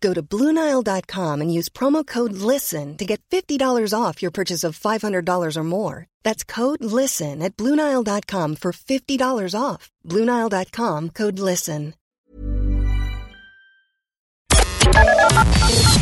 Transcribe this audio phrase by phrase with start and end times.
[0.00, 4.78] Go to BlueNile.com and use promo code LISTEN to get $50 off your purchase of
[4.78, 6.06] $500 or more.
[6.24, 9.90] That's code LISTEN at BlueNile.com for $50 off.
[10.04, 11.94] BlueNile.com code LISTEN.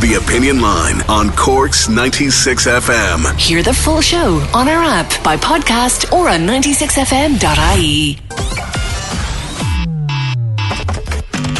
[0.04, 3.40] The Opinion Line on Corks 96 FM.
[3.40, 8.83] Hear the full show on our app, by podcast, or on 96fm.ie.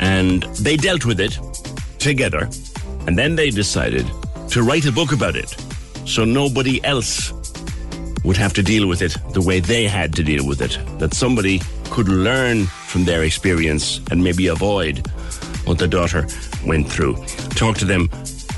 [0.00, 1.38] and they dealt with it
[1.98, 2.48] together,
[3.06, 4.06] and then they decided
[4.50, 5.56] to write a book about it
[6.04, 7.32] so nobody else
[8.24, 10.78] would have to deal with it the way they had to deal with it.
[10.98, 15.06] That somebody could learn from their experience and maybe avoid
[15.64, 16.26] what the daughter
[16.64, 17.16] went through.
[17.50, 18.10] Talk to them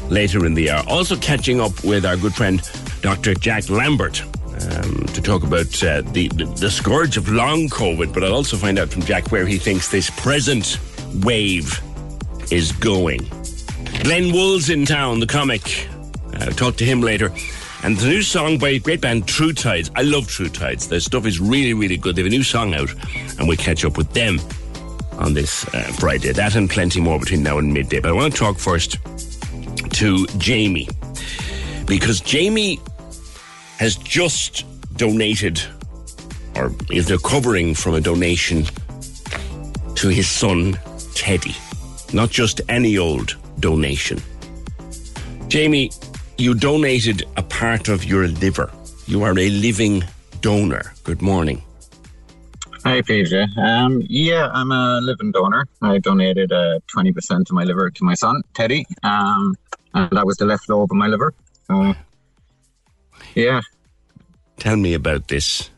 [0.09, 0.85] later in the hour.
[0.89, 2.63] Also catching up with our good friend
[3.03, 3.35] Dr.
[3.35, 8.13] Jack Lambert um, to talk about uh, the, the the scourge of long COVID.
[8.13, 10.79] But I'll also find out from Jack where he thinks this present
[11.25, 11.81] wave
[12.51, 13.21] is going.
[14.03, 15.89] Glenn Wool's in town, the comic.
[16.35, 17.33] Uh, talk to him later.
[17.83, 19.91] And the new song by great band True Tides.
[19.95, 20.89] I love True Tides.
[20.89, 22.17] Their stuff is really, really good.
[22.17, 22.91] They have a new song out,
[23.39, 24.41] and we'll catch up with them
[25.13, 26.33] on this uh, Friday.
[26.33, 28.01] That and plenty more between now and midday.
[28.01, 28.99] But I want to talk first
[29.93, 30.89] to Jamie
[31.87, 32.81] because Jamie
[33.79, 34.65] has just
[34.97, 35.63] donated
[36.57, 38.65] or is recovering from a donation
[39.95, 40.79] to his son
[41.19, 41.57] Teddy.
[42.13, 44.23] Not just any old donation.
[45.49, 45.91] Jamie,
[46.39, 48.71] you donated a part of your liver.
[49.09, 50.05] You are a living
[50.43, 50.93] donor.
[51.03, 51.61] Good morning.
[52.85, 53.59] Hi, PJ.
[53.59, 55.67] Um, yeah, I'm a living donor.
[55.83, 59.57] I donated uh, 20% of my liver to my son, Teddy, um,
[59.95, 61.35] and that was the left lobe of my liver.
[61.67, 61.95] So,
[63.35, 63.61] yeah.
[64.59, 65.69] Tell me about this.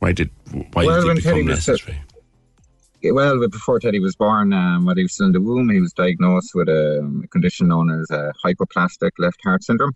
[0.00, 0.30] Why did
[0.72, 2.00] why Well, did it become Teddy was necessary?
[3.02, 5.92] Well, before Teddy was born, um, while he was still in the womb, he was
[5.94, 9.94] diagnosed with a, um, condition known as uh, hypoplastic left heart syndrome.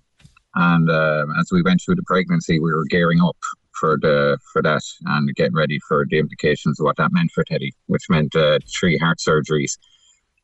[0.54, 3.36] And um, as we went through the pregnancy, we were gearing up
[3.78, 7.44] for the for that and getting ready for the implications of what that meant for
[7.44, 9.76] Teddy, which meant uh, three heart surgeries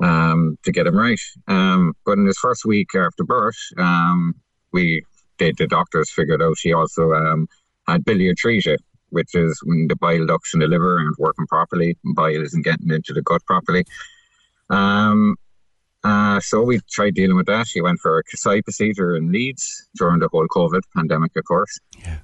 [0.02, 1.20] um, to get him right.
[1.48, 4.34] Um, but in his first week after birth, um,
[4.72, 5.04] we
[5.38, 7.48] the, the doctors figured out he also um,
[7.86, 8.76] had biliary atresia,
[9.10, 12.90] which is when the bile ducts in the liver aren't working properly, bile isn't getting
[12.90, 13.84] into the gut properly.
[14.70, 15.36] Um,
[16.02, 17.66] uh, so we tried dealing with that.
[17.72, 21.78] He went for a Kasai procedure in Leeds during the whole COVID pandemic, of course.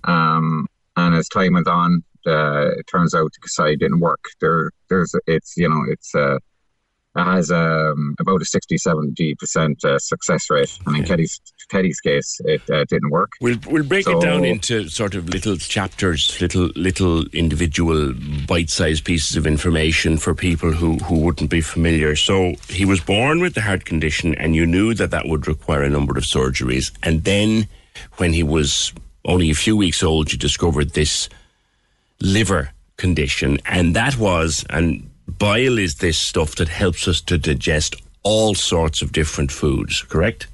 [0.05, 0.67] Um,
[0.99, 4.25] And as time went on, uh, it turns out the Kasai didn't work.
[4.41, 6.39] There, there's, it's, you know, it's, uh,
[7.17, 10.79] has um, about a 60 70% uh, success rate.
[10.87, 13.33] And in Teddy's, Teddy's case, it uh, didn't work.
[13.41, 18.13] We'll, we'll break So- it down into sort of little chapters, little little individual
[18.47, 22.17] bite sized pieces of information for people who, who wouldn't be familiar.
[22.17, 25.83] So he was born with the heart condition, and you knew that that would require
[25.83, 26.93] a number of surgeries.
[27.03, 27.69] And then
[28.17, 28.93] when he was
[29.25, 31.29] only a few weeks old, you discovered this
[32.21, 37.97] liver condition, and that was and bile is this stuff that helps us to digest
[38.23, 40.03] all sorts of different foods.
[40.03, 40.47] Correct?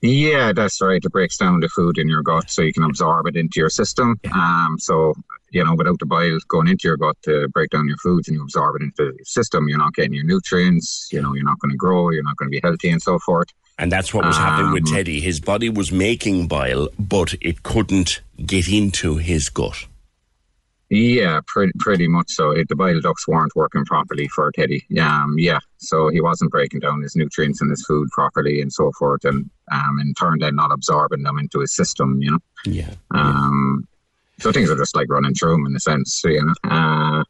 [0.00, 1.04] Yeah, that's right.
[1.04, 3.68] It breaks down the food in your gut so you can absorb it into your
[3.68, 4.18] system.
[4.32, 5.14] Um, so,
[5.50, 8.36] you know, without the bile going into your gut to break down your foods and
[8.36, 11.58] you absorb it into your system, you're not getting your nutrients, you know, you're not
[11.58, 13.48] going to grow, you're not going to be healthy and so forth.
[13.76, 15.20] And that's what was happening with Um, Teddy.
[15.20, 19.86] His body was making bile, but it couldn't get into his gut.
[20.90, 22.50] Yeah, pretty, pretty much so.
[22.50, 24.86] It, the bile ducts weren't working properly for Teddy.
[24.98, 28.90] Um, yeah, so he wasn't breaking down his nutrients in his food properly and so
[28.92, 32.22] forth, and um, in turn then not absorbing them into his system.
[32.22, 32.38] You know.
[32.64, 32.94] Yeah.
[33.10, 33.86] Um,
[34.38, 36.22] so things are just like running through him in a sense.
[36.24, 36.70] You know.
[36.70, 37.24] Uh,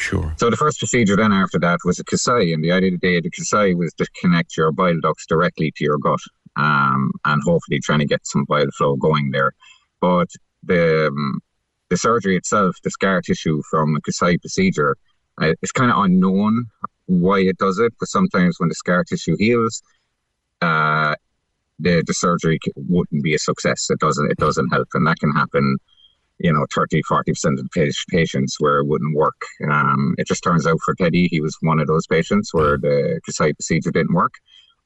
[0.00, 0.32] Sure.
[0.36, 3.30] so the first procedure then after that was a Kasai, and the idea of the
[3.30, 6.20] Kasai was to connect your bile ducts directly to your gut,
[6.56, 9.52] um, and hopefully trying to get some bile flow going there.
[10.00, 10.28] But
[10.62, 11.40] the um,
[11.90, 14.96] the surgery itself, the scar tissue from a Kasai procedure,
[15.40, 16.66] uh, it's kind of unknown
[17.06, 17.92] why it does it.
[17.92, 19.82] because sometimes when the scar tissue heals,
[20.60, 21.14] uh,
[21.78, 23.88] the the surgery wouldn't be a success.
[23.90, 25.78] It doesn't it doesn't help, and that can happen.
[26.40, 29.40] You know, 30, 40 percent of the patients where it wouldn't work.
[29.68, 33.20] Um, it just turns out for Teddy, he was one of those patients where the
[33.26, 34.34] Kasai procedure didn't work.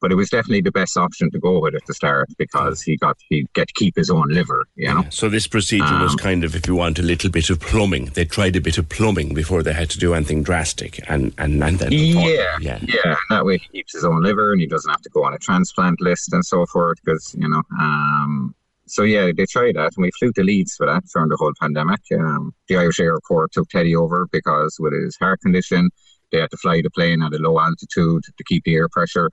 [0.03, 2.97] But it was definitely the best option to go with at the start because he
[2.97, 4.67] got he get to keep his own liver.
[4.75, 5.05] You know.
[5.11, 8.07] So this procedure was Um, kind of, if you want, a little bit of plumbing.
[8.15, 11.63] They tried a bit of plumbing before they had to do anything drastic, and and,
[11.63, 13.17] and then Yeah, yeah, yeah.
[13.31, 15.39] That way he keeps his own liver and he doesn't have to go on a
[15.39, 16.99] transplant list and so forth.
[17.05, 18.55] Because you know, um,
[18.87, 21.53] so yeah, they tried that, and we flew to Leeds for that during the whole
[21.61, 22.01] pandemic.
[22.19, 25.91] Um, the Irish Air Corps took Teddy over because with his heart condition,
[26.33, 29.31] they had to fly the plane at a low altitude to keep the air pressure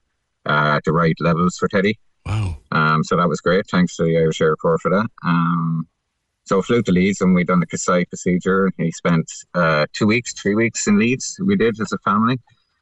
[0.50, 1.98] uh, at the right levels for Teddy.
[2.25, 2.57] Wow.
[2.72, 3.66] Um, so that was great.
[3.68, 5.07] Thanks to the Irish Air Corps for that.
[5.24, 5.88] Um,
[6.46, 8.72] so flew to Leeds and we done the Kasai procedure.
[8.78, 11.40] He spent uh, two weeks, three weeks in Leeds.
[11.46, 12.38] We did as a family.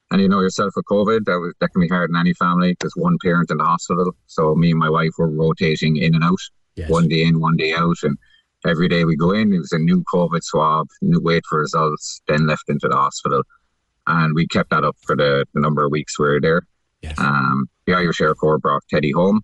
[0.09, 2.77] And you know yourself with COVID, that was that can be hard in any family.
[2.79, 6.23] There's one parent in the hospital, so me and my wife were rotating in and
[6.23, 6.39] out,
[6.77, 6.89] Yes.
[6.89, 8.17] one day in, one day out, and
[8.65, 12.21] every day we go in, it was a new COVID swab, new wait for results,
[12.29, 13.43] then left into the hospital,
[14.05, 16.61] and we kept that up for the, the number of weeks we were there.
[17.01, 17.19] Yes.
[17.19, 19.41] Um, the Irish Air Corps brought Teddy home,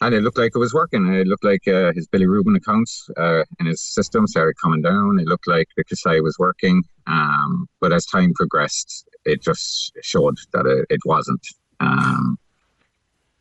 [0.00, 1.12] and it looked like it was working.
[1.14, 5.18] It looked like uh, his bilirubin accounts uh, in his system started coming down.
[5.18, 10.36] It looked like the Kasai was working, um, but as time progressed, it just showed
[10.52, 11.46] that it, it wasn't.
[11.80, 12.38] Um,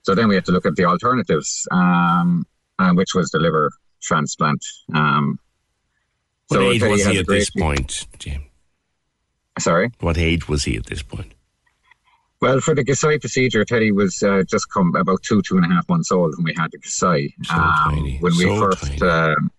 [0.04, 2.46] so then we had to look at the alternatives, um,
[2.80, 3.72] uh, which was the liver
[4.02, 4.64] transplant.
[4.94, 5.40] Um,
[6.48, 8.44] What so age was he at this point, Jim?
[9.60, 9.92] Sorry.
[10.00, 11.34] What age was he at this point?
[12.44, 15.70] Well, for the Kasai procedure, Teddy was uh, just come about two, two and a
[15.70, 17.34] half months old when we had the Kasai.
[17.44, 19.12] So tiny, when we so first, tiny.
[19.12, 19.52] um,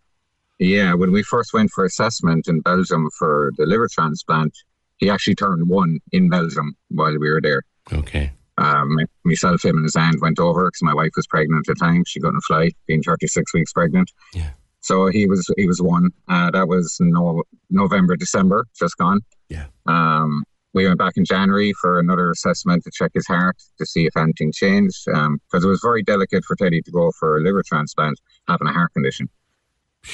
[0.59, 4.53] yeah, when we first went for assessment in Belgium for the liver transplant,
[4.99, 7.63] he actually turned one in Belgium while we were there.
[7.91, 8.33] Okay.
[8.59, 11.79] Um, myself, him, and his aunt went over because my wife was pregnant at the
[11.83, 12.05] time.
[12.07, 14.13] She couldn't fly, being 36 weeks pregnant.
[14.35, 14.51] Yeah.
[14.81, 16.11] So he was he was one.
[16.29, 19.21] Uh, that was no, November, December, just gone.
[19.49, 19.65] Yeah.
[19.87, 24.07] Um, we went back in January for another assessment to check his heart to see
[24.07, 25.05] if anything changed.
[25.07, 28.73] Because it was very delicate for Teddy to go for a liver transplant, having a
[28.73, 29.29] heart condition.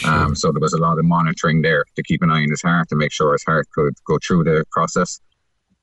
[0.04, 2.62] Um, so there was a lot of monitoring there to keep an eye on his
[2.62, 5.20] heart to make sure his heart could go through the process.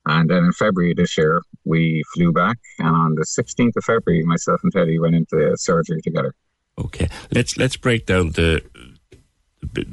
[0.05, 4.23] And then in February this year, we flew back, and on the 16th of February,
[4.23, 6.33] myself and Teddy went into surgery together.
[6.79, 8.63] Okay, let's let's break down the,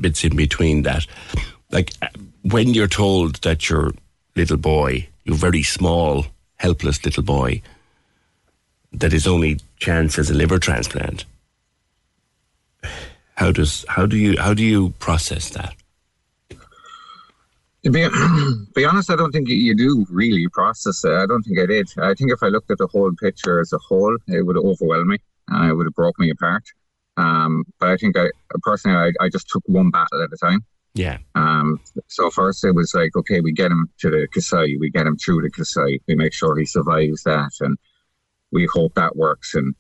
[0.00, 1.06] bits in between that.
[1.70, 2.08] Like uh,
[2.42, 3.90] when you're told that your
[4.36, 6.26] little boy, your very small,
[6.56, 7.62] helpless little boy,
[8.92, 11.24] that his only chance is a liver transplant.
[13.36, 15.74] How does how do you how do you process that?
[17.84, 18.08] To be,
[18.74, 21.12] be honest, I don't think you do really process it.
[21.12, 21.88] I don't think I did.
[21.98, 25.08] I think if I looked at the whole picture as a whole, it would overwhelm
[25.08, 26.64] me and it would have broke me apart.
[27.16, 28.28] Um, but I think I
[28.62, 30.64] personally, I, I just took one battle at a time.
[30.94, 34.90] Yeah, Um, so first it was like, okay, we get him to the Kasai, we
[34.90, 37.76] get him through the Kasai, we make sure he survives that, and
[38.52, 39.56] we hope that works.
[39.56, 39.74] And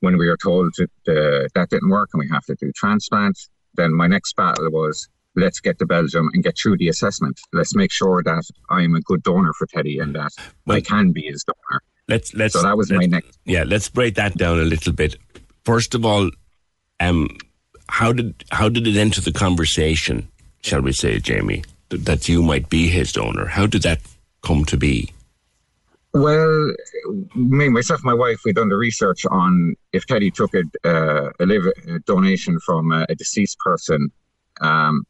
[0.00, 3.38] when we were told that uh, that didn't work and we have to do transplant,
[3.74, 7.38] then my next battle was let's get to Belgium and get through the assessment.
[7.52, 10.32] Let's make sure that I'm a good donor for Teddy and that
[10.66, 11.82] well, I can be his donor.
[12.08, 12.54] Let's let's.
[12.54, 13.38] So that was my next.
[13.44, 15.16] Yeah, let's break that down a little bit.
[15.64, 16.30] First of all,
[17.00, 17.36] um,
[17.88, 20.28] how did how did it enter the conversation?
[20.64, 23.44] Shall we say, Jamie, that you might be his donor?
[23.44, 24.00] How did that
[24.42, 25.12] come to be?
[26.14, 26.72] Well,
[27.34, 31.44] me, myself, my wife, we done the research on if Teddy took a, uh, a,
[31.44, 34.10] live, a donation from a, a deceased person.
[34.62, 35.04] Um,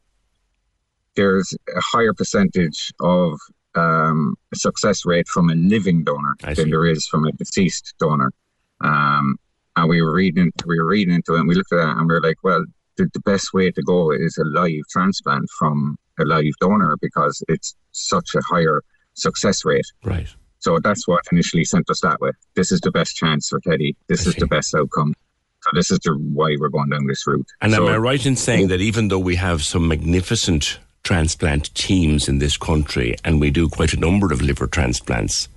[1.15, 3.39] there's a higher percentage of
[3.75, 8.33] um, success rate from a living donor than there is from a deceased donor.
[8.81, 9.37] Um,
[9.77, 12.09] and we were reading, we were reading into it, and we looked at that, and
[12.09, 12.65] we were like, well,
[12.97, 17.43] the, the best way to go is a live transplant from a live donor because
[17.47, 18.81] it's such a higher
[19.13, 19.85] success rate.
[20.03, 20.27] Right.
[20.59, 22.31] So that's what initially sent us that way.
[22.55, 23.95] This is the best chance for Teddy.
[24.07, 24.39] This I is see.
[24.39, 25.13] the best outcome.
[25.61, 27.47] So this is the why we're going down this route.
[27.61, 31.73] And so, am I right in saying that even though we have some magnificent transplant
[31.75, 35.47] teams in this country, and we do quite a number of liver transplants.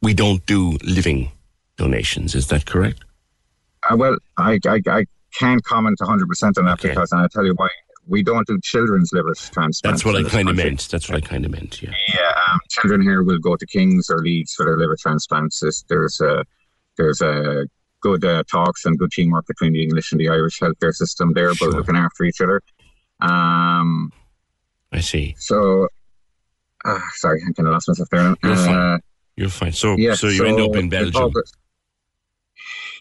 [0.00, 1.32] We don't do living
[1.76, 2.36] donations.
[2.36, 3.04] Is that correct?
[3.90, 5.04] Uh, well, I, I, I
[5.34, 6.90] can't comment 100% on that okay.
[6.90, 7.68] because I'll tell you why.
[8.06, 9.82] We don't do children's liver transplants.
[9.82, 10.88] That's what I kind of meant.
[10.88, 11.90] That's what I kind of meant, yeah.
[12.14, 15.60] Yeah, um, children here will go to King's or Leeds for their liver transplants.
[15.88, 16.42] There's a,
[16.96, 17.66] there's a
[18.00, 21.54] good uh, talks and good teamwork between the English and the Irish healthcare system there,
[21.54, 21.68] sure.
[21.68, 22.62] both looking after each other.
[23.20, 24.12] Um,
[24.92, 25.34] I see.
[25.38, 25.88] So,
[26.84, 28.34] uh, sorry, I kind of lost myself there.
[28.42, 29.00] You're uh, fine.
[29.36, 29.72] You're fine.
[29.72, 31.32] So, yeah, so you so end up in Belgium.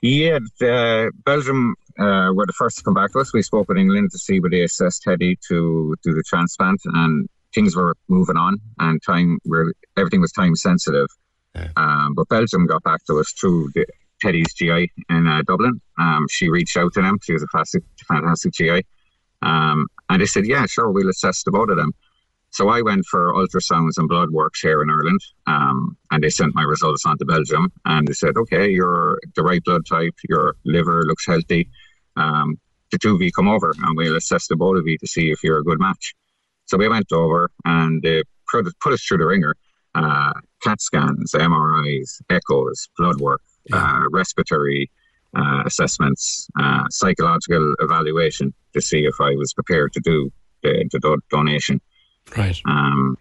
[0.02, 3.34] Yeah, the, Belgium uh, were the first to come back to us.
[3.34, 7.28] We spoke with England to see where they assessed Teddy to do the transplant, and
[7.54, 11.08] things were moving on, and time where everything was time sensitive.
[11.56, 11.70] Yeah.
[11.76, 13.86] Um, but Belgium got back to us through the,
[14.22, 15.80] Teddy's GI in uh, Dublin.
[16.00, 17.20] Um, she reached out to them.
[17.24, 18.84] She was a fantastic, fantastic GI.
[19.42, 21.94] Um, and they said, yeah, sure, we'll assess the both of them.
[22.52, 26.56] So I went for ultrasounds and blood work here in Ireland, um, and they sent
[26.56, 30.56] my results on to Belgium, and they said, okay, you're the right blood type, your
[30.66, 31.70] liver looks healthy.
[32.18, 32.60] Um,
[32.92, 35.32] the two of you come over, and we'll assess the both of you to see
[35.32, 36.16] if you're a good match.
[36.66, 39.56] So we went over, and they put, put us through the ringer:
[39.96, 40.34] uh,
[40.64, 43.78] CAT scans, MRIs, echoes, blood work, yeah.
[43.78, 44.90] uh, respiratory
[45.36, 50.32] uh, assessments, uh, psychological evaluation to see if I was prepared to do
[50.64, 51.82] the, the do- donation.
[52.36, 52.60] Right.
[52.66, 53.18] Um,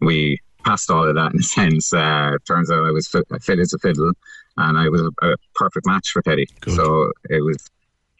[0.00, 1.92] we passed all of that in a sense.
[1.92, 4.12] Uh, turns out I was fit, fit as a fiddle,
[4.56, 6.46] and I was a, a perfect match for Teddy.
[6.60, 6.74] Good.
[6.74, 7.56] So it was,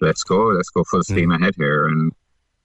[0.01, 1.37] let's go, let's go full steam mm.
[1.37, 2.13] ahead here, and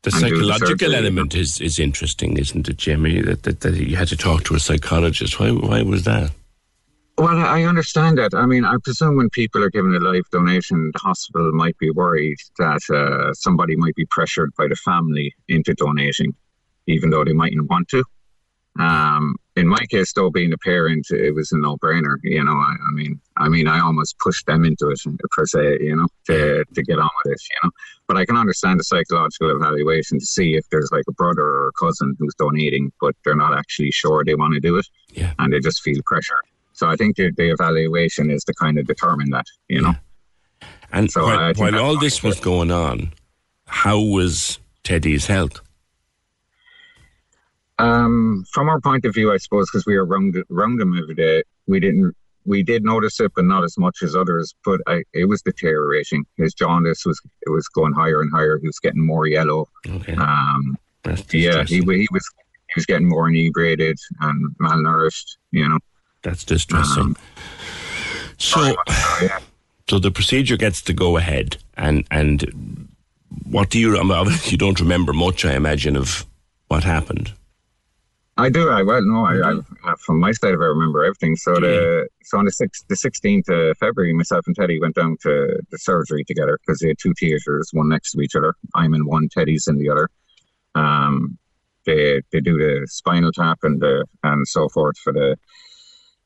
[0.04, 3.22] the psychological element is, is interesting, isn't it, Jimmy?
[3.22, 5.40] That, that that you had to talk to a psychologist.
[5.40, 6.32] Why why was that?
[7.18, 8.34] Well, I understand that.
[8.34, 11.92] I mean, I presume when people are given a life donation, the hospital might be
[11.92, 16.34] worried that uh, somebody might be pressured by the family into donating,
[16.88, 18.04] even though they mightn't want to.
[18.80, 22.17] Um, in my case, though, being a parent, it was a no-brainer.
[22.24, 25.00] You know, I, I, mean, I mean, I almost pushed them into it
[25.31, 25.77] per se.
[25.81, 27.41] You know, to to get on with it.
[27.50, 27.72] You know,
[28.07, 31.67] but I can understand the psychological evaluation to see if there's like a brother or
[31.67, 35.33] a cousin who's donating, but they're not actually sure they want to do it, yeah.
[35.39, 36.38] and they just feel pressure.
[36.74, 39.93] So I think the, the evaluation is to kind of determine that, you know.
[40.91, 43.13] And so while, while all this was going on,
[43.67, 45.62] how was Teddy's health?
[47.80, 51.15] Um, from our point of view, I suppose, because we were around, around him every
[51.15, 52.15] day, we didn't
[52.46, 54.53] we did notice it, but not as much as others.
[54.65, 56.25] But I, it was deteriorating.
[56.38, 58.58] His jaundice was it was going higher and higher.
[58.60, 59.68] He was getting more yellow.
[59.88, 60.13] Okay.
[60.13, 60.77] Um,
[61.32, 62.25] yeah, he, he was
[62.68, 65.38] he was getting more inebriated and malnourished.
[65.51, 65.80] You know.
[66.22, 67.03] That's distressing.
[67.03, 67.18] Um,
[68.38, 68.75] so,
[69.89, 72.88] so the procedure gets to go ahead, and and
[73.50, 73.98] what do you?
[74.46, 76.25] you don't remember much, I imagine, of
[76.68, 77.34] what happened.
[78.36, 78.70] I do.
[78.70, 79.25] I well, no.
[79.25, 81.36] I, I from my side of it, I remember everything.
[81.36, 85.18] So the so on the sixth, the sixteenth of February, myself and Teddy went down
[85.22, 88.56] to the surgery together because they had two theaters, one next to each other.
[88.74, 90.10] I'm in one, Teddy's in the other.
[90.74, 91.38] Um,
[91.86, 95.38] they they do the spinal tap and the and so forth for the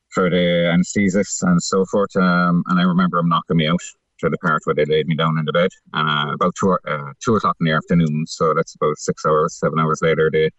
[0.10, 2.16] for the anaesthesists and so forth.
[2.16, 3.82] Um, and I remember them knocking me out
[4.20, 5.70] to the part where they laid me down in the bed.
[5.94, 9.60] And uh, about two, uh, two o'clock in the afternoon, so that's about six hours,
[9.60, 10.50] seven hours later, they,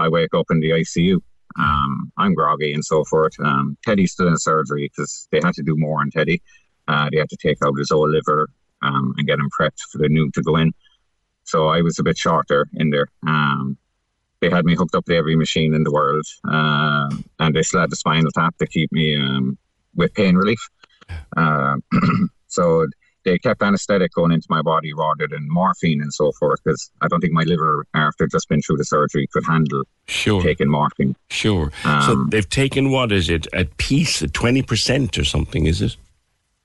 [0.00, 1.20] I wake up in the ICU.
[1.58, 3.34] Um, I'm groggy and so forth.
[3.40, 6.42] Um, Teddy's still in surgery because they had to do more on Teddy.
[6.88, 8.48] Uh, they had to take out his old liver
[8.82, 10.72] um, and get him prepped for the new to go in.
[11.44, 13.08] So I was a bit shorter in there.
[13.26, 13.76] Um,
[14.40, 17.80] they had me hooked up to every machine in the world, uh, and they still
[17.80, 19.58] had the spinal tap to keep me um,
[19.94, 20.60] with pain relief.
[21.36, 21.76] Uh,
[22.46, 22.86] so
[23.24, 27.08] they kept anesthetic going into my body rather than morphine and so forth because I
[27.08, 30.42] don't think my liver, after just been through the surgery, could handle sure.
[30.42, 31.16] taking morphine.
[31.28, 31.70] Sure.
[31.84, 35.66] Um, so they've taken what is it at piece, twenty percent or something?
[35.66, 35.96] Is it?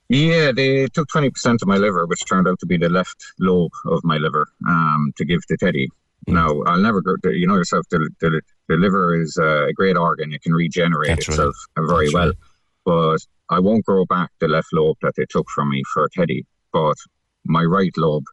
[0.08, 3.24] Yeah, they took twenty percent of my liver, which turned out to be the left
[3.38, 5.88] lobe of my liver, um, to give to Teddy.
[6.28, 6.34] Mm.
[6.34, 7.16] Now I'll never go.
[7.24, 7.86] You know yourself.
[7.90, 12.26] The, the, the liver is a great organ; it can regenerate itself very That's well.
[12.28, 12.36] Right.
[12.84, 16.44] But I won't grow back the left lobe that they took from me for Teddy,
[16.72, 16.96] but
[17.44, 18.24] my right lobe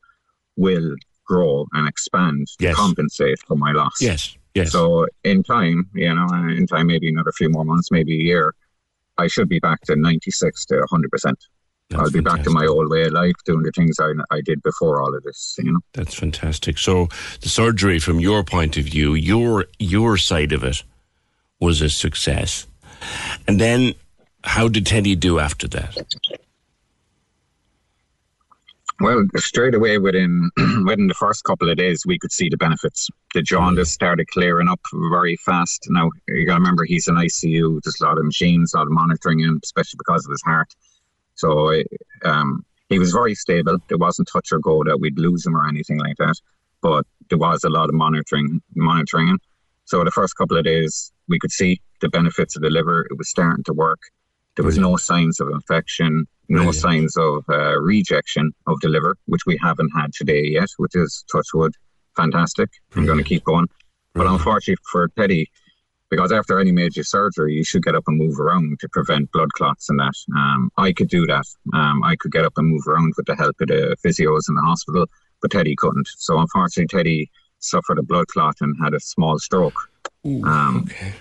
[0.56, 2.76] will grow and expand yes.
[2.76, 4.02] to compensate for my loss.
[4.02, 4.72] Yes, yes.
[4.72, 8.56] So in time, you know, in time, maybe another few more months, maybe a year,
[9.18, 11.36] I should be back to 96 to 100%.
[11.90, 12.24] That's I'll be fantastic.
[12.24, 15.14] back to my old way of life, doing the things I, I did before all
[15.16, 15.80] of this, you know.
[15.94, 16.78] That's fantastic.
[16.78, 17.08] So
[17.42, 20.84] the surgery, from your point of view, your your side of it
[21.60, 22.68] was a success.
[23.48, 23.94] And then
[24.44, 25.98] how did Teddy do after that?
[29.00, 30.50] Well, straight away within
[30.86, 33.10] within the first couple of days, we could see the benefits.
[33.34, 34.80] The jaundice started clearing up
[35.12, 35.88] very fast.
[35.90, 37.82] Now you got to remember he's in ICU.
[37.84, 40.74] There's a lot of machines, a lot of monitoring him, especially because of his heart.
[41.36, 41.82] So
[42.24, 43.78] um, he was very stable.
[43.90, 46.36] There wasn't touch or go that we'd lose him or anything like that.
[46.82, 49.40] But there was a lot of monitoring monitoring him.
[49.86, 53.08] So the first couple of days, we could see the benefits of the liver.
[53.10, 54.00] It was starting to work.
[54.56, 56.76] There was no signs of infection, no Brilliant.
[56.76, 61.24] signs of uh, rejection of the liver, which we haven't had today yet, which is
[61.32, 61.74] touchwood,
[62.16, 62.70] fantastic.
[62.96, 63.68] I'm going to keep going.
[64.14, 65.50] But unfortunately for Teddy,
[66.12, 69.52] because after any major surgery, you should get up and move around to prevent blood
[69.54, 70.14] clots and that.
[70.36, 71.46] Um, I could do that.
[71.74, 74.54] Um, I could get up and move around with the help of the physios in
[74.54, 75.08] the hospital,
[75.42, 76.08] but Teddy couldn't.
[76.18, 79.90] So unfortunately, Teddy suffered a blood clot and had a small stroke.
[80.26, 81.14] um, okay.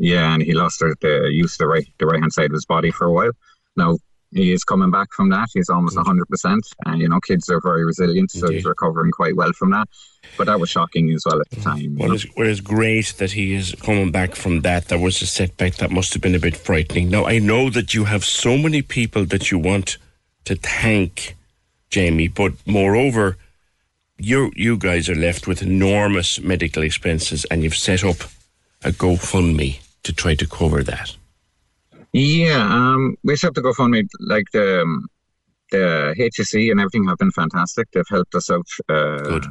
[0.00, 2.64] Yeah, and he lost the, use of the right the right hand side of his
[2.64, 3.32] body for a while.
[3.76, 3.98] Now
[4.32, 5.48] he is coming back from that.
[5.52, 6.06] He's almost mm.
[6.06, 9.70] hundred percent, and you know kids are very resilient, so he's recovering quite well from
[9.72, 9.88] that.
[10.38, 11.64] But that was shocking as well at the mm.
[11.64, 11.78] time.
[11.78, 14.88] you Well, it's, well, it's great that he is coming back from that.
[14.88, 17.10] There was a setback that must have been a bit frightening.
[17.10, 19.98] Now, I know that you have so many people that you want
[20.46, 21.36] to thank,
[21.90, 23.36] Jamie, but moreover,
[24.16, 28.16] you you guys are left with enormous medical expenses, and you've set up
[28.82, 31.16] a GoFundMe to try to cover that.
[32.12, 35.06] Yeah, um, we should have to go fund me like the um,
[35.70, 37.88] the HSE and everything have been fantastic.
[37.92, 38.66] They've helped us out.
[38.88, 39.46] Uh, Good.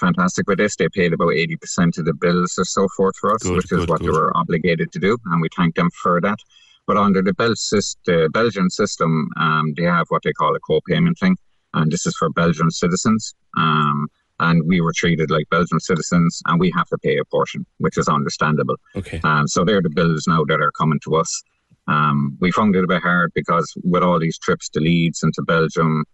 [0.00, 0.76] Fantastic with this.
[0.76, 3.72] They paid about eighty percent of the bills or so forth for us, Good, which
[3.72, 4.06] is what good.
[4.06, 6.38] they were obligated to do, and we thank them for that.
[6.86, 10.60] But under the, Bel- sys- the Belgian system, um, they have what they call a
[10.60, 11.36] co-payment thing,
[11.74, 13.34] and this is for Belgian citizens.
[13.58, 14.08] Um,
[14.40, 17.98] and we were treated like Belgian citizens, and we have to pay a portion, which
[17.98, 18.76] is understandable.
[18.96, 19.20] Okay.
[19.24, 21.42] Um, so they're the bills now that are coming to us.
[21.88, 25.32] Um, we found it a bit hard because with all these trips to Leeds and
[25.34, 26.04] to Belgium,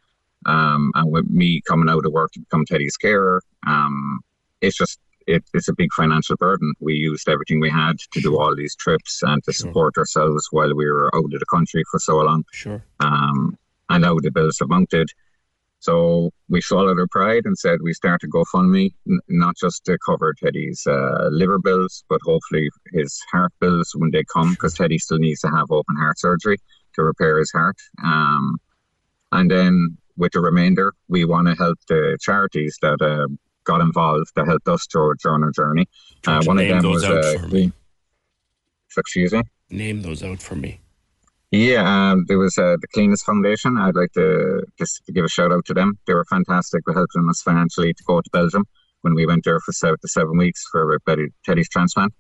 [0.47, 4.21] um, and with me coming out of work to become Teddy's carer, um,
[4.61, 6.75] it's just it, it's a big financial burden.
[6.81, 9.69] We used everything we had to do all these trips and to Sure.
[9.69, 12.45] support ourselves while we were out of the country for so long.
[12.53, 12.85] Sure.
[13.01, 13.59] Um,
[13.89, 15.11] and now the bills have mounted.
[15.85, 19.99] So we swallowed our pride and said we start a GoFundMe, n- not just to
[19.99, 24.97] cover Teddy's uh, liver bills, but hopefully his heart bills when they come, because Teddy
[24.97, 26.57] still needs to have open heart surgery
[26.95, 27.77] to repair his heart.
[28.03, 28.57] Um,
[29.33, 33.29] and then with the remainder, we want to help the charities that uh,
[33.65, 35.87] got involved that helped us through during our journey.
[36.27, 37.73] Uh, one of them those was out uh, for me.
[38.97, 39.43] excuse me.
[39.69, 40.81] Name those out for me.
[41.57, 43.79] Yeah, um, there was uh, the Cliona's Foundation.
[43.79, 45.97] I'd like to just to give a shout out to them.
[46.05, 48.65] They were fantastic with helping us financially to go to Belgium
[49.03, 52.13] when we went there for seven, the seven weeks for Betty, Teddy's transplant.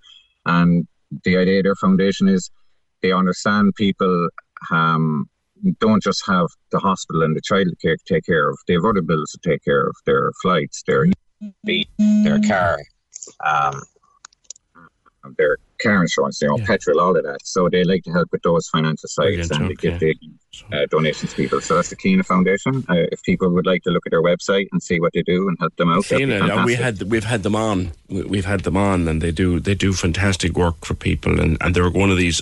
[0.46, 0.86] And
[1.24, 2.48] the idea of their foundation is
[3.02, 4.28] they understand people
[4.70, 5.28] um,
[5.80, 8.56] don't just have the hospital and the child care to take care of.
[8.68, 11.06] They have other bills to take care of, their flights, their
[11.64, 12.78] their car,
[13.44, 13.82] um,
[15.36, 16.66] their car insurance, you know, Yeah.
[16.66, 17.40] petrol, all of that.
[17.44, 20.14] So they like to help with those financial sides and they give okay.
[20.20, 21.60] the uh, donations to people.
[21.60, 22.84] So that's the Cliona Foundation.
[22.88, 25.48] Uh, if people would like to look at their website and see what they do
[25.48, 27.92] and help them out, uh, we had we've had them on.
[28.08, 31.74] We've had them on, and they do they do fantastic work for people, and and
[31.74, 32.40] they're one of these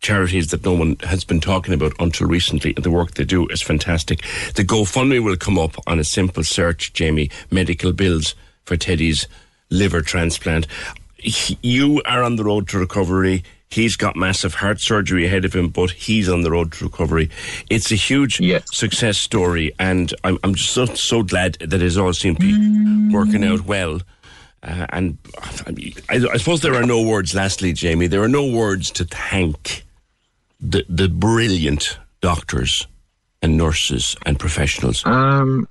[0.00, 2.72] charities that no one has been talking about until recently.
[2.74, 4.20] And the work they do is fantastic.
[4.54, 7.30] The GoFundMe will come up on a simple search, Jamie.
[7.50, 9.28] Medical bills for Teddy's
[9.70, 10.66] liver transplant.
[11.22, 13.44] He- you are on the road to recovery.
[13.70, 17.30] He's got massive heart surgery ahead of him, but he's on the road to recovery.
[17.70, 18.64] It's a huge Yes.
[18.70, 23.14] success story, and I'm, I'm just so, so glad that it all seemed to be
[23.14, 24.00] working out well.
[24.62, 25.18] Uh, and
[26.10, 29.84] I, I suppose there are no words, lastly, Jamie, there are no words to thank
[30.60, 32.86] the, the brilliant doctors
[33.42, 35.02] and nurses and professionals?
[35.04, 35.66] Um,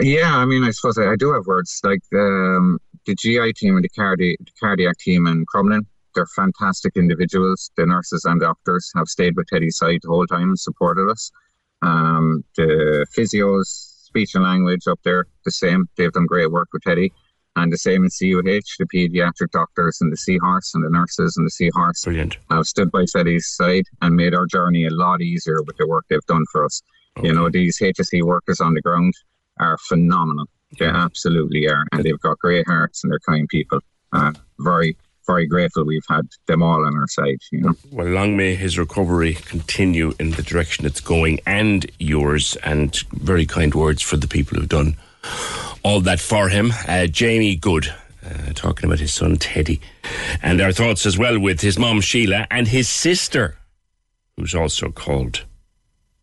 [0.00, 3.76] yeah, I mean, I suppose I, I do have words like um, the GI team
[3.76, 5.86] and the, cardi- the cardiac team in Crumlin.
[6.14, 7.70] They're fantastic individuals.
[7.76, 11.30] The nurses and doctors have stayed with Teddy's side the whole time and supported us.
[11.82, 15.88] Um, the physios, speech and language up there, the same.
[15.96, 17.12] They've done great work with Teddy.
[17.56, 21.46] And the same in CUH, the paediatric doctors and the Seahorse and the nurses and
[21.46, 22.36] the Seahorse Brilliant.
[22.50, 26.04] have stood by Teddy's side and made our journey a lot easier with the work
[26.08, 26.82] they've done for us.
[27.22, 29.14] You know, these HSE workers on the ground
[29.58, 30.46] are phenomenal.
[30.78, 31.84] They absolutely are.
[31.92, 33.80] And they've got great hearts and they're kind people.
[34.12, 37.74] Uh, very, very grateful we've had them all on our side, you know.
[37.90, 43.46] Well, long may his recovery continue in the direction it's going and yours, and very
[43.46, 44.96] kind words for the people who've done
[45.82, 46.72] all that for him.
[46.86, 47.92] Uh, Jamie Good,
[48.24, 49.80] uh, talking about his son Teddy,
[50.42, 53.56] and our thoughts as well with his mom Sheila and his sister,
[54.36, 55.44] who's also called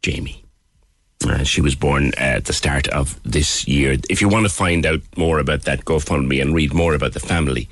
[0.02, 0.43] Jamie.
[1.26, 3.98] Uh, she was born at the start of this year.
[4.10, 7.20] If you want to find out more about that GoFundMe and read more about the
[7.20, 7.70] family,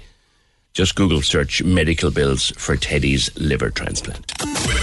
[0.74, 4.34] just Google search medical bills for Teddy's liver transplant.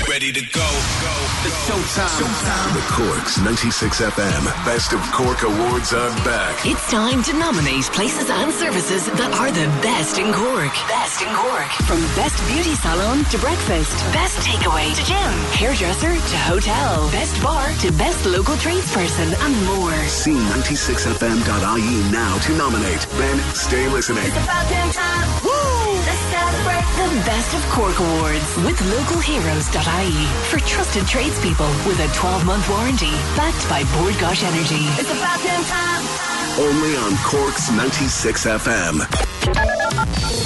[0.09, 0.61] Ready to go.
[0.61, 1.29] go, go.
[1.46, 2.74] It's showtime.
[2.74, 6.66] The Corks 96 FM Best of Cork Awards are back.
[6.66, 10.74] It's time to nominate places and services that are the best in Cork.
[10.90, 11.70] Best in Cork.
[11.87, 17.70] From best beauty salon to breakfast, best takeaway to gym, hairdresser to hotel, best bar
[17.81, 19.96] to best local tradesperson, and more.
[20.11, 23.07] See 96fm.ie now to nominate.
[23.16, 24.29] Then stay listening.
[26.52, 33.11] The Best of Cork Awards with localheroes.ie for trusted tradespeople with a 12 month warranty
[33.37, 34.82] backed by Bord Gáis Energy.
[35.00, 36.04] It's about damn time.
[36.58, 39.00] Only on Corks 96 FM.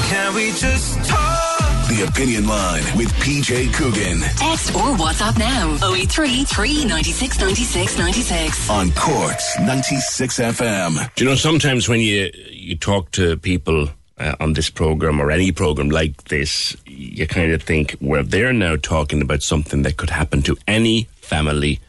[0.09, 1.89] Can we just talk?
[1.89, 8.71] The Opinion Line with PJ Coogan Text or WhatsApp now 083 396 96 96.
[8.71, 11.15] on Corks 96 FM.
[11.15, 13.89] Do you know sometimes when you you talk to people
[14.23, 18.53] uh, on this program or any program like this, you kind of think, well, they're
[18.53, 21.81] now talking about something that could happen to any family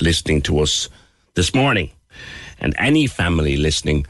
[0.00, 0.88] listening to us
[1.34, 1.90] this morning,
[2.58, 4.04] and any family listening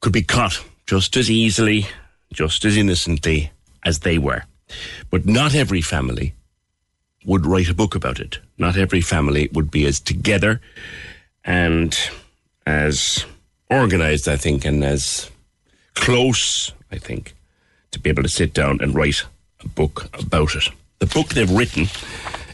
[0.00, 1.86] could be caught just as easily,
[2.32, 3.52] just as innocently
[3.84, 4.42] as they were.
[5.10, 6.34] But not every family
[7.24, 8.40] would write a book about it.
[8.58, 10.60] Not every family would be as together
[11.44, 11.96] and
[12.66, 13.24] as
[13.70, 15.30] organized, I think, and as
[15.96, 17.34] close, I think,
[17.90, 19.24] to be able to sit down and write
[19.60, 20.68] a book about it.
[21.00, 21.88] The book they've written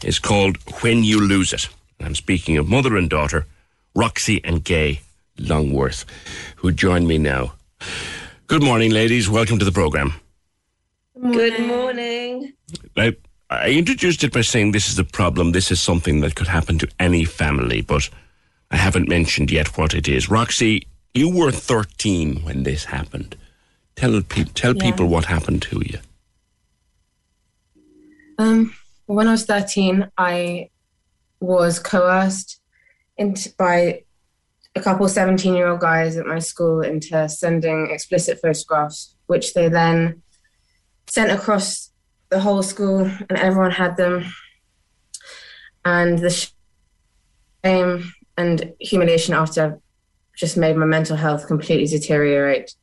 [0.02, 1.68] is called When You Lose It.
[1.98, 3.46] And I'm speaking of mother and daughter,
[3.94, 5.00] Roxy and Gay
[5.38, 6.06] Longworth,
[6.56, 7.52] who join me now.
[8.46, 9.28] Good morning, ladies.
[9.28, 10.14] Welcome to the program.
[11.20, 12.52] Good morning.
[12.96, 13.16] I,
[13.50, 15.52] I introduced it by saying this is a problem.
[15.52, 18.08] This is something that could happen to any family, but
[18.70, 20.28] I haven't mentioned yet what it is.
[20.30, 23.36] Roxy, you were 13 when this happened.
[23.96, 24.82] Tell, pe- tell Yeah.
[24.90, 25.98] people what happened to you.
[28.38, 28.74] Um,
[29.06, 30.70] when I was 13, I
[31.40, 32.60] was coerced
[33.16, 34.02] into, by
[34.74, 39.68] a couple 17 year old guys at my school into sending explicit photographs, which they
[39.68, 40.22] then
[41.10, 41.90] sent across
[42.30, 44.24] the whole school, and everyone had them.
[45.84, 46.30] And the
[47.62, 49.78] shame and humiliation after
[50.42, 52.74] just made my mental health completely deteriorate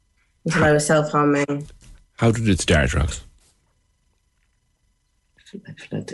[0.45, 1.67] until I was self harming.
[2.15, 3.21] How did it start, Rox?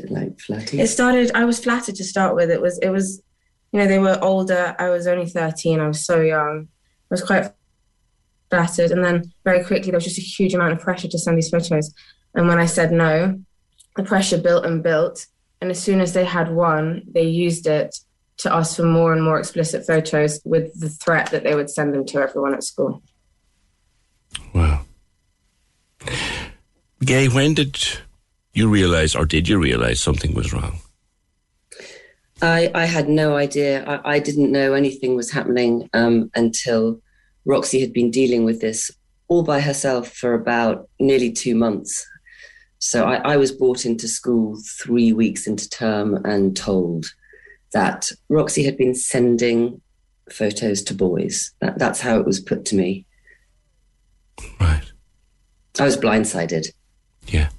[0.09, 0.79] like flatty.
[0.79, 1.29] It started.
[1.35, 2.49] I was flattered to start with.
[2.49, 2.79] It was.
[2.79, 3.21] It was.
[3.71, 4.75] You know, they were older.
[4.79, 5.79] I was only thirteen.
[5.79, 6.67] I was so young.
[7.11, 7.51] I was quite
[8.49, 11.37] flattered, and then very quickly there was just a huge amount of pressure to send
[11.37, 11.93] these photos.
[12.33, 13.39] And when I said no,
[13.95, 15.27] the pressure built and built.
[15.61, 17.95] And as soon as they had one, they used it
[18.37, 21.93] to ask for more and more explicit photos with the threat that they would send
[21.93, 23.01] them to everyone at school.
[24.53, 24.81] Wow.
[27.03, 27.77] Gay, when did
[28.53, 30.79] you realize, or did you realize something was wrong?
[32.41, 33.85] I, I had no idea.
[33.85, 37.01] I, I didn't know anything was happening um, until
[37.45, 38.91] Roxy had been dealing with this
[39.27, 42.05] all by herself for about nearly two months.
[42.79, 47.05] So I, I was brought into school three weeks into term and told
[47.73, 49.81] that Roxy had been sending
[50.31, 51.51] photos to boys.
[51.61, 53.05] That, that's how it was put to me.
[54.59, 54.83] Right.
[55.79, 56.67] I was blindsided.
[57.27, 57.49] Yeah.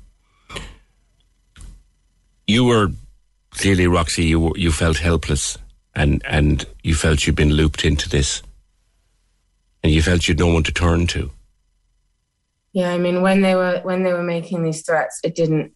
[2.46, 2.88] You were
[3.50, 5.58] clearly, Roxy, you, were- you felt helpless
[5.94, 8.42] and, and you felt you'd been looped into this
[9.82, 11.30] and you felt you'd no one to turn to.
[12.72, 15.72] Yeah, I mean, when they were when they were making these threats, it didn't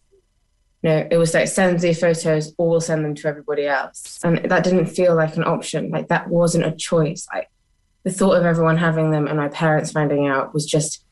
[0.81, 4.19] you know, it was like send the photos or we'll send them to everybody else.
[4.23, 5.89] And that didn't feel like an option.
[5.91, 7.27] Like that wasn't a choice.
[7.33, 7.49] Like
[8.03, 11.05] the thought of everyone having them and my parents finding out was just,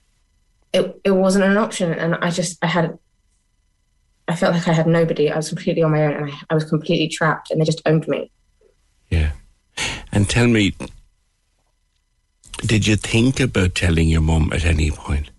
[0.73, 1.93] it, it wasn't an option.
[1.93, 2.97] And I just, I had,
[4.27, 5.29] I felt like I had nobody.
[5.29, 7.81] I was completely on my own and I, I was completely trapped and they just
[7.85, 8.31] owned me.
[9.09, 9.31] Yeah.
[10.11, 10.75] And tell me,
[12.57, 15.29] did you think about telling your mum at any point?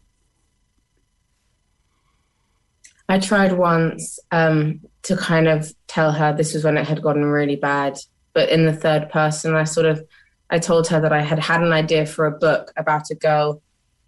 [3.10, 7.24] I tried once um, to kind of tell her this was when it had gotten
[7.24, 7.98] really bad,
[8.34, 10.06] but in the third person, I sort of
[10.48, 13.62] I told her that I had had an idea for a book about a girl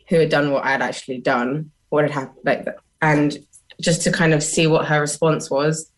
[0.09, 2.67] who had done what I had actually done, what had happened, like
[3.01, 3.39] and
[3.81, 5.91] just to kind of see what her response was.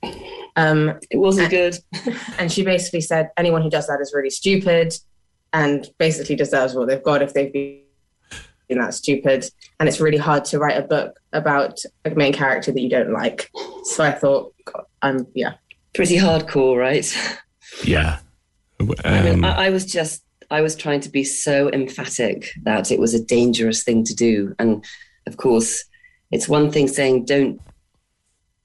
[0.57, 2.15] Um, it wasn't and, good.
[2.39, 4.95] and she basically said, anyone who does that is really stupid
[5.53, 7.84] and basically deserves what they've got if they've been
[8.69, 9.45] that stupid.
[9.79, 13.13] And it's really hard to write a book about a main character that you don't
[13.13, 13.51] like.
[13.85, 14.55] So I thought,
[15.03, 15.55] I'm, yeah.
[15.95, 17.07] Pretty hardcore, right?
[17.85, 18.19] Yeah.
[18.81, 22.91] Um, I mean, I, I was just, I was trying to be so emphatic that
[22.91, 24.55] it was a dangerous thing to do.
[24.59, 24.85] And
[25.27, 25.85] of course,
[26.31, 27.61] it's one thing saying don't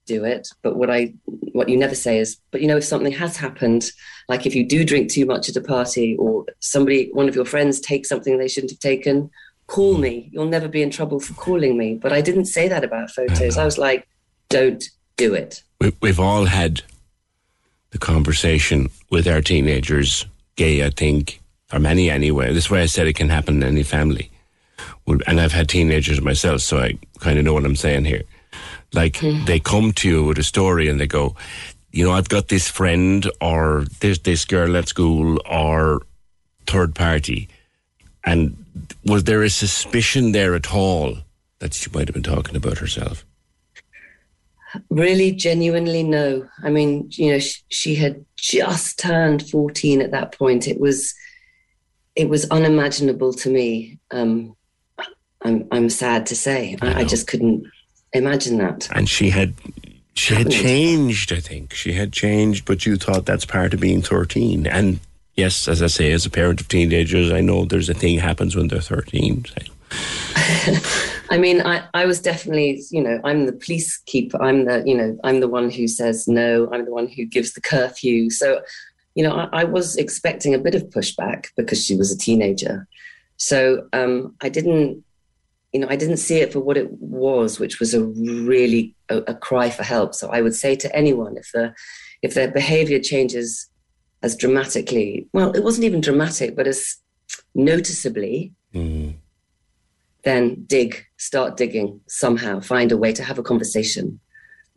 [0.06, 1.14] do it, but what I,
[1.54, 3.92] what you never say is, but you know, if something has happened,
[4.28, 7.46] like if you do drink too much at a party or somebody, one of your
[7.46, 9.30] friends takes something they shouldn't have taken,
[9.70, 10.30] call me.
[10.34, 11.96] You'll never be in trouble for calling me.
[11.96, 13.58] But I didn't say that about photos.
[13.58, 14.08] I was like,
[14.50, 14.84] don't
[15.16, 15.64] do it.
[16.02, 16.82] We've all had
[17.92, 22.54] the conversation with our teenagers, gay, I think, or many anyway.
[22.54, 24.32] This way I said it can happen in any family.
[25.08, 28.24] And I've had teenagers myself, so I kind of know what I'm saying here.
[28.94, 29.46] Like mm.
[29.46, 31.36] they come to you with a story and they go,
[31.92, 36.02] you know, I've got this friend or this this girl at school or
[36.68, 37.50] third party.
[38.24, 38.66] And
[39.06, 41.18] was there a suspicion there at all
[41.60, 43.26] that she might have been talking about herself?
[44.90, 46.48] Really, genuinely, no.
[46.64, 50.68] I mean, you know, she, she had just turned 14 at that point.
[50.68, 51.14] It was,
[52.16, 54.00] it was unimaginable to me.
[54.12, 54.56] Um,
[55.42, 56.78] I'm, I'm sad to say.
[56.82, 57.66] I, I, just couldn't
[58.14, 58.90] imagine that.
[58.94, 59.56] And she had,
[60.14, 61.32] she had changed.
[61.32, 64.68] I think she had changed, but you thought that's part of being 13.
[64.68, 65.00] And
[65.40, 68.56] yes, as I say, as a parent of teenagers, I know there's a thing happens
[68.56, 69.46] when they're 13.
[71.32, 74.42] I mean, I, I was definitely, you know, I'm the police keeper.
[74.42, 76.70] I'm the, you know, I'm the one who says no.
[76.72, 78.30] I'm the one who gives the curfew.
[78.30, 78.62] So,
[79.16, 82.88] you know, I, I was expecting a bit of pushback because she was a teenager.
[83.38, 85.04] So um, I didn't,
[85.72, 89.18] you know, I didn't see it for what it was, which was a really a,
[89.20, 90.16] a cry for help.
[90.16, 91.74] So I would say to anyone, if the
[92.22, 93.69] if their behavior changes
[94.22, 96.98] as dramatically, well, it wasn't even dramatic, but as
[97.56, 99.14] noticeably, mm.
[100.24, 104.20] then dig, start digging somehow, find a way to have a conversation.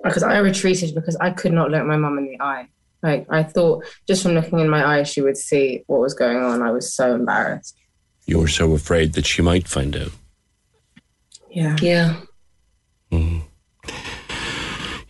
[0.02, 2.68] Because I retreated because I could not look my mum in the eye.
[3.02, 6.38] Like I thought, just from looking in my eyes, she would see what was going
[6.38, 6.62] on.
[6.62, 7.76] I was so embarrassed.
[8.26, 10.12] You were so afraid that she might find out.
[11.50, 11.76] Yeah.
[11.80, 12.20] Yeah.
[13.10, 13.42] Mm.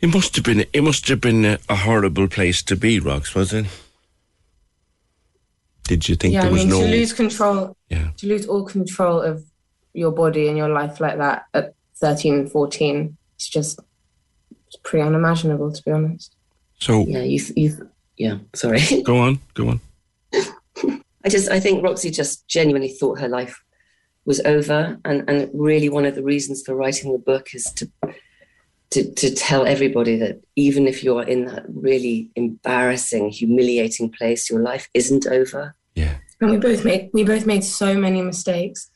[0.00, 0.64] It must have been.
[0.72, 3.66] It must have been a, a horrible place to be, Rox, was it?
[5.84, 7.76] Did you think yeah, there was I mean, no to lose control?
[7.88, 8.10] Yeah.
[8.16, 9.44] To lose all control of
[9.92, 13.80] your body and your life like that at 13, and 14, it's just
[14.66, 16.34] it's pretty unimaginable, to be honest.
[16.78, 18.38] So yeah, you you yeah.
[18.54, 18.80] Sorry.
[19.04, 19.40] Go on.
[19.54, 19.80] Go on.
[21.24, 23.62] I just I think Roxy just genuinely thought her life
[24.24, 27.90] was over, and and really one of the reasons for writing the book is to
[28.92, 34.60] to, to tell everybody that even if you're in that really embarrassing, humiliating place, your
[34.60, 35.74] life isn't over.
[35.94, 36.16] Yeah.
[36.40, 38.90] And we both made we both made so many mistakes.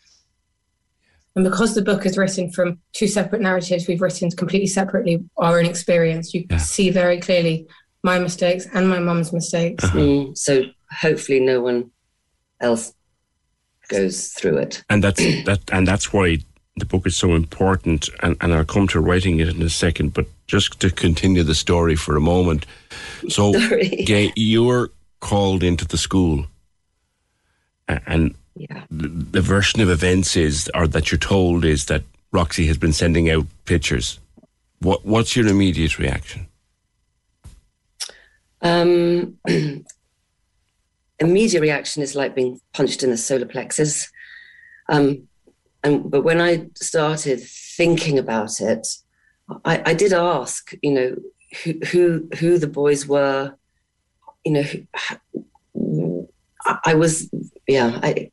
[1.35, 5.59] And because the book is written from two separate narratives, we've written completely separately our
[5.59, 6.33] own experience.
[6.33, 6.57] You yeah.
[6.57, 7.67] see very clearly
[8.03, 9.85] my mistakes and my mum's mistakes.
[9.85, 9.99] Uh-huh.
[9.99, 11.91] Mm, so hopefully no one
[12.61, 12.95] else
[13.89, 14.83] goes through it.
[14.91, 16.39] And that's that and that's why
[16.77, 20.13] the book is so important, and, and I'll come to writing it in a second,
[20.13, 22.67] but just to continue the story for a moment.
[23.29, 23.53] So,
[24.05, 26.47] Gay, you're called into the school,
[27.89, 28.85] and yeah.
[28.91, 32.93] the, the version of events is, or that you're told, is that Roxy has been
[32.93, 34.19] sending out pictures.
[34.81, 36.47] What What's your immediate reaction?
[38.61, 39.39] Um,
[41.19, 44.11] immediate reaction is like being punched in the solar plexus.
[44.91, 45.29] Um,
[45.83, 48.87] and but when I started thinking about it,
[49.65, 51.17] I, I did ask, you know,
[51.63, 53.55] who, who who the boys were,
[54.45, 56.29] you know, who,
[56.85, 57.31] I, was,
[57.69, 58.31] yeah, I,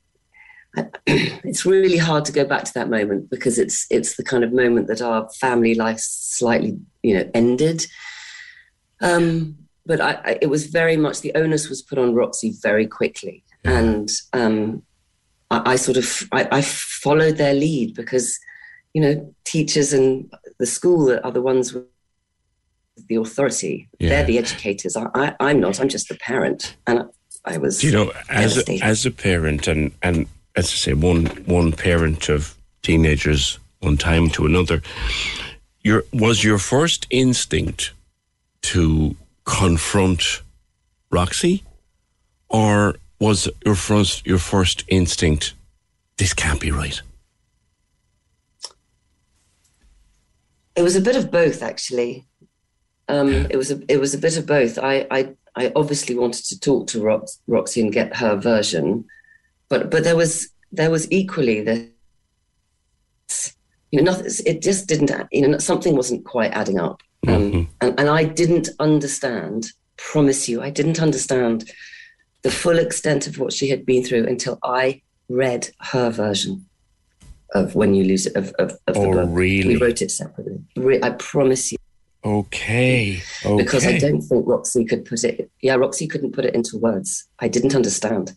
[0.75, 4.43] I, it's really hard to go back to that moment because it's it's the kind
[4.43, 7.85] of moment that our family life slightly, you know, ended.
[9.01, 12.87] Um, but I, I, it was very much the onus was put on Roxy very
[12.87, 14.81] quickly, and um,
[15.51, 18.39] I, I, sort of I, followed their lead because
[18.93, 21.85] you know teachers and the school are the ones with
[23.07, 23.89] the authority.
[23.99, 24.09] Yeah.
[24.09, 24.95] They're the educators.
[24.95, 25.79] I, am not.
[25.79, 27.09] I'm just the parent, and
[27.45, 27.83] I, was.
[27.83, 32.29] You know, as a, as a parent, and and as I say, one one parent
[32.29, 34.81] of teenagers, one time to another.
[35.81, 37.93] Your was your first instinct
[38.63, 40.41] to confront
[41.11, 41.63] Roxy,
[42.49, 45.53] or was your first your first instinct
[46.17, 47.01] this can't be right?
[50.75, 52.25] It was a bit of both, actually.
[53.07, 53.47] Um, yeah.
[53.49, 54.77] It was a it was a bit of both.
[54.77, 59.05] I I, I obviously wanted to talk to Rox, Roxy and get her version,
[59.69, 63.53] but but there was there was equally this
[63.91, 64.31] you know nothing.
[64.45, 65.11] It just didn't.
[65.31, 67.01] You know something wasn't quite adding up.
[67.27, 67.71] Um, mm-hmm.
[67.81, 71.71] and, and I didn't understand, promise you, I didn't understand
[72.43, 76.65] the full extent of what she had been through until I read her version
[77.53, 79.29] of When You Lose It, of, of, of oh, the book.
[79.31, 79.75] really?
[79.75, 80.59] We wrote it separately.
[81.01, 81.77] I promise you.
[82.25, 83.21] Okay.
[83.45, 83.63] okay.
[83.63, 87.27] Because I don't think Roxy could put it, yeah, Roxy couldn't put it into words.
[87.39, 88.33] I didn't understand.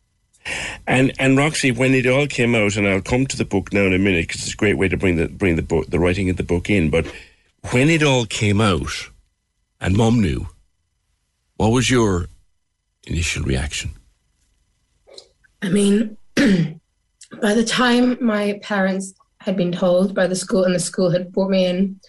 [0.87, 3.83] And and Roxy, when it all came out, and I'll come to the book now
[3.83, 5.99] in a minute because it's a great way to bring the bring the book, the
[5.99, 6.89] writing of the book in.
[6.89, 7.07] But
[7.71, 9.11] when it all came out
[9.81, 10.47] and mom knew,
[11.57, 12.27] what was your
[13.07, 13.91] initial reaction?
[15.63, 20.81] I mean, by the time my parents had been told by the school and the
[20.81, 22.01] school had brought me in,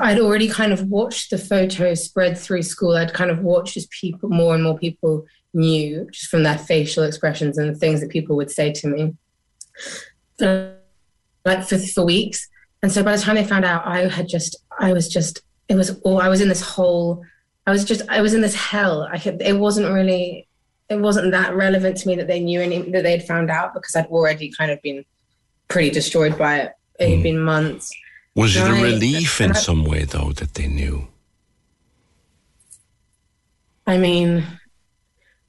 [0.00, 2.96] I'd already kind of watched the photos spread through school.
[2.96, 7.04] I'd kind of watched as people, more and more people knew just from their facial
[7.04, 9.14] expressions and the things that people would say to me.
[10.38, 10.76] For,
[11.44, 12.48] like for, for weeks.
[12.82, 15.74] And so by the time they found out, I had just, I was just, it
[15.74, 17.22] was all, I was in this whole,
[17.66, 19.08] I was just, I was in this hell.
[19.10, 20.46] I could, it wasn't really,
[20.88, 23.74] it wasn't that relevant to me that they knew any, that they had found out
[23.74, 25.04] because I'd already kind of been
[25.68, 26.72] pretty destroyed by it.
[27.00, 27.22] It had mm.
[27.22, 27.90] been months.
[28.34, 31.08] Was it a relief in some way though that they knew?
[33.86, 34.44] I mean,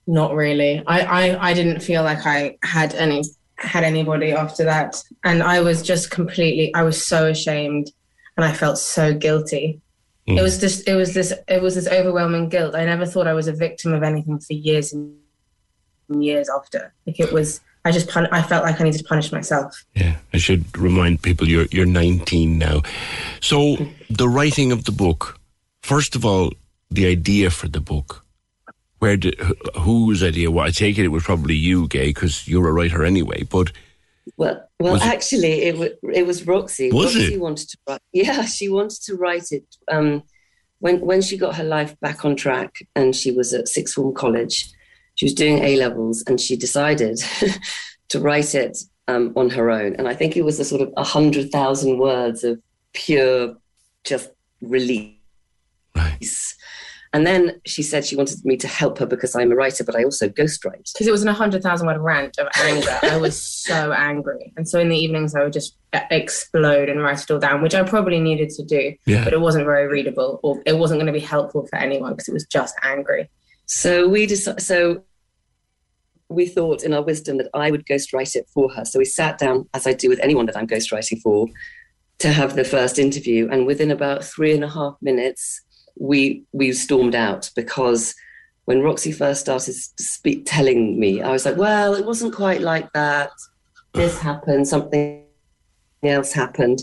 [0.07, 0.83] not really.
[0.85, 3.23] I, I, I didn't feel like I had any
[3.57, 5.01] had anybody after that.
[5.23, 7.91] And I was just completely, I was so ashamed
[8.35, 9.81] and I felt so guilty.
[10.27, 10.39] Mm.
[10.39, 12.75] It was just, it was this, it was this overwhelming guilt.
[12.75, 15.15] I never thought I was a victim of anything for years and
[16.09, 16.93] years after.
[17.05, 19.85] Like it was, I just, pun- I felt like I needed to punish myself.
[19.93, 20.17] Yeah.
[20.33, 22.81] I should remind people you're, you're 19 now.
[23.39, 23.77] So
[24.09, 25.39] the writing of the book,
[25.83, 26.53] first of all,
[26.89, 28.25] the idea for the book,
[28.99, 29.39] where did
[29.75, 30.49] whose idea?
[30.49, 33.43] Well, I take it it was probably you, Gay, because you're a writer anyway.
[33.43, 33.71] But
[34.37, 36.91] well, well, actually, it, it, it was Roxy.
[36.91, 37.39] Was Roxy it?
[37.39, 38.01] wanted to write.
[38.11, 39.63] Yeah, she wanted to write it.
[39.89, 40.23] Um,
[40.79, 44.13] when when she got her life back on track, and she was at sixth form
[44.13, 44.71] college,
[45.15, 47.19] she was doing A levels, and she decided
[48.09, 49.95] to write it um, on her own.
[49.95, 52.59] And I think it was a sort of a hundred thousand words of
[52.93, 53.55] pure,
[54.03, 54.29] just
[54.61, 55.11] release.
[55.95, 56.25] Right.
[57.15, 59.95] And then she said she wanted me to help her because I'm a writer, but
[59.95, 60.91] I also ghostwrite.
[60.91, 62.99] Because it was an hundred thousand word rant of anger.
[63.03, 67.01] I was so angry, and so in the evenings I would just uh, explode and
[67.01, 68.93] write it all down, which I probably needed to do.
[69.05, 69.23] Yeah.
[69.23, 72.27] But it wasn't very readable, or it wasn't going to be helpful for anyone because
[72.27, 73.29] it was just angry.
[73.65, 74.61] So we decided.
[74.61, 75.05] So
[76.27, 78.83] we thought in our wisdom that I would ghostwrite it for her.
[78.83, 81.47] So we sat down, as I do with anyone that I'm ghostwriting for,
[82.19, 83.47] to have the first interview.
[83.49, 85.61] And within about three and a half minutes,
[85.97, 88.15] we we stormed out because
[88.65, 92.91] when Roxy first started speak, telling me, I was like, well, it wasn't quite like
[92.93, 93.29] that.
[93.93, 95.23] This happened, something
[96.03, 96.81] else happened.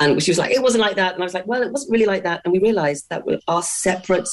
[0.00, 1.14] And she was like, it wasn't like that.
[1.14, 2.42] And I was like, well, it wasn't really like that.
[2.44, 4.28] And we realized that our separate,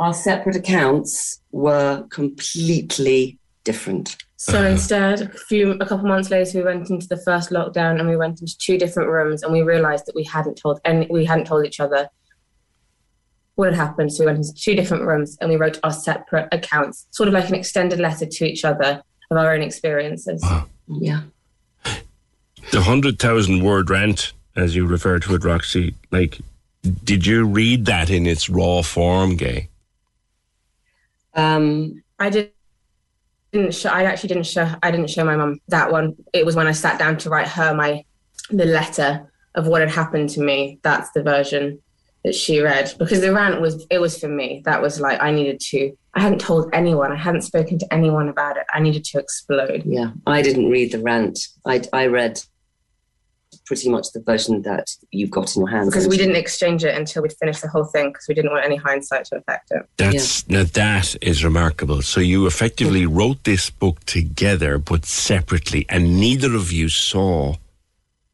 [0.00, 4.16] our separate accounts were completely different.
[4.36, 4.68] So uh-huh.
[4.68, 8.16] instead, a few, a couple months later, we went into the first lockdown and we
[8.16, 11.46] went into two different rooms and we realized that we hadn't told any, we hadn't
[11.46, 12.08] told each other
[13.58, 14.12] what had happened.
[14.12, 17.34] So we went into two different rooms and we wrote our separate accounts, sort of
[17.34, 20.40] like an extended letter to each other of our own experiences.
[20.44, 20.66] Wow.
[20.86, 21.22] Yeah.
[22.70, 26.38] The 100,000 word rant, as you refer to it, Roxy, like,
[27.02, 29.68] did you read that in its raw form, Gay?
[31.34, 32.52] Um, I did.
[33.50, 34.72] Didn't show, I actually didn't show.
[34.84, 36.14] I didn't show my mum that one.
[36.32, 38.04] It was when I sat down to write her my
[38.50, 40.78] the letter of what had happened to me.
[40.82, 41.80] That's the version
[42.24, 45.30] that she read because the rant was it was for me that was like i
[45.30, 49.04] needed to i hadn't told anyone i hadn't spoken to anyone about it i needed
[49.04, 52.40] to explode yeah i didn't read the rant i i read
[53.68, 55.90] pretty much the version that you've got in your hands.
[55.90, 58.64] Because we didn't exchange it until we'd finished the whole thing because we didn't want
[58.64, 59.82] any hindsight to affect it.
[59.98, 60.58] That's yeah.
[60.58, 62.00] now that is remarkable.
[62.00, 67.56] So you effectively wrote this book together but separately, and neither of you saw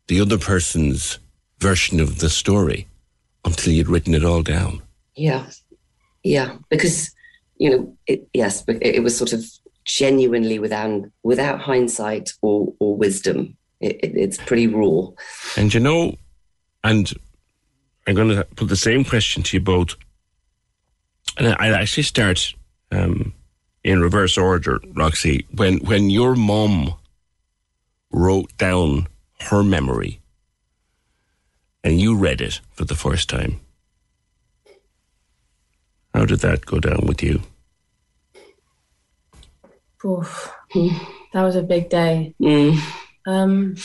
[0.07, 1.19] the other person's
[1.59, 2.87] version of the story
[3.45, 4.83] until you'd written it all down.
[5.15, 5.47] Yeah,
[6.23, 7.15] yeah, because
[7.57, 9.45] you know, it, yes, but it, it was sort of
[9.85, 13.57] genuinely without without hindsight or or wisdom.
[13.81, 15.09] It, it, it's pretty raw.
[15.57, 16.17] And you know,
[16.83, 17.13] and
[18.07, 19.97] I'm going to put the same question to you both.
[21.37, 22.55] And I actually start
[22.93, 23.33] um,
[23.83, 25.47] in reverse order, Roxy.
[25.53, 26.95] When when your mom
[28.11, 29.09] wrote down
[29.41, 30.21] her memory,
[31.85, 33.61] and you read it for the first time,
[36.15, 37.43] how did that go down with you?
[40.05, 40.53] Oof.
[40.75, 42.35] that was a big day.
[42.41, 42.79] Mm.
[43.27, 43.77] Um,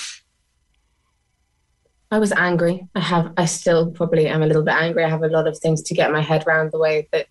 [2.11, 2.87] I was angry.
[2.95, 3.33] I have.
[3.37, 5.03] I still probably am a little bit angry.
[5.03, 7.27] I have a lot of things to get my head around the way that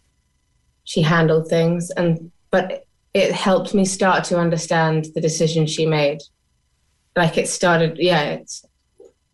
[0.84, 6.20] she handled things, and but it helped me start to understand the decision she made.
[7.16, 7.98] Like it started.
[7.98, 8.64] Yeah, it's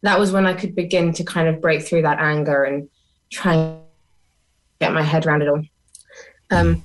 [0.05, 2.91] that was when I could begin to kind of break through that anger and
[3.31, 3.81] try and
[4.79, 5.63] get my head around it all.
[6.51, 6.85] Um,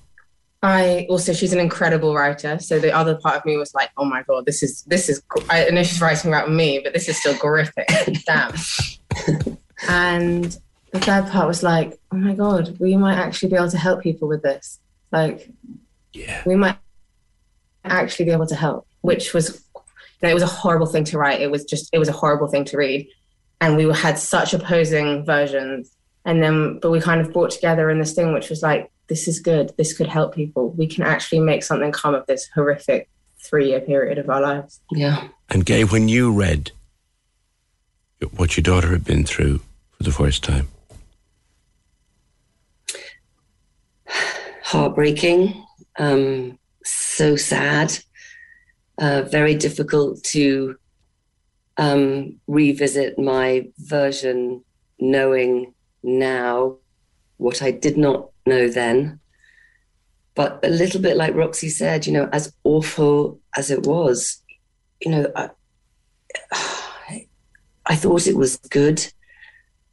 [0.63, 2.59] I also she's an incredible writer.
[2.59, 5.22] So the other part of me was like, oh my god, this is this is.
[5.49, 7.89] I know she's writing about me, but this is still horrific.
[8.26, 8.53] Damn.
[9.89, 10.57] and
[10.91, 14.01] the third part was like, oh my god, we might actually be able to help
[14.01, 14.80] people with this.
[15.11, 15.49] Like,
[16.13, 16.78] yeah, we might
[17.84, 18.88] actually be able to help.
[19.01, 19.63] Which was,
[20.22, 21.41] you know, it was a horrible thing to write.
[21.41, 23.07] It was just, it was a horrible thing to read,
[23.61, 25.91] and we had such opposing versions.
[26.26, 29.28] And then, but we kind of brought together in this thing, which was like, this
[29.28, 29.72] is good.
[29.78, 30.72] This could help people.
[30.72, 33.09] We can actually make something come of this horrific
[33.39, 34.80] three year period of our lives.
[34.91, 35.30] Yeah.
[35.49, 36.72] And Gay, when you read
[38.36, 39.59] what your daughter had been through
[39.97, 40.67] for the first time,
[44.63, 45.65] heartbreaking,
[45.97, 47.97] um, so sad,
[49.00, 50.78] uh, very difficult to
[51.78, 54.64] um, revisit my version,
[55.00, 55.74] knowing
[56.04, 56.78] now
[57.38, 59.20] what I did not know then.
[60.36, 64.41] But a little bit like Roxy said, you know, as awful as it was,
[65.02, 65.50] you know, I,
[67.86, 69.06] I thought it was good.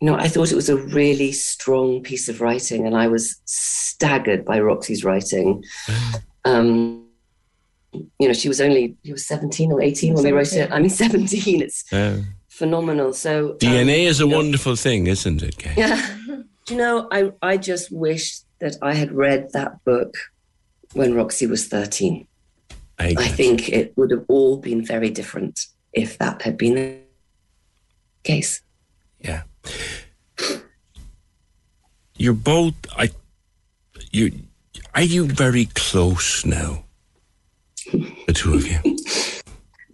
[0.00, 3.40] You know, I thought it was a really strong piece of writing, and I was
[3.46, 5.64] staggered by Roxy's writing.
[6.44, 7.05] Um,
[8.18, 10.32] you know, she was only she was seventeen or eighteen when 17.
[10.32, 10.72] we wrote it.
[10.72, 11.62] I mean, seventeen.
[11.62, 11.84] It's
[12.48, 13.12] phenomenal.
[13.12, 15.58] So DNA um, is a wonderful know, thing, isn't it?
[15.58, 15.74] Kay?
[15.76, 16.16] Yeah.
[16.66, 20.14] Do you know, I I just wish that I had read that book
[20.94, 22.26] when Roxy was 13.
[22.98, 26.98] I, I think it would have all been very different if that had been the
[28.24, 28.62] case.
[29.20, 29.42] Yeah.
[32.16, 33.10] You're both I
[34.10, 34.32] you
[34.94, 36.85] are you very close now?
[37.92, 38.96] The two of you.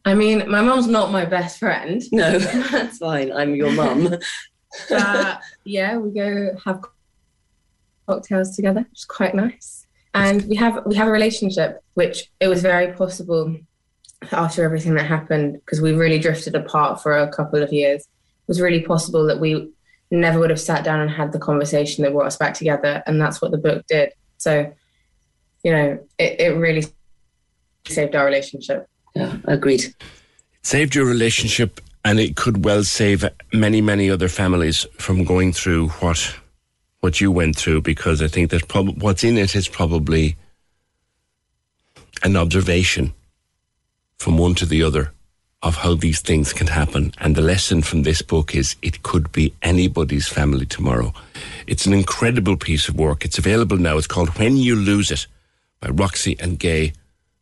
[0.05, 2.03] I mean, my mom's not my best friend.
[2.11, 3.33] No, that's fine.
[3.33, 4.17] I'm your mum.
[4.91, 6.85] uh, yeah, we go have
[8.07, 9.87] cocktails together, It's quite nice.
[10.15, 13.57] And we have we have a relationship, which it was very possible
[14.31, 18.03] after everything that happened because we really drifted apart for a couple of years.
[18.03, 19.71] It was really possible that we
[20.11, 23.21] never would have sat down and had the conversation that brought us back together, and
[23.21, 24.13] that's what the book did.
[24.37, 24.71] So,
[25.63, 26.85] you know, it, it really
[27.87, 28.89] saved our relationship.
[29.15, 29.85] Yeah, agreed.
[29.85, 29.95] It
[30.63, 35.89] saved your relationship, and it could well save many, many other families from going through
[35.89, 36.37] what
[37.01, 40.37] what you went through because I think that prob- what's in it is probably
[42.23, 43.13] an observation
[44.19, 45.13] from one to the other
[45.65, 47.13] of how these things can happen.
[47.19, 51.13] And the lesson from this book is it could be anybody's family tomorrow.
[51.67, 53.25] It's an incredible piece of work.
[53.25, 53.97] It's available now.
[53.97, 55.27] It's called When You Lose It
[55.81, 56.93] by Roxy and Gay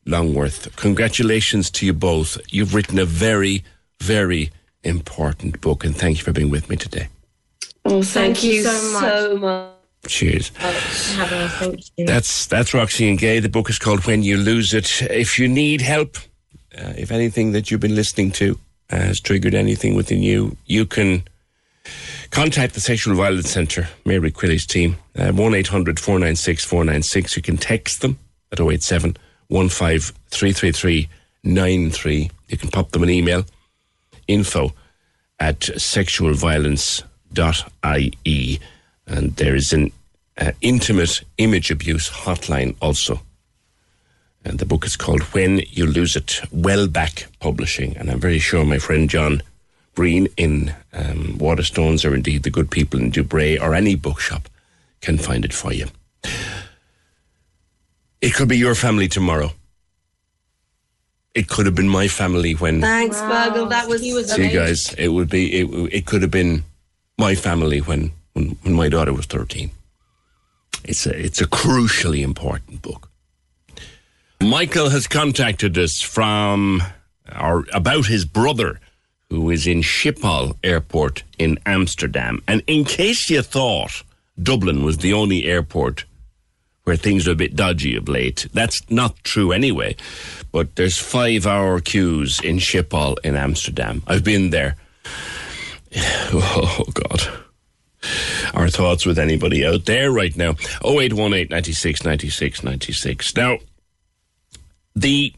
[0.07, 0.74] Longworth.
[0.76, 2.38] Congratulations to you both.
[2.53, 3.64] You've written a very,
[4.01, 4.51] very
[4.82, 7.09] important book, and thank you for being with me today.
[7.84, 9.03] Oh, thank, thank you, you, so much.
[9.03, 9.74] So much.
[10.07, 10.51] Cheers.
[11.98, 13.38] That's that's Roxy and Gay.
[13.40, 15.03] The book is called When You Lose It.
[15.03, 16.16] If you need help,
[16.76, 21.24] uh, if anything that you've been listening to has triggered anything within you, you can
[22.30, 27.36] contact the Sexual Violence Centre, Mary Crilly's team, uh, 1 800 496 496.
[27.36, 28.18] You can text them
[28.51, 29.16] at 087
[29.51, 32.30] 1533393.
[32.48, 33.44] You can pop them an email
[34.26, 34.72] info
[35.38, 38.61] at sexualviolence.ie.
[39.07, 39.90] and there is an
[40.38, 43.20] uh, intimate image abuse hotline also.
[44.44, 47.96] And the book is called When You Lose It, Welbeck Publishing.
[47.96, 49.42] And I'm very sure my friend John
[49.94, 54.48] Breen in um, Waterstones, or indeed the good people in Dubray, or any bookshop
[55.03, 55.88] can find it for you.
[58.21, 59.53] It could be your family tomorrow.
[61.35, 62.81] It could have been my family when.
[62.81, 63.66] Thanks, wow.
[63.66, 64.33] That was he was.
[64.33, 65.61] See, guys, it would be.
[65.61, 66.64] It, it could have been
[67.18, 69.71] my family when, when when my daughter was thirteen.
[70.85, 73.11] It's a it's a crucially important book.
[74.43, 76.83] Michael has contacted us from
[77.41, 78.81] or about his brother
[79.29, 82.43] who is in Schiphol Airport in Amsterdam.
[82.49, 84.03] And in case you thought
[84.43, 86.05] Dublin was the only airport
[86.91, 89.95] where things are a bit dodgy of late, that's not true anyway.
[90.51, 94.03] But there's five hour queues in Schiphol in Amsterdam.
[94.09, 94.74] I've been there.
[96.32, 97.22] Oh, God.
[98.55, 100.51] Our thoughts with anybody out there right now.
[100.84, 103.36] 0818 96 96 96.
[103.36, 103.59] Now,
[104.97, 105.32] the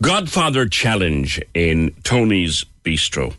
[0.00, 3.34] Godfather Challenge in Tony's Bistro.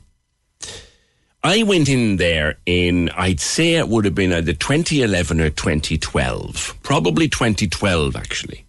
[1.44, 6.78] I went in there in, I'd say it would have been either 2011 or 2012.
[6.84, 8.66] Probably 2012, actually.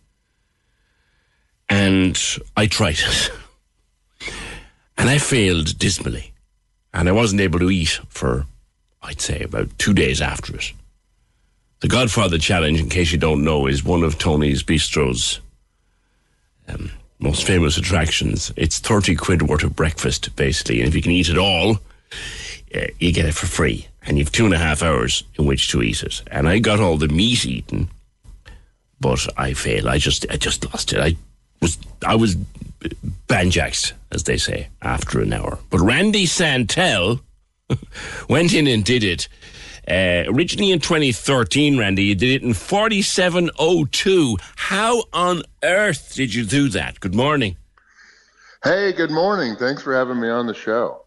[1.68, 2.18] And
[2.56, 3.30] I tried it.
[4.98, 6.32] And I failed dismally.
[6.94, 8.46] And I wasn't able to eat for,
[9.02, 10.72] I'd say, about two days after it.
[11.80, 15.40] The Godfather Challenge, in case you don't know, is one of Tony's Bistro's
[16.68, 18.52] um, most famous attractions.
[18.56, 20.80] It's 30 quid worth of breakfast, basically.
[20.80, 21.78] And if you can eat it all,
[22.74, 23.88] uh, you get it for free.
[24.04, 26.22] And you've two and a half hours in which to eat it.
[26.30, 27.88] And I got all the meat eaten,
[29.00, 29.86] but I failed.
[29.86, 30.98] I just, I just lost it.
[30.98, 31.16] I
[31.60, 32.34] was, I was
[33.28, 35.58] banjaxed, as they say, after an hour.
[35.70, 37.20] But Randy Santel
[38.28, 39.28] went in and did it
[39.88, 44.36] uh, originally in 2013, Randy, you did it in 4702.
[44.56, 47.00] How on earth did you do that?
[47.00, 47.56] Good morning.
[48.62, 49.56] Hey, good morning.
[49.56, 51.01] Thanks for having me on the show.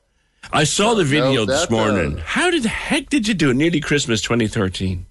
[0.51, 2.19] I saw the video no, this morning.
[2.19, 3.55] Uh, How did the heck did you do it?
[3.55, 5.05] Nearly Christmas 2013.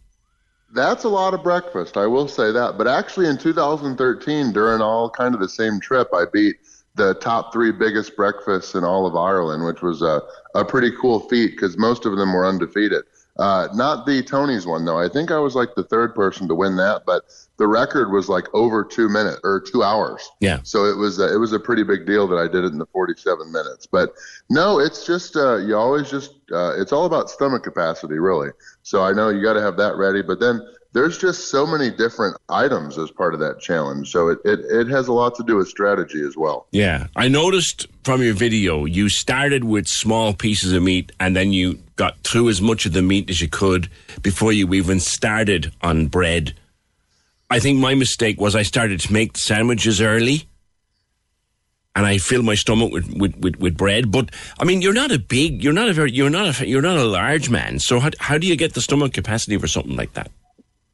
[0.74, 2.76] That's a lot of breakfast, I will say that.
[2.76, 6.56] But actually, in 2013, during all kind of the same trip, I beat
[6.96, 10.22] the top three biggest breakfasts in all of Ireland, which was a,
[10.54, 13.04] a pretty cool feat because most of them were undefeated.
[13.38, 14.98] Uh, not the Tony's one though.
[14.98, 17.24] I think I was like the third person to win that, but
[17.56, 20.28] the record was like over two minutes or two hours.
[20.40, 20.60] Yeah.
[20.64, 22.78] So it was a, it was a pretty big deal that I did it in
[22.78, 23.86] the 47 minutes.
[23.86, 24.14] But
[24.50, 28.50] no, it's just uh, you always just uh, it's all about stomach capacity really.
[28.82, 30.60] So I know you got to have that ready, but then
[30.94, 34.10] there's just so many different items as part of that challenge.
[34.12, 36.66] So it, it, it has a lot to do with strategy as well.
[36.70, 37.08] Yeah.
[37.16, 41.80] I noticed from your video, you started with small pieces of meat and then you
[41.96, 43.90] got through as much of the meat as you could
[44.22, 46.54] before you even started on bread.
[47.50, 50.48] I think my mistake was I started to make the sandwiches early
[51.94, 54.10] and I filled my stomach with, with, with, with, bread.
[54.10, 56.82] But I mean, you're not a big, you're not a very, you're not a, you're
[56.82, 57.78] not a large man.
[57.78, 60.30] So how, how do you get the stomach capacity for something like that?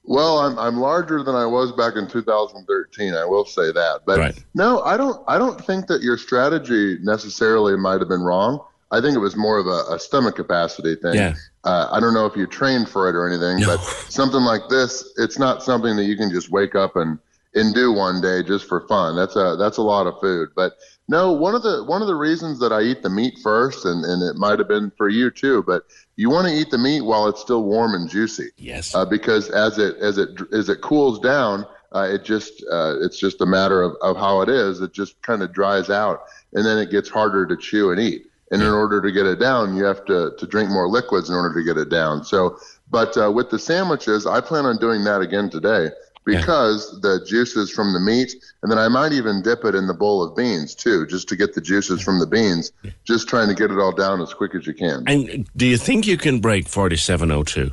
[0.05, 3.15] Well, I'm I'm larger than I was back in 2013.
[3.15, 4.45] I will say that, but right.
[4.55, 5.23] no, I don't.
[5.29, 8.59] I don't think that your strategy necessarily might have been wrong.
[8.91, 11.15] I think it was more of a, a stomach capacity thing.
[11.15, 11.35] Yeah.
[11.65, 13.77] Uh, I don't know if you trained for it or anything, no.
[13.77, 13.81] but
[14.11, 17.19] something like this, it's not something that you can just wake up and
[17.55, 19.17] and do one day just for fun.
[19.17, 20.51] That's a that's a lot of food.
[20.55, 20.75] But
[21.09, 24.05] no, one of the one of the reasons that I eat the meat first, and,
[24.05, 25.85] and it might have been for you too, but
[26.17, 28.51] you want to eat the meat while it's still warm and juicy.
[28.57, 28.95] Yes.
[28.95, 33.19] Uh, because as it as it as it cools down, uh, it just uh, it's
[33.19, 34.81] just a matter of, of how it is.
[34.81, 38.27] It just kind of dries out, and then it gets harder to chew and eat.
[38.53, 41.37] And in order to get it down, you have to to drink more liquids in
[41.37, 42.25] order to get it down.
[42.25, 42.59] So,
[42.91, 45.91] but uh, with the sandwiches, I plan on doing that again today
[46.25, 46.99] because yeah.
[47.01, 50.21] the juices from the meat, and then I might even dip it in the bowl
[50.25, 52.73] of beans too, just to get the juices from the beans.
[53.05, 55.05] Just trying to get it all down as quick as you can.
[55.07, 57.73] And do you think you can break forty-seven oh two?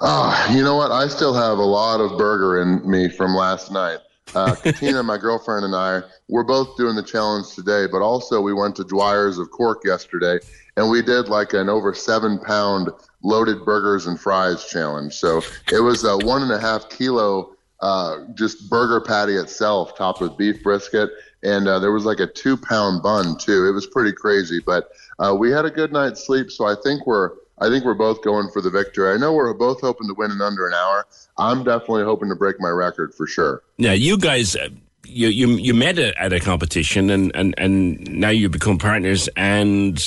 [0.00, 0.92] Ah, you know what?
[0.92, 3.98] I still have a lot of burger in me from last night.
[4.34, 8.54] Uh, Katina, my girlfriend, and I, we're both doing the challenge today, but also we
[8.54, 10.38] went to Dwyer's of Cork yesterday,
[10.76, 12.90] and we did like an over seven pound
[13.22, 15.14] loaded burgers and fries challenge.
[15.14, 20.20] So it was a one and a half kilo uh, just burger patty itself, topped
[20.20, 21.10] with beef brisket,
[21.42, 23.66] and uh, there was like a two pound bun too.
[23.66, 26.50] It was pretty crazy, but uh, we had a good night's sleep.
[26.50, 29.12] So I think we're I think we're both going for the victory.
[29.12, 31.06] I know we're both hoping to win in under an hour.
[31.38, 33.62] I'm definitely hoping to break my record for sure.
[33.76, 34.68] Yeah, you guys uh,
[35.04, 40.00] you you you met at a competition and, and, and now you become partners and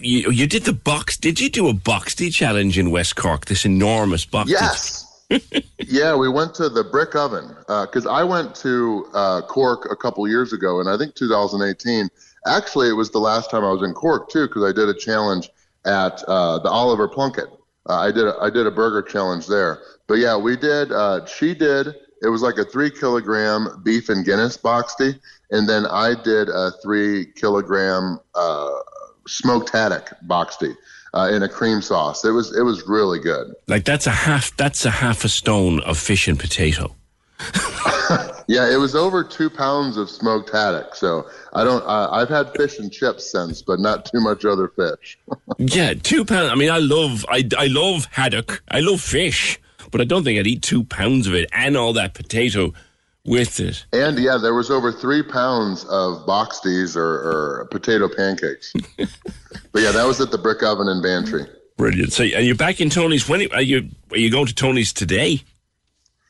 [0.00, 1.16] you you did the box.
[1.16, 3.46] Did you do a boxty challenge in West Cork?
[3.46, 4.50] This enormous box.
[4.50, 5.02] Yes.
[5.78, 9.96] yeah, we went to the brick oven because uh, I went to uh, Cork a
[9.96, 12.08] couple years ago, and I think 2018
[12.46, 14.94] Actually, it was the last time I was in Cork too, because I did a
[14.94, 15.50] challenge
[15.86, 17.48] at uh, the Oliver Plunkett.
[17.88, 19.78] Uh, I did a, I did a burger challenge there.
[20.06, 20.92] But yeah, we did.
[20.92, 21.88] Uh, she did.
[22.22, 25.18] It was like a three kilogram beef and Guinness boxty,
[25.50, 28.70] and then I did a three kilogram uh,
[29.26, 30.74] smoked haddock boxty.
[31.14, 33.54] Uh, in a cream sauce, it was it was really good.
[33.68, 36.94] Like that's a half that's a half a stone of fish and potato.
[38.48, 40.94] yeah, it was over two pounds of smoked haddock.
[40.94, 41.82] So I don't.
[41.84, 45.18] Uh, I've had fish and chips since, but not too much other fish.
[45.58, 46.50] yeah, two pounds.
[46.50, 47.24] I mean, I love.
[47.28, 48.62] I I love haddock.
[48.70, 49.58] I love fish,
[49.90, 52.72] but I don't think I'd eat two pounds of it and all that potato
[53.24, 53.84] with it.
[53.92, 58.72] And yeah, there was over three pounds of boxties or, or potato pancakes.
[58.96, 61.46] but yeah, that was at the brick oven in Bantry.
[61.76, 62.12] Brilliant.
[62.12, 63.28] So, are you're back in Tony's?
[63.28, 63.90] When are you?
[64.10, 65.42] Are you going to Tony's today?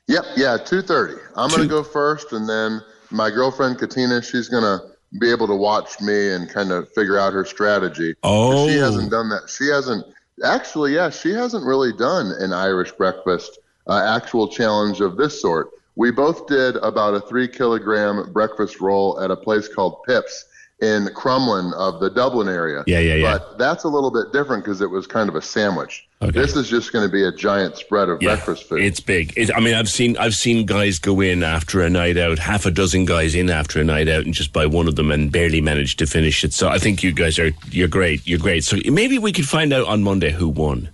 [0.08, 0.24] Yep.
[0.36, 0.56] Yeah.
[0.56, 1.20] Two thirty.
[1.36, 2.80] I'm going to go first, and then
[3.10, 4.86] my girlfriend Katina, she's going to
[5.20, 8.14] be able to watch me and kind of figure out her strategy.
[8.22, 8.68] Oh.
[8.68, 9.48] She hasn't done that.
[9.48, 10.04] She hasn't
[10.44, 10.94] actually.
[10.94, 15.70] Yeah, she hasn't really done an Irish breakfast uh, actual challenge of this sort.
[15.96, 20.44] We both did about a three kilogram breakfast roll at a place called Pips
[20.80, 22.84] in Crumlin of the Dublin area.
[22.86, 23.38] Yeah, yeah, yeah.
[23.38, 26.06] But that's a little bit different because it was kind of a sandwich.
[26.20, 26.38] Okay.
[26.38, 28.82] This is just going to be a giant spread of Yeah, breakfast food.
[28.82, 29.32] It's big.
[29.36, 32.66] It, I mean, I've seen I've seen guys go in after a night out, half
[32.66, 35.32] a dozen guys in after a night out, and just buy one of them and
[35.32, 36.52] barely manage to finish it.
[36.52, 38.26] So I think you guys are you're great.
[38.26, 38.64] You're great.
[38.64, 40.90] So maybe we could find out on Monday who won.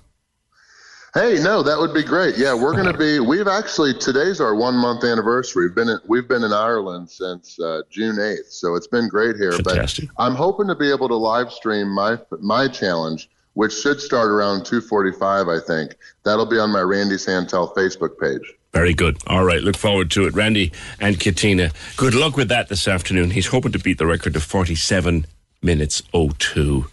[1.15, 2.39] Hey, no, that would be great.
[2.39, 3.21] Yeah, we're going to be.
[3.21, 5.67] We've actually today's our one month anniversary.
[5.67, 9.37] We've been in, we've been in Ireland since uh, June eighth, so it's been great
[9.37, 9.53] here.
[9.53, 10.09] Fantastic.
[10.17, 14.31] But I'm hoping to be able to live stream my my challenge, which should start
[14.31, 15.49] around two forty five.
[15.49, 18.55] I think that'll be on my Randy Santel Facebook page.
[18.73, 19.19] Very good.
[19.27, 20.33] All right, look forward to it.
[20.33, 23.33] Randy and Katina, good luck with that this afternoon.
[23.33, 25.27] He's hoping to beat the record of 47
[25.61, 26.87] minutes 02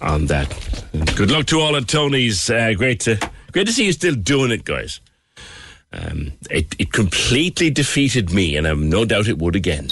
[0.00, 0.48] on that.
[1.16, 2.48] Good luck to all at Tony's.
[2.50, 3.18] Uh, great to
[3.52, 5.00] great to see you still doing it, guys.
[5.92, 9.88] Um, it, it completely defeated me, and I'm no doubt it would again.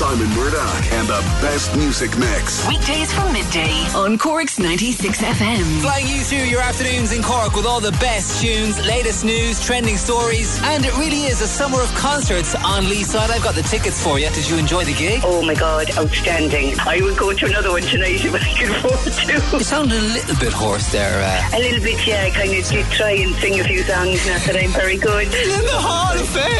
[0.00, 2.66] Simon Murdoch and the best music mix.
[2.66, 5.80] Weekdays from midday on Cork's 96 FM.
[5.82, 9.98] Flying you through your afternoons in Cork with all the best tunes, latest news, trending
[9.98, 13.28] stories, and it really is a summer of concerts on Leeside.
[13.28, 14.30] I've got the tickets for you.
[14.30, 15.20] Did you enjoy the gig?
[15.22, 16.80] Oh my God, outstanding.
[16.80, 19.56] I will go to another one tonight if I can afford to.
[19.58, 21.20] You sounded a little bit hoarse there.
[21.20, 22.22] Uh, A little bit, yeah.
[22.24, 25.26] I kind of did try and sing a few songs, not that I'm very good.
[25.26, 26.56] in the Hall of Fame.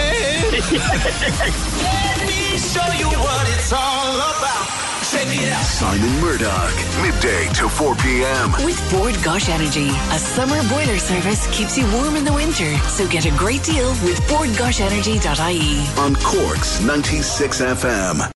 [2.61, 4.66] Let me show you what it's all about.
[5.11, 5.64] Check it out.
[5.64, 8.52] Simon Murdoch, midday to 4 p.m.
[8.66, 12.76] With Bord Gáis Energy, a summer boiler service keeps you warm in the winter.
[12.88, 15.98] So get a great deal with bordgaisenergy.ie.
[15.98, 18.30] on Cork's 96 FM.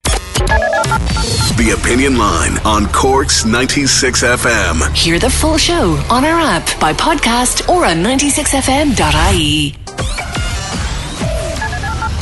[1.59, 4.95] The Opinion Line on Cork's 96 FM.
[4.97, 9.75] Hear the full show on our app, by podcast, or on 96fm.ie.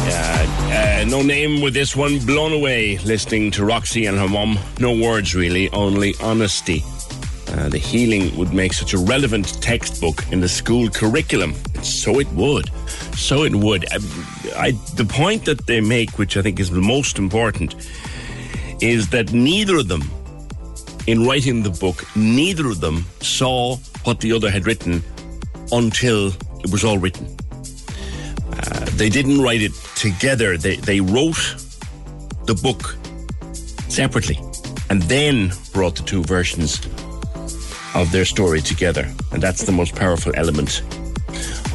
[0.00, 2.18] Uh, uh, no name with this one.
[2.20, 4.58] Blown away listening to Roxy and her mom.
[4.78, 6.84] No words really, only honesty.
[7.48, 11.54] Uh, the healing would make such a relevant textbook in the school curriculum.
[11.82, 12.70] So it would.
[13.16, 13.86] So it would.
[13.90, 13.96] I,
[14.56, 17.74] I, the point that they make, which I think is the most important,
[18.80, 20.10] is that neither of them,
[21.06, 25.02] in writing the book, neither of them saw what the other had written
[25.72, 26.28] until
[26.60, 27.26] it was all written.
[28.52, 30.56] Uh, they didn't write it together.
[30.56, 31.56] They, they wrote
[32.46, 32.96] the book
[33.90, 34.38] separately
[34.90, 36.80] and then brought the two versions
[37.94, 39.12] of their story together.
[39.32, 40.82] And that's the most powerful element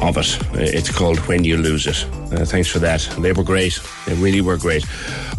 [0.00, 0.38] of it.
[0.54, 2.04] Uh, It's called When You Lose It.
[2.32, 3.00] Uh, thanks for that.
[3.20, 3.78] They were great.
[4.06, 4.84] They really were great.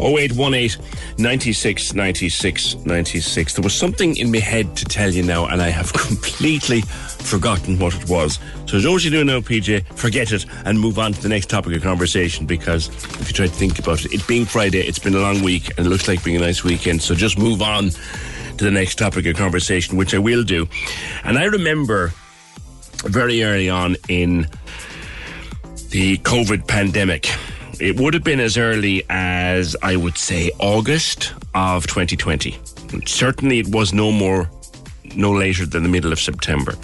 [0.00, 0.82] 0818
[1.18, 3.54] 96 96 96.
[3.54, 7.78] There was something in my head to tell you now, and I have completely forgotten
[7.78, 8.38] what it was.
[8.66, 11.74] So, as you do now, PJ, forget it and move on to the next topic
[11.76, 12.88] of conversation because
[13.20, 15.68] if you try to think about it, it being Friday, it's been a long week
[15.76, 17.02] and it looks like being a nice weekend.
[17.02, 20.66] So, just move on to the next topic of conversation, which I will do.
[21.24, 22.12] And I remember
[23.08, 24.46] very early on in
[25.90, 27.28] the COVID pandemic.
[27.80, 32.58] It would have been as early as, I would say, August of 2020.
[33.06, 34.50] certainly it was no more,
[35.14, 36.74] no later than the middle of September,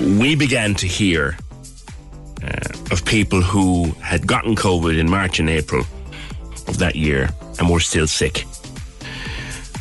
[0.00, 1.36] we began to hear
[2.42, 5.84] uh, of people who had gotten COVID in March and April
[6.68, 8.44] of that year and were still sick.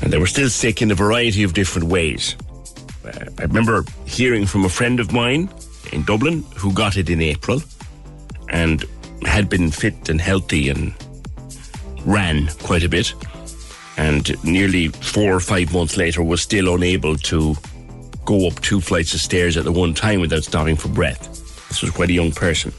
[0.02, 2.36] And they were still sick in a variety of different ways.
[3.06, 5.50] I remember hearing from a friend of mine
[5.92, 7.62] in Dublin who got it in April
[8.50, 8.86] and
[9.24, 10.94] had been fit and healthy and
[12.06, 13.14] ran quite a bit.
[13.98, 17.56] And nearly four or five months later was still unable to
[18.26, 21.30] go up two flights of stairs at the one time without stopping for breath.
[21.70, 22.74] This was quite a young person.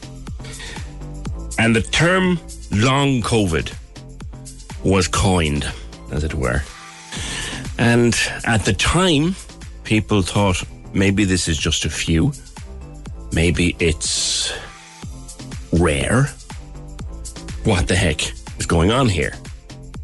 [1.57, 2.39] And the term
[2.71, 3.73] long COVID
[4.83, 5.71] was coined,
[6.11, 6.61] as it were.
[7.79, 8.15] And
[8.45, 9.35] at the time,
[9.87, 10.61] people thought
[10.93, 12.33] maybe this is just a few.
[13.31, 14.51] Maybe it's
[15.71, 16.23] rare.
[17.63, 18.21] What the heck
[18.59, 19.33] is going on here?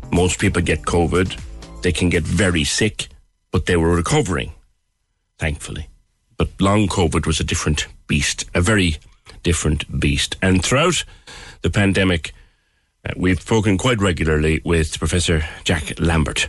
[0.09, 1.37] Most people get COVID.
[1.81, 3.09] They can get very sick,
[3.51, 4.53] but they were recovering,
[5.37, 5.89] thankfully.
[6.37, 8.95] But long COVID was a different beast, a very
[9.43, 10.37] different beast.
[10.41, 11.03] And throughout
[11.61, 12.31] the pandemic,
[13.05, 16.47] uh, we've spoken quite regularly with Professor Jack Lambert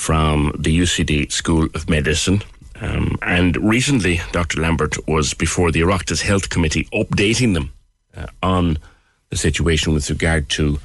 [0.00, 2.40] from the UCD School of Medicine.
[2.80, 4.58] Um, and recently, Dr.
[4.58, 7.74] Lambert was before the Oireachtas Health Committee updating them
[8.16, 8.78] uh, on
[9.28, 10.80] the situation with regard to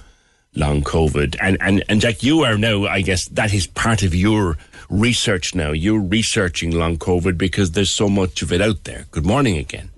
[0.54, 1.38] long COVID.
[1.42, 4.58] And, and, and Jack, you are now, I guess, that is part of your
[4.90, 5.72] research now.
[5.72, 9.06] You're researching long COVID because there's so much of it out there.
[9.12, 9.92] Good morning again.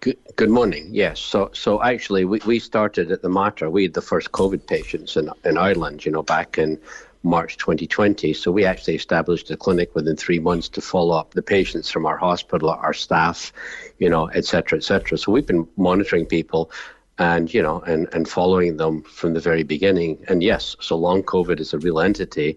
[0.00, 0.88] Good, good morning.
[0.90, 1.20] Yes.
[1.20, 3.70] So, so actually, we, we started at the Mater.
[3.70, 6.80] We had the first COVID patients in, in Ireland, you know, back in
[7.22, 8.32] March 2020.
[8.32, 12.06] So we actually established a clinic within three months to follow up the patients from
[12.06, 13.52] our hospital, our staff,
[13.98, 15.18] you know, et cetera, et cetera.
[15.18, 16.70] So we've been monitoring people
[17.18, 20.24] and, you know, and, and following them from the very beginning.
[20.28, 22.56] And yes, so long COVID is a real entity.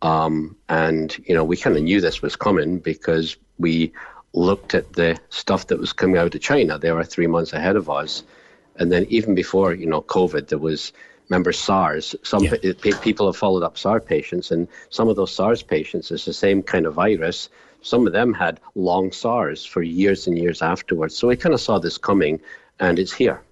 [0.00, 3.92] Um, and, you know, we kind of knew this was coming because we
[4.32, 6.78] looked at the stuff that was coming out of China.
[6.78, 8.22] They were three months ahead of us.
[8.76, 10.92] And then even before, you know, COVID, there was
[11.28, 12.14] remember SARS.
[12.22, 12.54] Some yeah.
[12.60, 16.32] p- people have followed up SARS patients, and some of those SARS patients is the
[16.32, 17.48] same kind of virus.
[17.82, 21.16] Some of them had long SARS for years and years afterwards.
[21.16, 22.40] So we kind of saw this coming,
[22.80, 23.42] and it's here.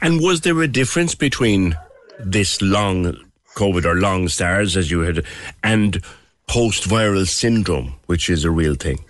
[0.00, 1.76] And was there a difference between
[2.18, 3.16] this long
[3.56, 5.24] COVID or long SARS, as you had,
[5.62, 6.02] and
[6.46, 9.04] post-viral syndrome, which is a real thing?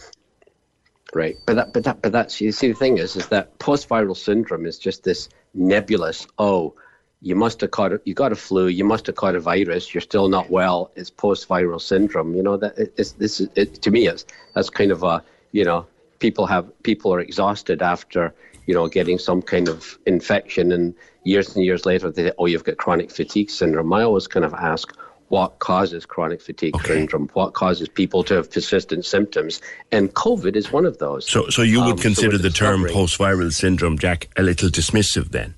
[1.12, 4.16] Right, but that, but that, but that's you see the thing is, is that post-viral
[4.16, 6.26] syndrome is just this nebulous.
[6.38, 6.74] Oh,
[7.22, 8.00] you must have caught it.
[8.04, 8.68] You got a flu.
[8.68, 9.92] You must have caught a virus.
[9.94, 10.90] You're still not well.
[10.96, 12.34] It's post-viral syndrome.
[12.34, 13.40] You know that it's this.
[13.40, 15.86] Is, it, to me, is that's kind of a you know
[16.18, 18.34] people have people are exhausted after
[18.66, 20.94] you know getting some kind of infection, and
[21.24, 23.92] years and years later they say, oh you've got chronic fatigue syndrome.
[23.92, 24.96] I always kind of ask
[25.28, 26.94] what causes chronic fatigue okay.
[26.94, 29.60] syndrome, what causes people to have persistent symptoms,
[29.92, 31.28] and COVID is one of those.
[31.28, 35.30] So, so you would um, consider so the term post-viral syndrome, Jack, a little dismissive
[35.30, 35.54] then?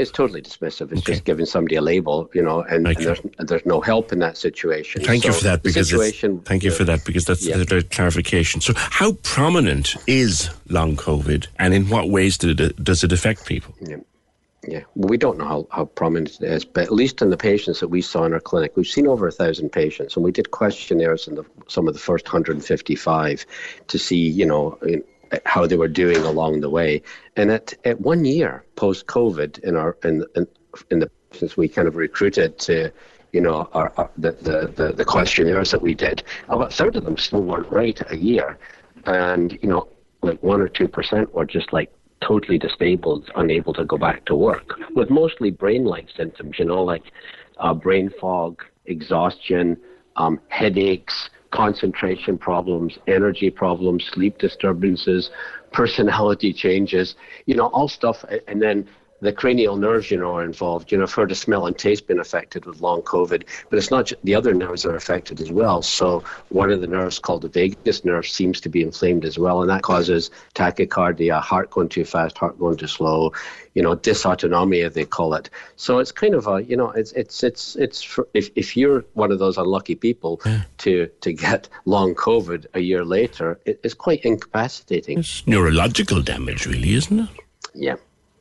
[0.00, 0.92] It's totally dismissive.
[0.92, 1.12] It's okay.
[1.12, 4.36] just giving somebody a label, you know, and, and there's there's no help in that
[4.36, 5.02] situation.
[5.02, 5.90] Thank so you for that because
[6.44, 7.56] thank you for that because that's yeah.
[7.56, 8.60] a clarification.
[8.60, 13.46] So, how prominent is long COVID, and in what ways did it, does it affect
[13.46, 13.74] people?
[13.80, 13.96] Yeah.
[14.68, 17.36] Yeah, well, we don't know how, how prominent it is, but at least in the
[17.38, 20.32] patients that we saw in our clinic, we've seen over a thousand patients, and we
[20.32, 23.46] did questionnaires in the, some of the first 155
[23.88, 24.78] to see, you know,
[25.46, 27.02] how they were doing along the way.
[27.36, 30.46] And at, at one year post COVID, in our in, in,
[30.90, 32.90] in the since we kind of recruited to,
[33.32, 37.04] you know, our, our the, the, the the questionnaires that we did, about third of
[37.04, 38.58] them still weren't right a year,
[39.06, 39.88] and you know,
[40.22, 44.34] like one or two percent were just like totally disabled, unable to go back to
[44.34, 47.04] work, with mostly brain-like symptoms, you know, like
[47.58, 49.76] uh, brain fog, exhaustion,
[50.16, 55.30] um, headaches concentration problems, energy problems, sleep disturbances,
[55.72, 58.24] personality changes, you know, all stuff.
[58.46, 58.88] And then
[59.20, 60.90] the cranial nerves, you know, are involved.
[60.90, 63.90] You know, I've heard of smell and taste being affected with long COVID, but it's
[63.90, 65.82] not just, the other nerves are affected as well.
[65.82, 69.60] So one of the nerves called the vagus nerve seems to be inflamed as well,
[69.60, 73.32] and that causes tachycardia, heart going too fast, heart going too slow,
[73.74, 75.50] you know, dysautonomia they call it.
[75.76, 79.04] So it's kind of a, you know, it's it's it's it's for, if if you're
[79.14, 80.62] one of those unlucky people yeah.
[80.78, 85.18] to to get long COVID a year later, it, it's quite incapacitating.
[85.18, 87.28] It's neurological damage, really, isn't it?
[87.74, 87.96] Yeah.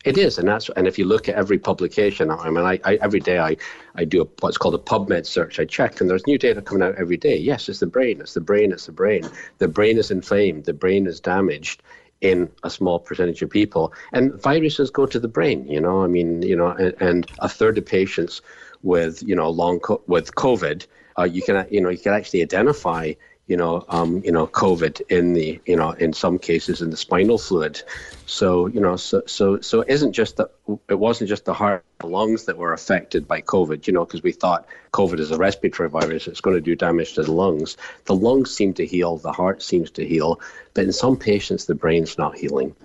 [0.06, 2.96] It is, and that's and if you look at every publication, I mean, I, I
[3.02, 3.58] every day I,
[3.96, 5.60] I do a, what's called a PubMed search.
[5.60, 7.38] I check, and there's new data coming out every day.
[7.38, 8.22] Yes, it's the brain.
[8.22, 8.72] It's the brain.
[8.72, 9.24] It's the brain.
[9.58, 10.64] The brain is inflamed.
[10.64, 11.84] The brain is damaged
[12.22, 15.68] in a small percentage of people, and viruses go to the brain.
[15.68, 18.42] You know, I mean, you know, and, and a third of patients
[18.84, 20.86] with you know long co- with COVID
[21.20, 23.14] uh, you can you know you can actually identify
[23.50, 26.98] you know, um, you know, COVID in the, you know, in some cases in the
[26.98, 27.82] spinal fluid.
[28.28, 30.52] So, you know, so so so it isn't just that
[30.88, 33.88] it wasn't just the heart, the lungs that were affected by COVID.
[33.88, 37.14] You know, because we thought COVID is a respiratory virus; it's going to do damage
[37.16, 37.76] to the lungs.
[38.06, 40.40] The lungs seem to heal, the heart seems to heal,
[40.76, 42.76] but in some patients, the brain's not healing.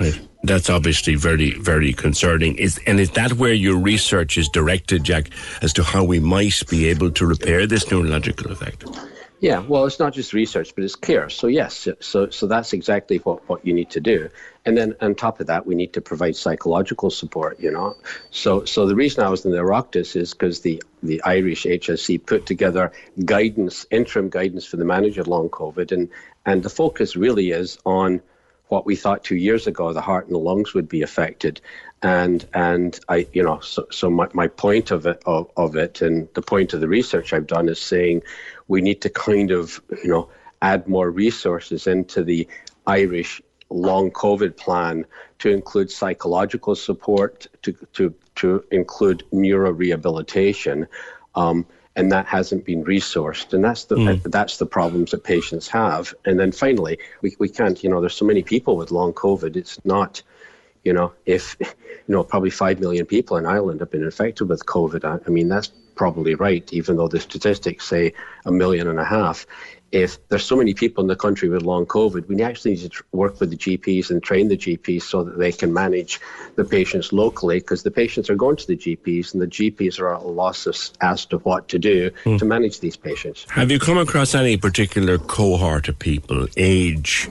[0.00, 0.18] Right.
[0.42, 2.56] That's obviously very, very concerning.
[2.56, 5.28] Is and is that where your research is directed, Jack,
[5.60, 8.86] as to how we might be able to repair this neurological effect?
[9.44, 11.28] Yeah, well, it's not just research, but it's care.
[11.28, 14.30] So yes, so so that's exactly what, what you need to do.
[14.64, 17.60] And then on top of that, we need to provide psychological support.
[17.60, 17.94] You know,
[18.30, 22.24] so so the reason I was in the Oireachtas is because the the Irish HSE
[22.24, 22.92] put together
[23.22, 26.08] guidance, interim guidance for the manager of long COVID, and
[26.46, 28.22] and the focus really is on
[28.68, 31.60] what we thought two years ago the heart and the lungs would be affected
[32.02, 36.02] and and I you know so, so my, my point of it of, of it
[36.02, 38.22] and the point of the research I've done is saying
[38.68, 40.28] we need to kind of you know
[40.62, 42.48] add more resources into the
[42.86, 45.04] Irish long COVID plan
[45.38, 50.86] to include psychological support to to to include neuro rehabilitation.
[51.34, 54.22] Um, and that hasn't been resourced and that's the mm.
[54.32, 58.16] that's the problems that patients have and then finally we, we can't you know there's
[58.16, 60.20] so many people with long covid it's not
[60.84, 61.66] you know, if, you
[62.08, 65.48] know, probably 5 million people in Ireland have been infected with COVID, I, I mean,
[65.48, 68.12] that's probably right, even though the statistics say
[68.44, 69.46] a million and a half.
[69.92, 73.04] If there's so many people in the country with long COVID, we actually need to
[73.12, 76.20] work with the GPs and train the GPs so that they can manage
[76.56, 80.12] the patients locally because the patients are going to the GPs and the GPs are
[80.12, 80.66] at a loss
[81.00, 82.38] as to what to do mm.
[82.40, 83.46] to manage these patients.
[83.50, 87.28] Have you come across any particular cohort of people, age,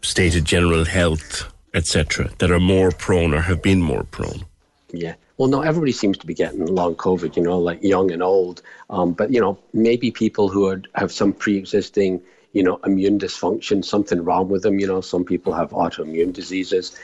[0.00, 4.46] state of general health, etc., that are more prone or have been more prone?
[4.90, 5.14] Yeah.
[5.40, 8.60] Well, no, everybody seems to be getting long COVID, you know, like young and old.
[8.90, 12.20] Um, but, you know, maybe people who are, have some pre existing,
[12.52, 14.78] you know, immune dysfunction, something wrong with them.
[14.78, 16.94] You know, some people have autoimmune diseases.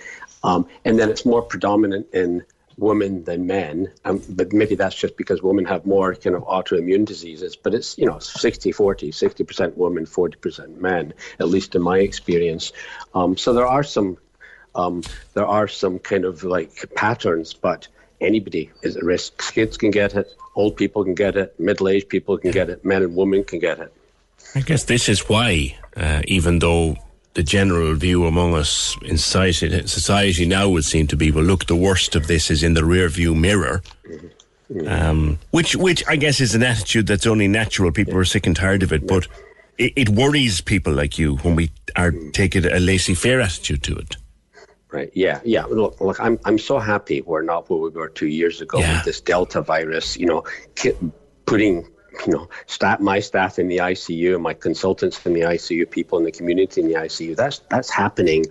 [0.45, 2.45] Um, and then it's more predominant in
[2.77, 3.91] women than men.
[4.05, 7.57] Um, but maybe that's just because women have more kind of autoimmune diseases.
[7.57, 12.75] But it's, you know, 60 40, 60% women, 40% men, at least in my experience.
[13.15, 14.19] Um, so there are some
[14.75, 15.01] um,
[15.33, 17.89] there are some kind of like patterns, but
[18.21, 19.55] anybody is at risk.
[19.55, 22.85] Kids can get it, old people can get it, middle aged people can get it,
[22.85, 23.93] men and women can get it.
[24.55, 26.97] I guess this is why, uh, even though
[27.35, 31.67] the general view among us in society, society now would seem to be, well, look,
[31.67, 33.83] the worst of this is in the rear view mirror.
[34.73, 34.89] Mm-hmm.
[34.89, 37.93] Um, which, which I guess is an attitude that's only natural.
[37.93, 39.29] People are sick and tired of it, but
[39.79, 44.17] it, it, worries people like you when we are taking a laissez-faire attitude to it.
[44.91, 45.11] Right.
[45.15, 45.41] Yeah.
[45.45, 45.65] Yeah.
[45.65, 46.21] Look, look.
[46.21, 48.95] I'm I'm so happy we're not where we were two years ago yeah.
[48.95, 50.17] with this Delta virus.
[50.17, 50.45] You know,
[51.47, 51.89] putting
[52.27, 56.25] you know staff my staff in the ICU, my consultants in the ICU, people in
[56.25, 57.35] the community in the ICU.
[57.35, 58.45] That's that's happening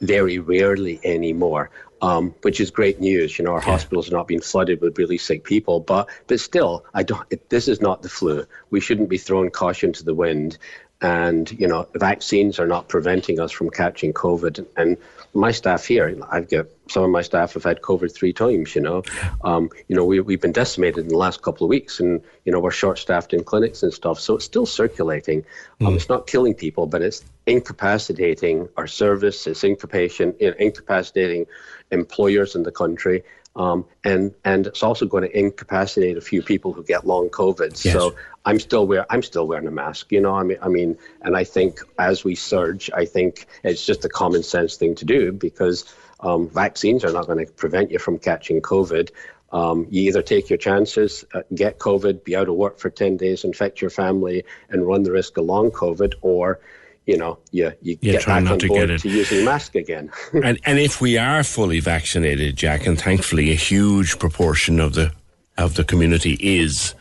[0.00, 1.70] very rarely anymore.
[2.00, 3.40] Um, which is great news.
[3.40, 3.72] You know, our yeah.
[3.72, 7.26] hospitals are not being flooded with really sick people, but but still, I don't.
[7.30, 8.46] It, this is not the flu.
[8.70, 10.58] We shouldn't be throwing caution to the wind.
[11.00, 14.64] And you know, vaccines are not preventing us from catching COVID.
[14.76, 14.96] And
[15.34, 18.74] my staff here, I've got some of my staff have had COVID three times.
[18.74, 19.02] You know,
[19.44, 22.52] um, you know we we've been decimated in the last couple of weeks, and you
[22.52, 24.18] know we're short staffed in clinics and stuff.
[24.20, 25.44] So it's still circulating.
[25.80, 25.96] Um, mm.
[25.96, 29.46] It's not killing people, but it's incapacitating our service.
[29.46, 31.46] It's incapacitating, you know, incapacitating
[31.90, 33.22] employers in the country.
[33.58, 37.84] Um, and and it's also going to incapacitate a few people who get long COVID.
[37.84, 37.92] Yes.
[37.92, 40.12] So I'm still wear I'm still wearing a mask.
[40.12, 43.84] You know, I mean, I mean, and I think as we surge, I think it's
[43.84, 47.90] just a common sense thing to do because um, vaccines are not going to prevent
[47.90, 49.10] you from catching COVID.
[49.50, 53.16] Um, you either take your chances, uh, get COVID, be out of work for 10
[53.16, 56.60] days, infect your family, and run the risk of long COVID, or
[57.08, 60.12] you know, you, you yeah, get back on board to, to using mask again.
[60.44, 65.10] and, and if we are fully vaccinated, Jack, and thankfully a huge proportion of the
[65.56, 66.94] of the community is,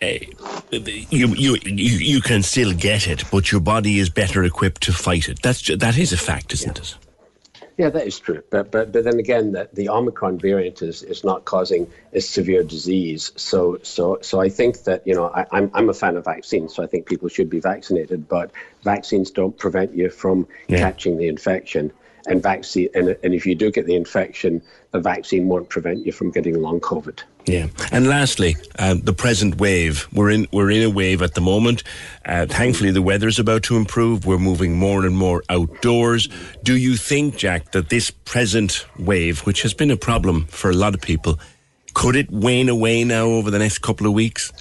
[0.00, 0.06] uh,
[0.72, 4.92] you, you you you can still get it, but your body is better equipped to
[4.92, 5.42] fight it.
[5.42, 6.82] That's that is a fact, isn't yeah.
[6.82, 6.96] it?
[7.78, 8.42] Yeah, that is true.
[8.50, 12.64] But but but then again, that the Omicron variant is, is not causing a severe
[12.64, 13.30] disease.
[13.36, 16.74] So so so I think that you know I, I'm I'm a fan of vaccines.
[16.74, 18.28] So I think people should be vaccinated.
[18.28, 18.50] But
[18.82, 20.78] vaccines don't prevent you from yeah.
[20.78, 21.92] catching the infection.
[22.26, 24.60] And vaccine and, and if you do get the infection,
[24.90, 27.22] the vaccine won't prevent you from getting long COVID.
[27.48, 30.06] Yeah, and lastly, uh, the present wave.
[30.12, 31.82] We're in we're in a wave at the moment.
[32.26, 34.26] Uh, thankfully, the weather's about to improve.
[34.26, 36.28] We're moving more and more outdoors.
[36.62, 40.74] Do you think, Jack, that this present wave, which has been a problem for a
[40.74, 41.40] lot of people,
[41.94, 44.52] could it wane away now over the next couple of weeks?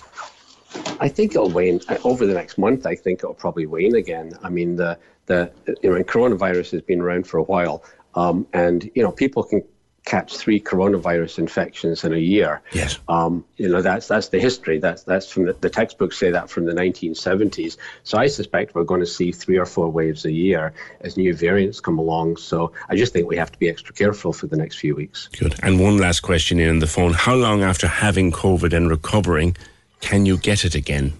[1.02, 2.86] I think it'll wane over the next month.
[2.86, 4.32] I think it'll probably wane again.
[4.44, 5.52] I mean, the the
[5.84, 7.84] you know, coronavirus has been around for a while,
[8.16, 9.62] um, and you know, people can
[10.08, 12.62] catch three coronavirus infections in a year.
[12.72, 12.98] Yes.
[13.10, 14.80] Um, you know, that's that's the history.
[14.80, 17.78] That's that's from the, the textbooks say that from the 1970s.
[18.04, 21.34] So I suspect we're going to see three or four waves a year as new
[21.36, 22.38] variants come along.
[22.38, 25.28] So I just think we have to be extra careful for the next few weeks.
[25.28, 25.56] Good.
[25.62, 29.58] And one last question in the phone: How long after having COVID and recovering
[30.00, 31.14] can you get it again?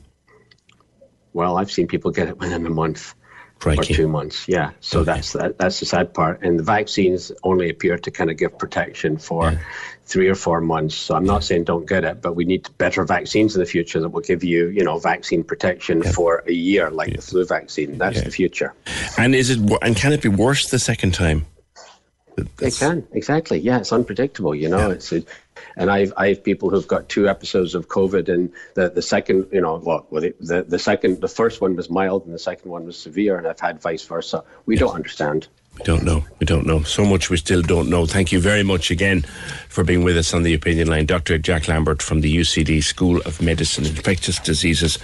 [1.34, 3.14] Well, I've seen people get it within a month.
[3.60, 3.94] Crikey.
[3.94, 4.48] or two months.
[4.48, 5.14] Yeah, so okay.
[5.14, 6.42] that's that, that's the sad part.
[6.44, 9.60] And the vaccines only appear to kind of give protection for yeah.
[10.06, 10.96] three or four months.
[10.96, 14.00] So I'm not saying don't get it, but we need better vaccines in the future
[14.00, 16.12] that will give you, you know, vaccine protection yeah.
[16.12, 17.16] for a year, like yeah.
[17.18, 17.98] the flu vaccine.
[17.98, 18.74] That's the future.
[19.18, 21.46] And is it and can it be worse the second time?
[22.36, 22.82] That's...
[22.82, 23.58] It can exactly.
[23.60, 24.54] Yeah, it's unpredictable.
[24.54, 25.12] You know, it's.
[25.12, 25.28] It,
[25.76, 29.48] and I've I have people who've got two episodes of COVID, and the the second,
[29.52, 32.86] you know, well, the the second, the first one was mild, and the second one
[32.86, 34.44] was severe, and I've had vice versa.
[34.66, 34.82] We yes.
[34.82, 35.48] don't understand.
[35.78, 36.26] We don't know.
[36.40, 36.82] We don't know.
[36.82, 38.08] So much we still don't know.
[38.08, 39.22] Thank you very much again
[39.70, 41.38] for being with us on the opinion line, Dr.
[41.38, 44.98] Jack Lambert from the UCD School of Medicine, infectious diseases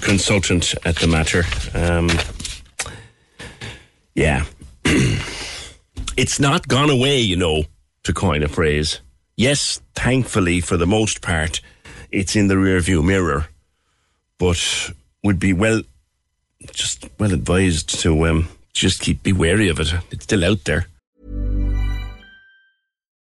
[0.00, 1.44] consultant at the Mater.
[1.74, 2.08] Um,
[4.14, 4.44] yeah.
[6.16, 7.64] it's not gone away, you know,
[8.04, 9.00] to coin a phrase
[9.36, 11.60] yes, thankfully, for the most part,
[12.10, 13.48] it's in the rearview mirror,
[14.38, 14.90] but
[15.22, 15.82] would be well,
[16.72, 19.92] just well advised to um, just keep be wary of it.
[20.10, 20.86] It's still out there.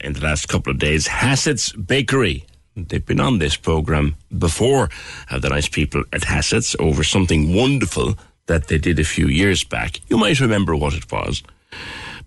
[0.00, 1.06] in the last couple of days.
[1.06, 2.44] Hassett's Bakery.
[2.76, 4.90] They've been on this program before,
[5.28, 8.16] have the nice people at Hassett's over something wonderful
[8.46, 10.00] that they did a few years back.
[10.08, 11.42] You might remember what it was.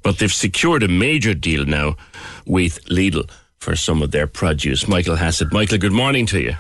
[0.04, 1.98] But they've secured a major deal now
[2.46, 4.88] with Lidl for some of their produce.
[4.88, 5.52] Michael Hassett.
[5.52, 6.56] Michael, good morning to you.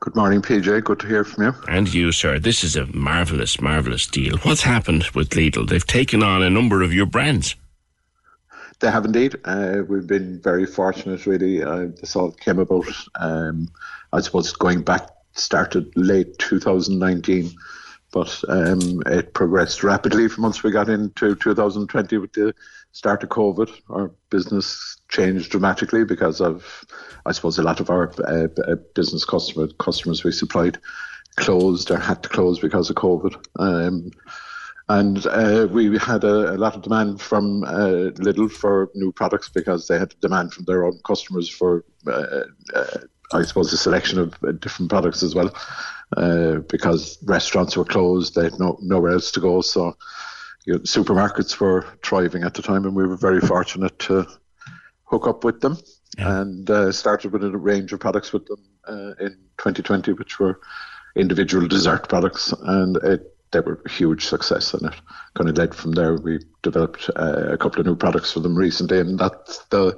[0.00, 0.82] Good morning, PJ.
[0.82, 1.54] Good to hear from you.
[1.68, 2.40] And you, sir.
[2.40, 4.36] This is a marvellous, marvellous deal.
[4.38, 5.68] What's happened with Lidl?
[5.68, 7.54] They've taken on a number of your brands.
[8.82, 9.36] They have indeed.
[9.44, 11.62] Uh, we've been very fortunate, really.
[11.62, 13.68] Uh, this all came about, um,
[14.12, 17.52] I suppose, going back, started late 2019,
[18.10, 22.52] but um, it progressed rapidly from once we got into 2020 with the
[22.90, 23.70] start of COVID.
[23.88, 26.84] Our business changed dramatically because of,
[27.24, 30.78] I suppose, a lot of our uh, uh business customer, customers we supplied
[31.36, 33.36] closed or had to close because of COVID.
[33.60, 34.10] Um,
[34.98, 39.48] and uh, we had a, a, lot of demand from uh, Lidl for new products
[39.48, 42.98] because they had demand from their own customers for, uh, uh
[43.32, 45.50] I suppose, a selection of uh, different products as well.
[46.16, 49.62] Uh, because restaurants were closed, they had no, nowhere else to go.
[49.62, 49.96] So
[50.66, 54.26] you know, supermarkets were thriving at the time, and we were very fortunate to
[55.04, 55.78] hook up with them
[56.18, 56.40] yeah.
[56.40, 58.62] and started with a range of products with them
[59.20, 60.60] in 2020, which were
[61.16, 64.94] individual dessert products, and it they were a huge success and it
[65.34, 66.16] kind of led from there.
[66.16, 69.92] We developed uh, a couple of new products for them recently and that's the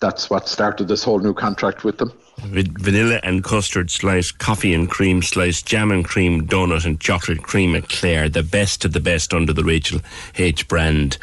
[0.00, 2.12] that's what started this whole new contract with them.
[2.38, 7.74] Vanilla and custard slice coffee and cream slice jam and cream donut and chocolate cream
[7.74, 10.00] eclair the best of the best under the Rachel
[10.36, 11.18] H brand.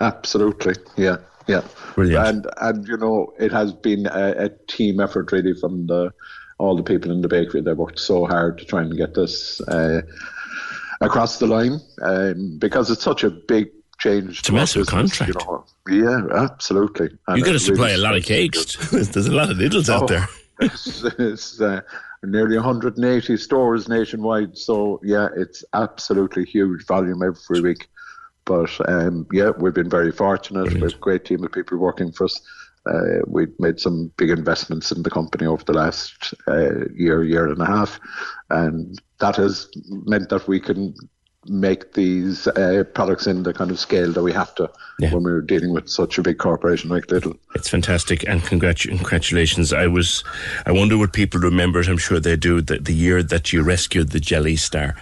[0.00, 0.74] Absolutely.
[0.96, 1.62] Yeah Yeah,
[1.94, 2.26] Brilliant.
[2.26, 6.12] And and you know it has been a, a team effort really from the
[6.58, 7.60] all the people in the bakery.
[7.60, 10.02] They worked so hard to try and get this uh,
[11.02, 14.40] across the line um, because it's such a big change.
[14.40, 15.34] It's a massive contract.
[15.34, 15.64] You know.
[15.88, 17.10] Yeah, absolutely.
[17.28, 18.76] And You've got to supply really a lot of cakes.
[18.90, 20.28] There's a lot of Lidls out Oh, there.
[20.60, 21.80] it's, it's uh,
[22.22, 24.56] nearly 180 stores nationwide.
[24.56, 27.88] So yeah, it's absolutely huge volume every week.
[28.44, 30.72] But um, yeah, we've been very fortunate.
[30.72, 32.40] We have a great team of people working for us.
[32.86, 37.46] Uh, we've made some big investments in the company over the last uh, year, year
[37.46, 38.00] and a half,
[38.50, 40.94] and that has meant that we can
[41.46, 44.70] make these uh, products in the kind of scale that we have to
[45.10, 47.36] when we're dealing with such a big corporation like Lidl.
[47.54, 49.72] It's fantastic, and congratu- congratulations.
[49.72, 50.22] I was,
[50.66, 51.80] I wonder what people remember.
[51.80, 52.60] I'm sure they do.
[52.60, 54.94] The, the year that you rescued the Jelly Star,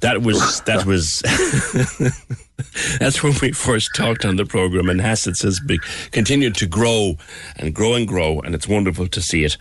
[0.00, 1.22] that was that was.
[2.98, 5.78] that's when we first talked on the program, and Hassett's has be,
[6.10, 7.16] continued to grow
[7.56, 9.56] and grow and grow, and it's wonderful to see it.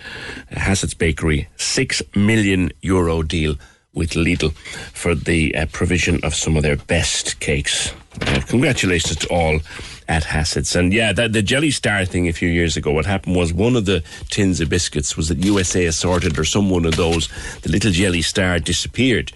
[0.51, 3.55] Hassett's Bakery, six million euro deal
[3.93, 4.53] with Lidl
[4.93, 7.93] for the uh, provision of some of their best cakes.
[8.21, 9.59] Uh, congratulations to all
[10.07, 10.75] at Hassett's.
[10.75, 13.85] And yeah, the Jelly Star thing a few years ago, what happened was one of
[13.85, 17.29] the tins of biscuits was at USA Assorted or some one of those,
[17.61, 19.31] the little Jelly Star disappeared.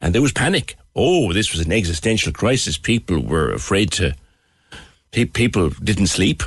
[0.00, 0.76] And there was panic.
[0.94, 2.76] Oh, this was an existential crisis.
[2.76, 4.14] People were afraid to,
[5.12, 6.42] pe- people didn't sleep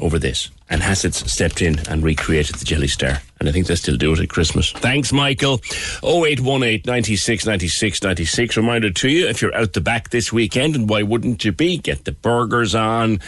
[0.00, 0.50] over this.
[0.68, 3.20] And Hassett's stepped in and recreated the Jelly Star.
[3.38, 4.72] And I think they still do it at Christmas.
[4.72, 5.60] Thanks, Michael.
[6.02, 8.56] 0818 96 96 96.
[8.56, 11.78] Reminder to you, if you're out the back this weekend, and why wouldn't you be?
[11.78, 13.20] Get the burgers on,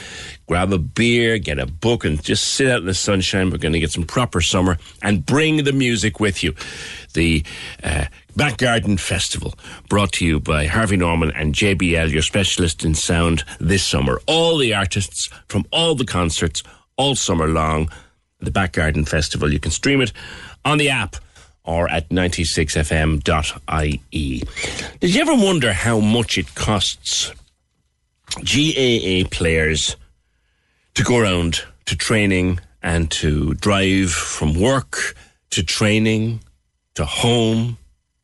[0.46, 3.50] grab a beer, get a book, and just sit out in the sunshine.
[3.50, 6.54] We're going to get some proper summer and bring the music with you.
[7.12, 7.44] The
[7.84, 8.06] uh,
[8.38, 9.54] Back Garden Festival,
[9.88, 14.20] brought to you by Harvey Norman and JBL, your specialist in sound this summer.
[14.26, 16.62] All the artists from all the concerts,
[16.96, 17.90] all summer long.
[18.38, 19.52] The Back Garden Festival.
[19.52, 20.12] You can stream it
[20.64, 21.16] on the app
[21.64, 24.42] or at 96fm.ie.
[25.00, 27.32] Did you ever wonder how much it costs
[28.36, 29.96] GAA players
[30.94, 35.16] to go around to training and to drive from work
[35.50, 36.38] to training
[36.94, 37.78] to home,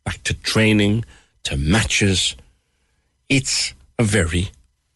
[0.05, 1.05] back to training
[1.44, 2.36] to matches?
[3.28, 4.50] It's a very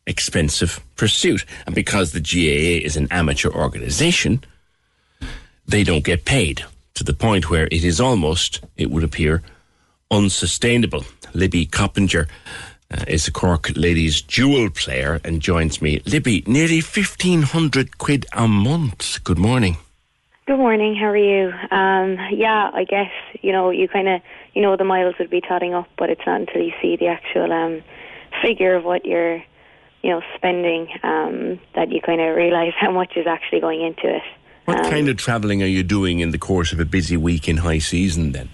[0.06, 1.44] expensive pursuit.
[1.66, 4.42] And because the GAA is an amateur organization,
[5.66, 9.42] they don't get paid to the point where it is almost, it would appear,
[10.10, 11.04] unsustainable.
[11.34, 12.26] Libby Coppinger
[12.90, 16.00] uh, is a Cork ladies dual player and joins me.
[16.06, 19.22] Libby, nearly 1500 quid a month.
[19.22, 19.76] Good morning.
[20.46, 20.96] Good morning.
[20.96, 21.52] How are you?
[21.70, 23.10] Um, yeah, I guess
[23.42, 24.22] you know you kind of
[24.58, 27.06] you know the miles would be totting up, but it's not until you see the
[27.06, 27.80] actual um,
[28.42, 29.36] figure of what you're
[30.02, 34.16] you know spending um, that you kind of realize how much is actually going into
[34.16, 34.22] it.
[34.64, 37.48] What Um, kind of travelling are you doing in the course of a busy week
[37.48, 38.48] in high season then?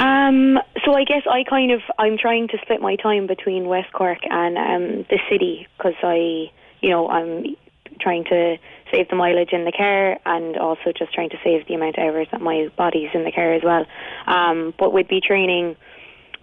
[0.00, 3.92] Um, so I guess I kind of I'm trying to split my time between West
[3.92, 7.54] Cork and um, the city because I you know I'm
[8.00, 8.56] trying to
[8.90, 12.04] save the mileage in the car and also just trying to save the amount of
[12.04, 13.86] hours that my body's in the car as well.
[14.26, 15.76] Um, but we'd be training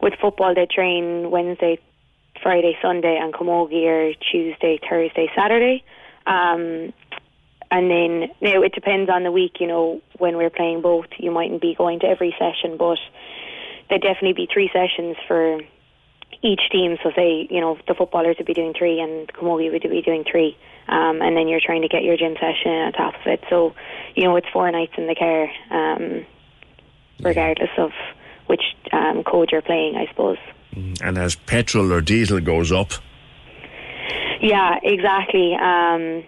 [0.02, 0.54] with football.
[0.54, 1.80] They train Wednesday,
[2.42, 5.84] Friday, Sunday, and Camogie are Tuesday, Thursday, Saturday.
[6.28, 6.94] Um,
[7.72, 9.58] and then now it depends on the week.
[9.60, 12.98] You know, when we're playing both, you mightn't be going to every session, but
[13.90, 15.60] there'd definitely be three sessions for
[16.42, 16.98] each team.
[17.04, 20.24] So say, you know, the footballers would be doing three and Camogie would be doing
[20.30, 20.58] three.
[20.88, 23.44] Um, and then you're trying to get your gym session on top of it.
[23.50, 23.74] So,
[24.16, 26.26] you know, it's four nights in the car, um,
[27.22, 27.92] regardless of
[28.48, 30.38] which um, code you're playing, I suppose.
[31.02, 32.92] And as petrol or diesel goes up,
[34.42, 35.56] Yeah, exactly.
[35.56, 36.24] Um,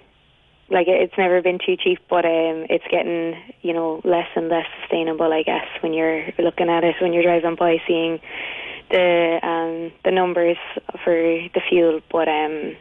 [0.69, 4.65] like it's never been too cheap, but um, it's getting you know less and less
[4.81, 5.31] sustainable.
[5.31, 8.19] I guess when you're looking at it, when you're driving by, seeing
[8.89, 10.57] the um, the numbers
[11.03, 12.01] for the fuel.
[12.11, 12.75] But um,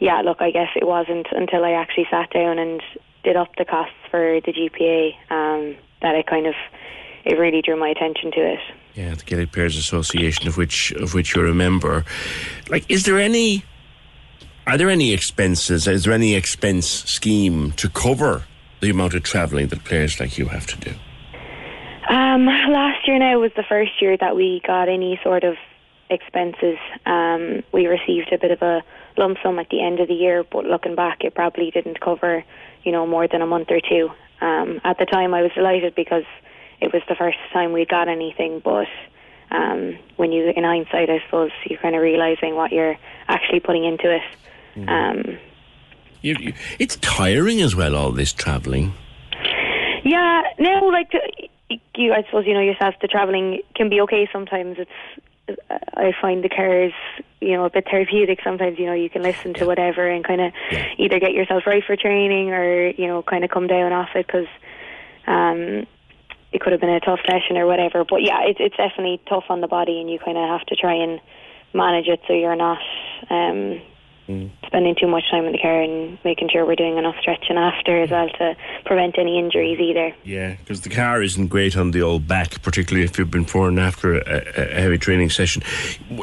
[0.00, 2.82] yeah, look, I guess it wasn't until I actually sat down and
[3.24, 6.54] did up the costs for the GPA um, that I kind of
[7.24, 8.60] it really drew my attention to it.
[8.94, 12.04] Yeah, the Gaelic Players Association, of which of which you're a member.
[12.70, 13.64] Like, is there any?
[14.66, 15.86] Are there any expenses?
[15.86, 18.44] Is there any expense scheme to cover
[18.80, 20.94] the amount of travelling that players like you have to do?
[22.08, 25.56] Um, last year now was the first year that we got any sort of
[26.10, 26.78] expenses.
[27.04, 28.82] Um, we received a bit of a
[29.18, 32.44] lump sum at the end of the year, but looking back, it probably didn't cover,
[32.84, 34.10] you know, more than a month or two.
[34.40, 36.24] Um, at the time, I was delighted because
[36.80, 38.60] it was the first time we got anything.
[38.62, 38.88] But
[39.50, 42.96] um, when you, in hindsight, I suppose you're kind of realizing what you're
[43.28, 44.22] actually putting into it.
[44.88, 45.38] Um,
[46.22, 48.92] You, you, it's tiring as well, all this travelling.
[50.04, 51.12] Yeah, no, like
[51.94, 52.94] you, I suppose you know yourself.
[53.00, 54.76] The traveling can be okay sometimes.
[54.78, 54.90] It's
[55.48, 56.92] I find the cars,
[57.40, 58.40] you know, a bit therapeutic.
[58.42, 60.88] Sometimes, you know, you can listen to whatever and kind of yeah.
[60.98, 64.26] either get yourself right for training or you know, kind of come down off it
[64.26, 64.48] because
[65.26, 65.86] um,
[66.52, 68.04] it could have been a tough session or whatever.
[68.04, 70.76] But yeah, it's it's definitely tough on the body, and you kind of have to
[70.76, 71.20] try and
[71.72, 72.78] manage it so you're not
[73.30, 73.80] um,
[74.28, 74.50] mm.
[74.66, 78.02] spending too much time in the car and making sure we're doing enough stretching after
[78.02, 80.14] as well to prevent any injuries either.
[80.24, 83.78] Yeah, because the car isn't great on the old back, particularly if you've been pouring
[83.78, 85.62] after a, a heavy training session.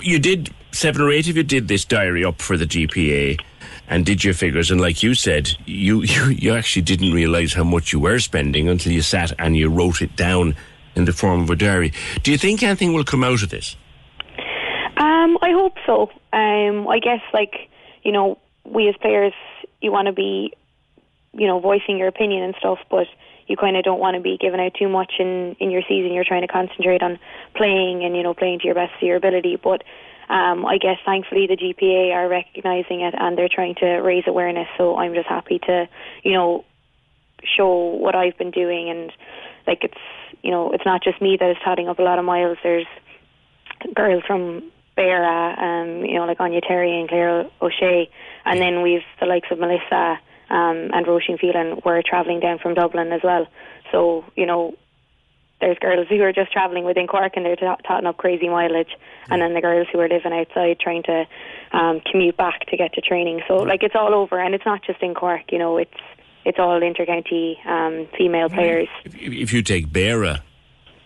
[0.01, 3.39] You did seven or eight of you did this diary up for the GPA
[3.87, 4.71] and did your figures.
[4.71, 8.69] And like you said, you, you, you actually didn't realise how much you were spending
[8.69, 10.55] until you sat and you wrote it down
[10.95, 11.91] in the form of a diary.
[12.21, 13.75] Do you think anything will come out of this?
[14.97, 16.11] Um, I hope so.
[16.31, 17.69] Um, I guess like
[18.03, 19.33] you know, we as players,
[19.81, 20.53] you want to be,
[21.33, 23.07] you know, voicing your opinion and stuff, but
[23.47, 26.13] you kind of don't want to be giving out too much in in your season.
[26.13, 27.19] You're trying to concentrate on
[27.55, 29.57] playing and you know playing to your best of your ability.
[29.61, 29.83] But
[30.29, 34.67] um, I guess thankfully the GPA are recognising it and they're trying to raise awareness.
[34.77, 35.89] So I'm just happy to
[36.23, 36.65] you know
[37.43, 39.11] show what I've been doing and
[39.67, 40.01] like it's
[40.41, 42.57] you know it's not just me that is totting up a lot of miles.
[42.63, 42.87] There's
[43.93, 48.09] girls from Beara, um, you know, like Áine Terry and Claire O'Shea,
[48.45, 52.73] and then we've the likes of Melissa um, and Roisin Phelan were travelling down from
[52.73, 53.47] Dublin as well.
[53.91, 54.75] So you know,
[55.59, 58.95] there's girls who are just travelling within Cork and they're t- totting up crazy mileage,
[59.29, 61.25] and then the girls who are living outside trying to
[61.71, 63.41] um, commute back to get to training.
[63.47, 65.51] So like it's all over, and it's not just in Cork.
[65.51, 65.91] You know, it's
[66.45, 68.89] it's all intercounty um, female players.
[69.05, 70.41] If, if you take Beara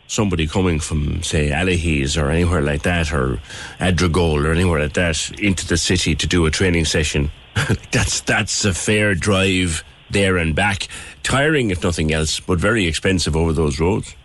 [0.07, 3.39] somebody coming from, say, Allihies or anywhere like that, or
[3.79, 7.29] Adrigole or anywhere like that, into the city to do a training session,
[7.91, 10.87] that's that's a fair drive there and back.
[11.23, 14.15] Tiring, if nothing else, but very expensive over those roads.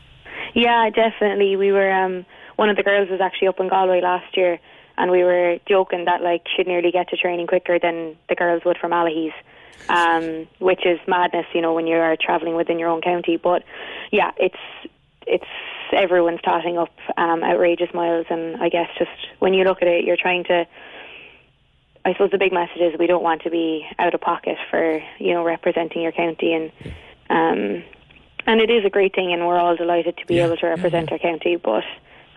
[0.54, 1.56] Yeah, definitely.
[1.56, 2.24] We were um,
[2.56, 4.60] one of the girls was actually up in Galway last year,
[4.96, 8.62] and we were joking that like she'd nearly get to training quicker than the girls
[8.64, 9.32] would from Allihies.
[9.88, 13.36] Um, which is madness, you know, when you are travelling within your own county.
[13.36, 13.64] But
[14.12, 14.54] yeah, it's
[15.26, 15.44] it's
[15.92, 20.04] everyone's totting up um, outrageous miles, and I guess just when you look at it,
[20.04, 20.66] you're trying to.
[22.04, 25.00] I suppose the big message is we don't want to be out of pocket for
[25.18, 26.72] you know representing your county, and
[27.30, 27.84] um,
[28.46, 30.66] and it is a great thing, and we're all delighted to be yeah, able to
[30.66, 31.28] represent yeah, yeah.
[31.28, 31.56] our county.
[31.56, 31.84] But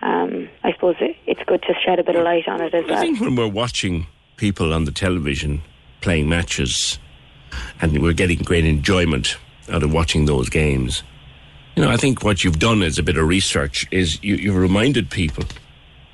[0.02, 2.84] um, I suppose it, it's good to shed a bit of light on it as
[2.86, 2.98] well.
[2.98, 4.06] I think when we're watching
[4.36, 5.62] people on the television
[6.00, 6.98] playing matches,
[7.80, 9.36] and we're getting great enjoyment
[9.72, 11.02] out of watching those games
[11.76, 14.56] you know, I think what you've done as a bit of research is you, you've
[14.56, 15.44] reminded people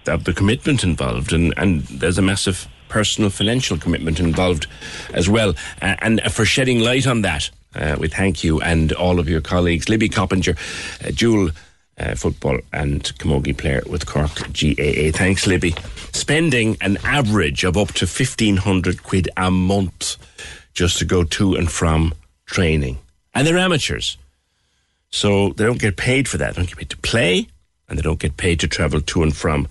[0.09, 4.67] of the commitment involved, and, and there's a massive personal financial commitment involved
[5.15, 5.55] as well.
[5.81, 9.41] Uh, and for shedding light on that, uh, we thank you and all of your
[9.41, 9.89] colleagues.
[9.89, 10.57] Libby Coppinger,
[11.05, 11.51] uh, dual
[11.97, 15.17] uh, football and camogie player with Cork GAA.
[15.17, 15.75] Thanks, Libby.
[16.13, 20.17] Spending an average of up to 1,500 quid a month
[20.75, 22.13] just to go to and from
[22.47, 22.99] training.
[23.35, 24.19] And they're amateurs.
[25.13, 26.55] So they don't get paid for that.
[26.55, 27.47] They don't get paid to play,
[27.89, 29.69] and they don't get paid to travel to and from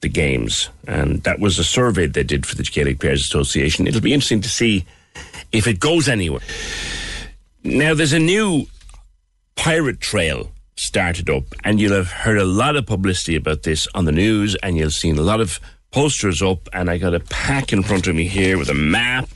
[0.00, 0.68] the games.
[0.86, 3.86] And that was a survey they did for the Gaelic Players Association.
[3.86, 4.84] It'll be interesting to see
[5.52, 6.42] if it goes anywhere.
[7.62, 8.66] Now, there's a new
[9.56, 14.04] pirate trail started up, and you'll have heard a lot of publicity about this on
[14.04, 15.60] the news, and you'll seen a lot of
[15.94, 19.28] posters up, and I got a pack in front of me here with a map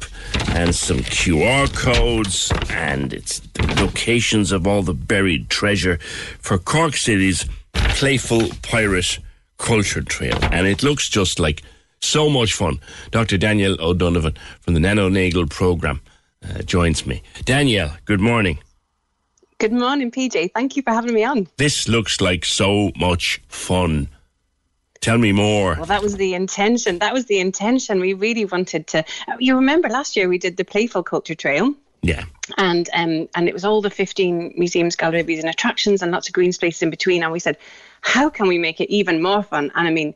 [0.49, 5.99] and some QR codes, and it's the locations of all the buried treasure
[6.41, 9.21] for Cork City's playful pirate
[9.59, 10.37] culture trail.
[10.51, 11.63] And it looks just like
[12.01, 12.81] so much fun.
[13.13, 13.39] Dr.
[13.39, 16.01] Danielle O'Donovan from the Nano Nagle program
[16.43, 17.23] uh, joins me.
[17.45, 18.59] Danielle, good morning.
[19.59, 20.51] Good morning, PJ.
[20.55, 21.47] Thank you for having me on.
[21.57, 24.09] This looks like so much fun.
[25.01, 25.75] Tell me more.
[25.75, 26.99] Well, that was the intention.
[26.99, 28.01] That was the intention.
[28.01, 29.05] We really wanted to.
[29.39, 31.75] You remember last year we did the Playful Culture Trail.
[32.03, 32.25] Yeah.
[32.57, 36.35] And um and it was all the 15 museums, galleries, and attractions, and lots of
[36.35, 37.23] green space in between.
[37.23, 37.59] And we said,
[38.01, 39.71] how can we make it even more fun?
[39.75, 40.15] And I mean,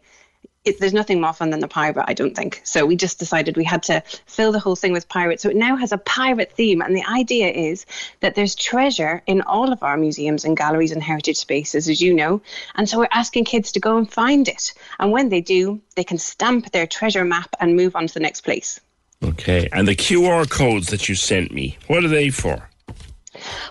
[0.64, 2.60] it, there's nothing more fun than the pirate, I don't think.
[2.64, 5.42] So we just decided we had to fill the whole thing with pirates.
[5.42, 6.80] So it now has a pirate theme.
[6.80, 7.84] And the idea is
[8.20, 12.14] that there's treasure in all of our museums and galleries and heritage spaces, as you
[12.14, 12.42] know.
[12.76, 14.72] And so we're asking kids to go and find it.
[15.00, 18.20] And when they do, they can stamp their treasure map and move on to the
[18.20, 18.80] next place.
[19.24, 19.68] Okay.
[19.72, 22.68] And the QR codes that you sent me, what are they for?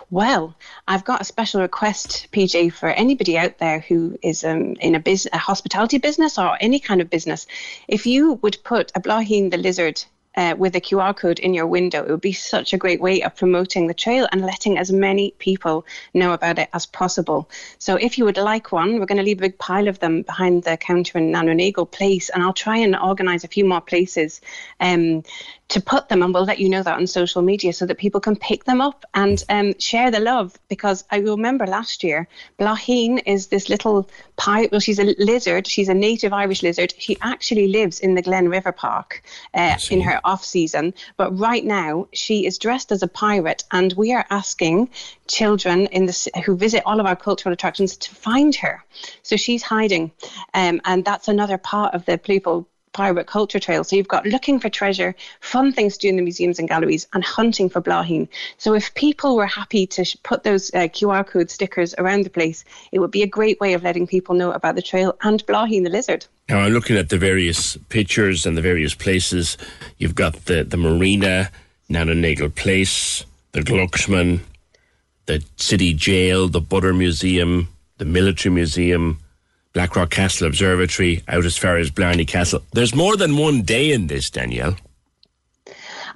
[0.09, 0.55] Well,
[0.91, 5.01] I've got a special request, PJ, for anybody out there who is um, in a,
[5.31, 7.47] a hospitality business or any kind of business.
[7.87, 10.03] If you would put a Blaheen the lizard
[10.35, 12.03] uh, with a QR code in your window.
[12.03, 15.31] It would be such a great way of promoting the trail and letting as many
[15.39, 17.49] people know about it as possible.
[17.79, 20.21] So if you would like one, we're going to leave a big pile of them
[20.21, 23.81] behind the counter in Nano Nagle Place, and I'll try and organise a few more
[23.81, 24.41] places
[24.79, 25.23] um,
[25.71, 28.19] to put them, and we'll let you know that on social media so that people
[28.19, 30.59] can pick them up and um, share the love.
[30.67, 32.27] Because I remember last year,
[32.59, 34.71] Blaheen is this little pirate.
[34.71, 35.65] Well, she's a lizard.
[35.65, 36.93] She's a native Irish lizard.
[36.97, 39.23] She actually lives in the Glen River Park
[39.53, 43.93] uh, in her off season, but right now she is dressed as a pirate, and
[43.93, 44.89] we are asking
[45.27, 48.83] children in the who visit all of our cultural attractions to find her.
[49.23, 50.11] So she's hiding,
[50.53, 53.83] um, and that's another part of the playful pirate culture trail.
[53.83, 57.07] So you've got looking for treasure, fun things to do in the museums and galleries,
[57.13, 58.27] and hunting for Blaheen.
[58.57, 62.29] So if people were happy to sh- put those uh, QR code stickers around the
[62.29, 65.45] place, it would be a great way of letting people know about the trail and
[65.45, 66.25] Blaheen the lizard.
[66.49, 69.57] Now, I'm looking at the various pictures and the various places.
[69.97, 71.49] You've got the, the marina,
[71.89, 74.41] Nano Nagle Place, the Glucksman,
[75.25, 79.19] the city jail, the Butter Museum, the Military Museum,
[79.73, 82.63] Blackrock Castle Observatory, out as far as Blarney Castle.
[82.73, 84.75] There's more than one day in this, Danielle.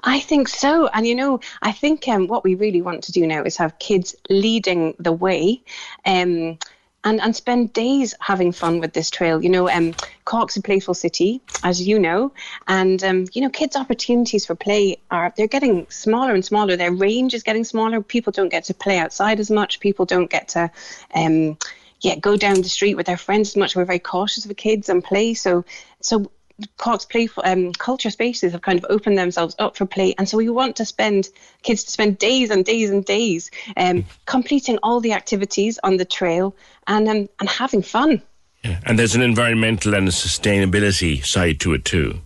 [0.04, 0.88] I think so.
[0.88, 3.80] And you know, I think um, what we really want to do now is have
[3.80, 5.62] kids leading the way.
[6.06, 6.60] Um,
[7.06, 9.42] and, and spend days having fun with this trail.
[9.42, 9.94] You know, um,
[10.26, 12.34] Cork's a playful city, as you know,
[12.68, 16.76] and um, you know, kids' opportunities for play are they're getting smaller and smaller.
[16.76, 18.02] Their range is getting smaller.
[18.02, 19.80] People don't get to play outside as much.
[19.80, 20.72] People don't get to.
[21.14, 21.58] Um,
[22.06, 23.76] yeah, go down the street with their friends as much.
[23.76, 25.34] We're very cautious of kids and play.
[25.34, 25.66] So,
[26.02, 26.32] so
[26.78, 30.38] Cork's playful um, culture spaces have kind of opened themselves up for play, and so
[30.38, 31.30] we want to spend
[31.64, 36.06] kids to spend days and days and days um, completing all the activities on the
[36.06, 36.56] trail
[36.86, 38.22] and um, and having fun.
[38.64, 38.80] Yeah.
[38.86, 42.22] And there's an environmental and a sustainability side to it too.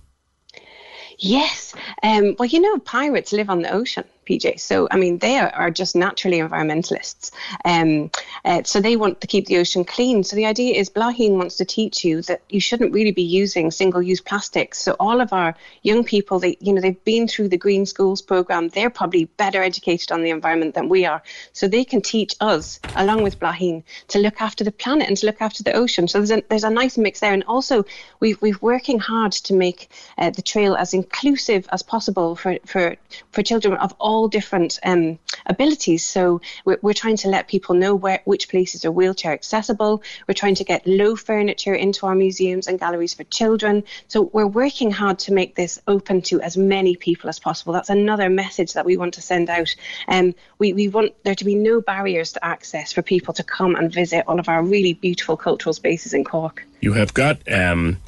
[1.18, 1.73] Yes.
[2.03, 4.03] Um, well, you know, pirates live on the ocean.
[4.30, 4.60] PJ.
[4.60, 7.31] So, I mean, they are, just naturally environmentalists.
[7.64, 8.10] Um,
[8.43, 10.23] uh, so they want to keep the ocean clean.
[10.23, 13.69] So the idea is Blaheen wants to teach you that you shouldn't really be using
[13.69, 14.80] single-use plastics.
[14.80, 18.22] So all of our young people, they, you know, they've been through the Green Schools
[18.22, 18.69] program.
[18.69, 21.22] They're probably better educated on the environment than we are.
[21.53, 25.26] So they can teach us, along with Blaheen, to look after the planet and to
[25.26, 26.07] look after the ocean.
[26.07, 27.34] So there's a, there's a nice mix there.
[27.34, 27.85] And also,
[28.19, 32.95] we've, we've working hard to make uh, the trail as inclusive as possible for, for,
[33.31, 36.06] for children of all all different um, abilities.
[36.06, 40.04] So we're, we're, trying to let people know where which places are wheelchair accessible.
[40.28, 43.86] We're trying to get low furniture into our museums and galleries for children.
[44.10, 47.72] So we're working hard to make this open to as many people as possible.
[47.72, 49.74] That's another message that we want to send out.
[50.10, 53.76] Um, we, we want there to be no barriers to access for people to come
[53.76, 56.66] and visit all of our really beautiful cultural spaces in Cork.
[56.82, 58.00] You have got um,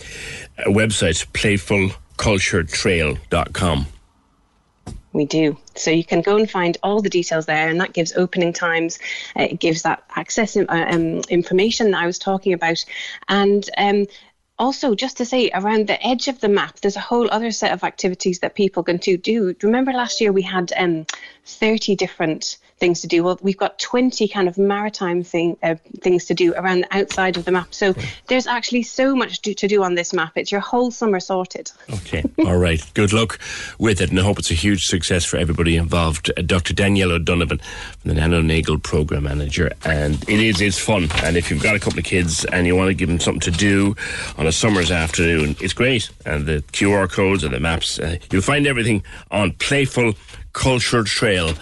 [0.57, 3.85] a website, playfulculturetrail.com.
[5.13, 5.57] We do.
[5.75, 8.97] So you can go and find all the details there, and that gives opening times.
[9.37, 12.83] Uh, it gives that access uh, um, information that I was talking about,
[13.27, 14.05] and um,
[14.61, 17.71] also just to say around the edge of the map there's a whole other set
[17.71, 21.03] of activities that people can do remember last year we had um,
[21.45, 23.23] 30 different things to do.
[23.23, 27.37] Well, we've got 20 kind of maritime thing, uh, things to do around the outside
[27.37, 27.73] of the map.
[27.73, 27.93] So
[28.27, 30.33] there's actually so much to, to do on this map.
[30.35, 31.71] It's your whole summer sorted.
[31.93, 32.23] Okay.
[32.39, 32.83] All right.
[32.95, 33.39] Good luck
[33.77, 34.09] with it.
[34.09, 36.31] And I hope it's a huge success for everybody involved.
[36.35, 36.73] Uh, Dr.
[36.73, 37.59] Danielle O'Donovan
[37.99, 39.71] from the Nano Nagle Program Manager.
[39.85, 41.07] And it is, it's fun.
[41.23, 43.41] And if you've got a couple of kids and you want to give them something
[43.41, 43.95] to do
[44.39, 46.09] on a summer's afternoon, it's great.
[46.25, 50.15] And the QR codes and the maps, uh, you'll find everything on Playful
[50.53, 51.53] Culture Trail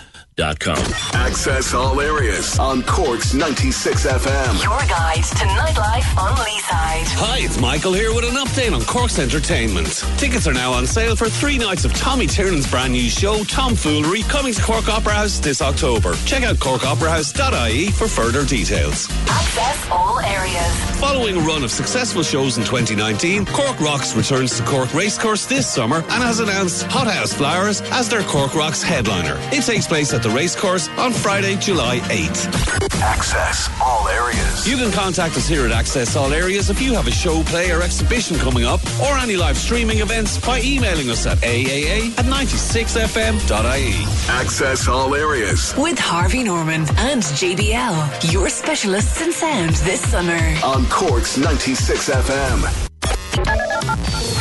[0.42, 4.64] Access all areas on Cork's 96 FM.
[4.64, 7.08] Your guide to nightlife on Leeside.
[7.20, 10.02] Hi, it's Michael here with an update on Cork's entertainment.
[10.18, 14.22] Tickets are now on sale for three nights of Tommy Tiernan's brand new show, Tomfoolery,
[14.24, 16.16] coming to Cork Opera House this October.
[16.26, 19.10] Check out corkoperahouse.ie for further details.
[19.28, 21.00] Access all areas.
[21.00, 25.68] Following a run of successful shows in 2019, Cork Rocks returns to Cork Racecourse this
[25.68, 29.38] summer and has announced Hothouse Flowers as their Cork Rocks headliner.
[29.52, 33.02] It takes place at the the racecourse on Friday, July 8th.
[33.02, 34.68] Access all areas.
[34.68, 37.72] You can contact us here at Access All Areas if you have a show, play,
[37.72, 42.26] or exhibition coming up, or any live streaming events by emailing us at aaa at
[42.26, 43.94] 96fm.ie.
[44.30, 45.74] Access all areas.
[45.78, 50.40] With Harvey Norman and JBL, your specialists in sound this summer.
[50.64, 52.86] On Cork's 96 FM.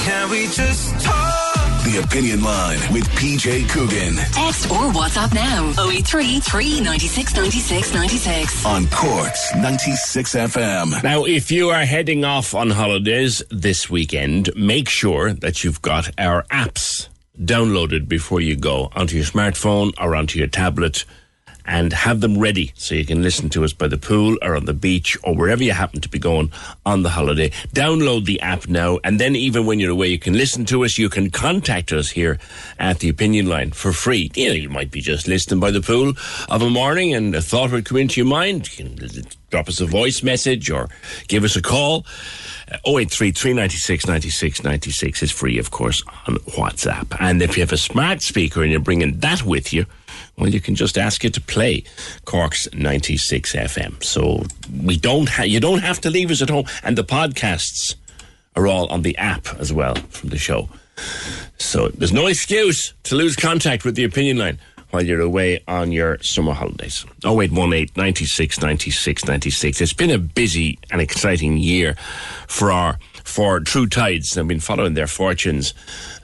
[0.04, 1.47] Can we just talk?
[1.98, 4.14] The Opinion Line with PJ Coogan.
[4.30, 8.66] Text or WhatsApp now 083 396 96 96.
[8.66, 11.02] On Cork's 96 FM.
[11.02, 16.08] Now, if you are heading off on holidays this weekend, make sure that you've got
[16.20, 21.04] our apps downloaded before you go onto your smartphone or onto your tablet
[21.68, 24.64] and have them ready so you can listen to us by the pool or on
[24.64, 26.50] the beach or wherever you happen to be going
[26.86, 27.50] on the holiday.
[27.74, 30.96] Download the app now, and then even when you're away, you can listen to us.
[30.96, 32.38] You can contact us here
[32.78, 34.30] at the Opinion Line for free.
[34.34, 36.14] You know, you might be just listening by the pool
[36.48, 38.78] of a morning and a thought would come into your mind.
[38.78, 40.88] You can drop us a voice message or
[41.28, 42.06] give us a call.
[42.70, 47.14] Uh, 083 396 96 96 is free, of course, on WhatsApp.
[47.20, 49.84] And if you have a smart speaker and you're bringing that with you,
[50.38, 51.82] well, you can just ask it to play
[52.24, 54.02] Cork's 96 FM.
[54.02, 54.44] So
[54.82, 56.66] we don't ha- you don't have to leave us at home.
[56.82, 57.96] And the podcasts
[58.54, 60.68] are all on the app as well from the show.
[61.58, 64.58] So there's no excuse to lose contact with the opinion line
[64.90, 67.04] while you're away on your summer holidays.
[67.24, 69.80] 0818 96 96 96.
[69.80, 71.94] It's been a busy and exciting year
[72.46, 74.38] for our for True Tides.
[74.38, 75.74] I've been following their fortunes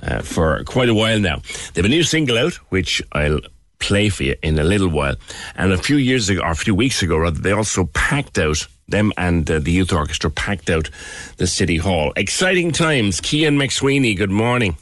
[0.03, 1.43] uh, for quite a while now.
[1.75, 3.41] They have a new single out, which I'll
[3.85, 5.17] play for you in a little while.
[5.57, 8.67] And a few years ago, or a few weeks ago, rather, they also packed out
[8.89, 10.91] them and uh, the youth orchestra packed out
[11.37, 12.13] the city hall.
[12.17, 13.21] Exciting times.
[13.23, 14.77] Cian McSweeney, good morning.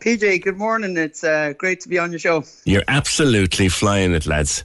[0.00, 0.96] PJ, good morning.
[0.96, 2.44] It's uh, great to be on your show.
[2.64, 4.64] You're absolutely flying it, lads.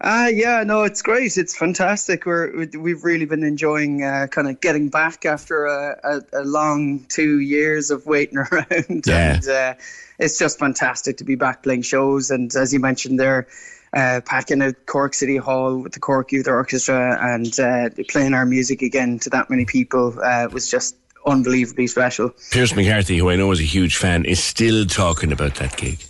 [0.00, 1.36] Uh, yeah, no, it's great.
[1.36, 2.26] It's fantastic.
[2.26, 7.04] We're we've really been enjoying uh, kind of getting back after a, a, a, long
[7.08, 9.34] two years of waiting around, yeah.
[9.34, 9.74] and uh,
[10.18, 12.30] it's just fantastic to be back playing shows.
[12.30, 13.48] And as you mentioned, there,
[13.94, 18.44] uh, packing out Cork City Hall with the Cork Youth Orchestra and uh, playing our
[18.44, 20.96] music again to that many people uh, was just
[21.26, 22.32] unbelievably special.
[22.50, 26.04] Pierce McCarthy, who I know is a huge fan, is still talking about that gig.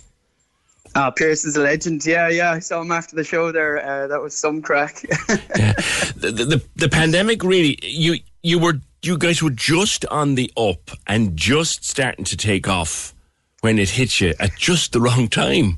[0.97, 2.03] Uh, Pierce is a legend.
[2.03, 2.53] Yeah, yeah.
[2.53, 3.85] I saw him after the show there.
[3.85, 5.03] Uh, that was some crack.
[5.55, 5.73] yeah.
[6.15, 10.89] the, the, the pandemic really you you were you guys were just on the up
[11.05, 13.13] and just starting to take off
[13.61, 15.77] when it hit you at just the wrong time.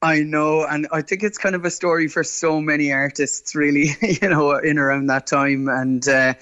[0.00, 3.90] I know, and I think it's kind of a story for so many artists, really,
[4.22, 5.68] you know, in around that time.
[5.68, 6.34] And, uh,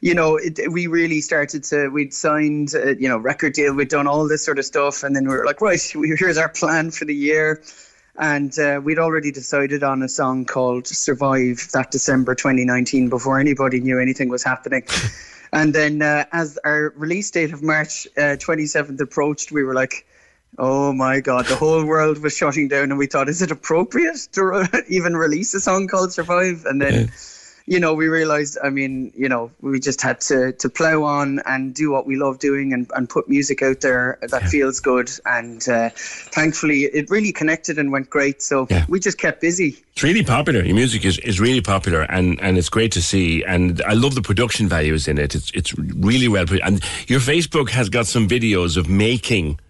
[0.00, 3.88] you know, it, we really started to, we'd signed, uh, you know, record deal, we'd
[3.88, 5.02] done all this sort of stuff.
[5.02, 7.64] And then we were like, right, here's our plan for the year.
[8.16, 13.80] And uh, we'd already decided on a song called Survive that December 2019 before anybody
[13.80, 14.84] knew anything was happening.
[15.52, 20.06] and then uh, as our release date of March 27th uh, approached, we were like,
[20.58, 24.28] Oh my God, the whole world was shutting down, and we thought, is it appropriate
[24.32, 26.64] to re- even release a song called Survive?
[26.66, 27.06] And then, yeah.
[27.66, 31.40] you know, we realized, I mean, you know, we just had to, to plow on
[31.46, 34.48] and do what we love doing and, and put music out there that yeah.
[34.48, 35.08] feels good.
[35.24, 38.42] And uh, thankfully, it really connected and went great.
[38.42, 38.86] So yeah.
[38.88, 39.78] we just kept busy.
[39.92, 40.64] It's really popular.
[40.64, 43.44] Your music is, is really popular, and, and it's great to see.
[43.44, 45.36] And I love the production values in it.
[45.36, 46.60] It's, it's really well put.
[46.62, 49.60] And your Facebook has got some videos of making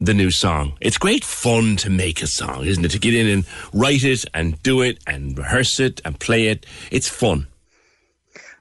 [0.00, 0.74] the new song.
[0.80, 2.90] It's great fun to make a song, isn't it?
[2.90, 6.66] To get in and write it and do it and rehearse it and play it.
[6.90, 7.46] It's fun.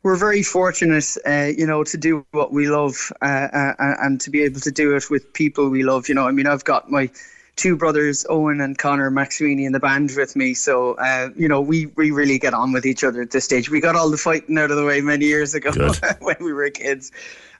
[0.03, 4.29] We're very fortunate, uh, you know, to do what we love uh, uh, and to
[4.29, 6.07] be able to do it with people we love.
[6.07, 7.09] You know, I mean, I've got my
[7.55, 10.53] two brothers, Owen and Connor McSweeney, in the band with me.
[10.53, 13.71] So, uh, you know, we, we really get on with each other at this stage.
[13.71, 15.71] We got all the fighting out of the way many years ago
[16.19, 17.11] when we were kids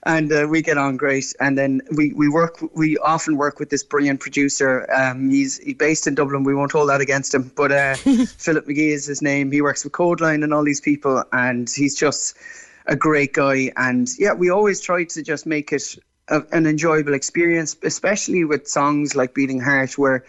[0.06, 1.34] and uh, we get on great.
[1.40, 4.90] And then we, we work, we often work with this brilliant producer.
[4.92, 6.44] Um, he's he's based in Dublin.
[6.44, 7.94] We won't hold that against him, but uh,
[8.38, 9.50] Philip Magee is his name.
[9.50, 12.36] He works with Kodaline and all these people, and he's just
[12.86, 13.72] a great guy.
[13.76, 15.96] And yeah, we always try to just make it
[16.28, 20.24] a, an enjoyable experience, especially with songs like Beating Heart, where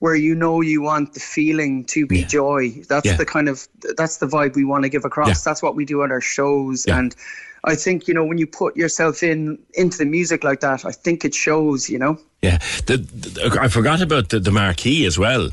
[0.00, 2.26] where you know you want the feeling to be yeah.
[2.26, 2.82] joy.
[2.90, 3.16] That's yeah.
[3.16, 5.28] the kind of that's the vibe we want to give across.
[5.28, 5.50] Yeah.
[5.50, 7.16] That's what we do at our shows and
[7.64, 10.92] I think you know when you put yourself in into the music like that, I
[10.92, 11.88] think it shows.
[11.88, 12.18] You know.
[12.42, 15.50] Yeah, the, the, I forgot about the, the marquee as well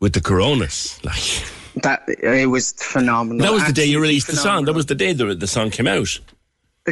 [0.00, 0.98] with the Coronas.
[1.04, 1.44] Like
[1.82, 3.46] that, it was phenomenal.
[3.46, 4.52] That was the day you released phenomenal.
[4.52, 4.64] the song.
[4.66, 6.18] That was the day the the song came out.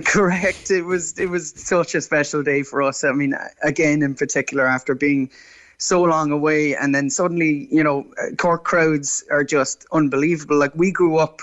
[0.04, 0.70] Correct.
[0.70, 3.02] It was it was such a special day for us.
[3.02, 5.30] I mean, again, in particular, after being
[5.78, 10.56] so long away, and then suddenly, you know, uh, Cork crowds are just unbelievable.
[10.58, 11.40] Like we grew up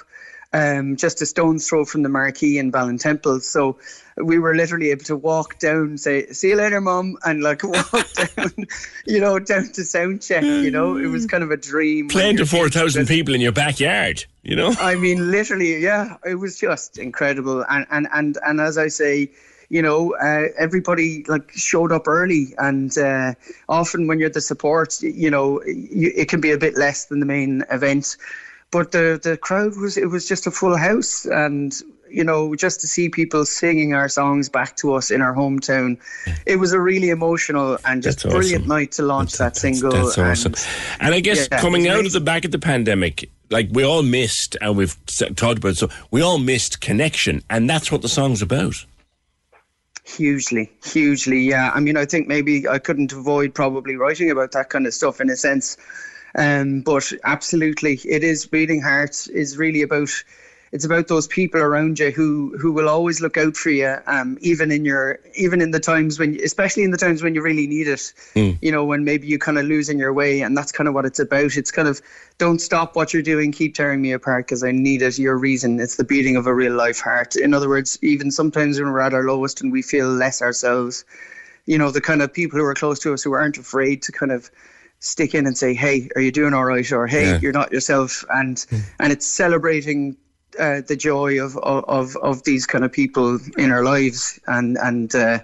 [0.53, 3.41] um, just a stone's throw from the marquee in Ballintemple.
[3.41, 3.77] So
[4.17, 8.07] we were literally able to walk down, say, see you later, mum, and like walk
[8.13, 8.67] down,
[9.05, 12.07] you know, down to sound check, you know, it was kind of a dream.
[12.07, 14.73] Playing to 4,000 people in your backyard, you know?
[14.79, 17.65] I mean, literally, yeah, it was just incredible.
[17.69, 19.29] And, and, and, and as I say,
[19.69, 23.33] you know, uh, everybody like showed up early, and uh,
[23.67, 27.19] often when you're the support, you know, you, it can be a bit less than
[27.19, 28.15] the main event
[28.71, 32.81] but the the crowd was it was just a full house and you know, just
[32.81, 35.99] to see people singing our songs back to us in our hometown,
[36.45, 39.91] it was a really emotional and just That's brilliant night to launch that single.
[39.91, 40.55] That's awesome.
[40.99, 44.03] And I guess Yeah, coming out of the back of the pandemic, like we all
[44.03, 48.09] missed, and we've talked about it, so we all missed connection, and that's what the
[48.09, 48.85] song's about.
[50.05, 51.71] Hugely, hugely, yeah.
[51.73, 55.19] I mean, I think maybe I couldn't avoid probably writing about that kind of stuff
[55.19, 55.77] in a sense.
[56.35, 60.09] Um, but absolutely, it is beating heart is really about.
[60.73, 64.37] It's about those people around you who who will always look out for you, um,
[64.41, 67.67] even in your even in the times when, especially in the times when you really
[67.67, 68.11] need it.
[68.61, 71.05] You know, when maybe you kind of losing your way, and that's kind of what
[71.05, 71.55] it's about.
[71.55, 72.01] It's kind of
[72.37, 75.17] don't stop what you're doing, keep tearing me apart because I need it.
[75.17, 75.79] Your reason.
[75.79, 77.37] It's the beating of a real life heart.
[77.37, 81.05] In other words, even sometimes when we're at our lowest and we feel less ourselves,
[81.65, 84.11] you know, the kind of people who are close to us who aren't afraid to
[84.11, 84.51] kind of
[84.99, 87.39] stick in and say, "Hey, are you doing all right?" or "Hey, Yeah.
[87.41, 88.65] you're not yourself," and
[88.99, 90.17] and it's celebrating
[90.59, 95.15] uh, the joy of, of of these kind of people in our lives, and and
[95.15, 95.39] uh,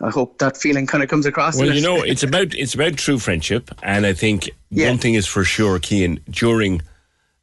[0.00, 1.58] I hope that feeling kind of comes across.
[1.58, 1.76] Well, it.
[1.76, 5.44] you know, it's about it's about true friendship, and I think one thing is for
[5.44, 6.20] sure, Cian.
[6.30, 6.82] During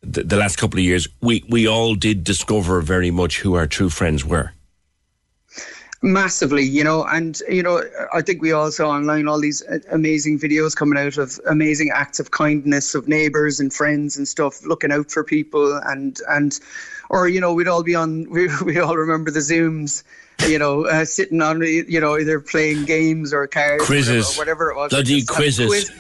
[0.02, 3.68] the, the last couple of years, we we all did discover very much who our
[3.68, 4.52] true friends were.
[6.02, 7.82] Massively you know and you know
[8.14, 11.90] i think we all saw online all these uh, amazing videos coming out of amazing
[11.94, 16.60] acts of kindness of neighbors and friends and stuff looking out for people and and
[17.10, 20.04] or you know we'd all be on we, we all remember the zooms
[20.48, 24.38] you know uh, sitting on you know either playing games or cards or Quizzes.
[24.38, 25.68] whatever, whatever it was Bloody quizzes.
[25.68, 25.92] quiz-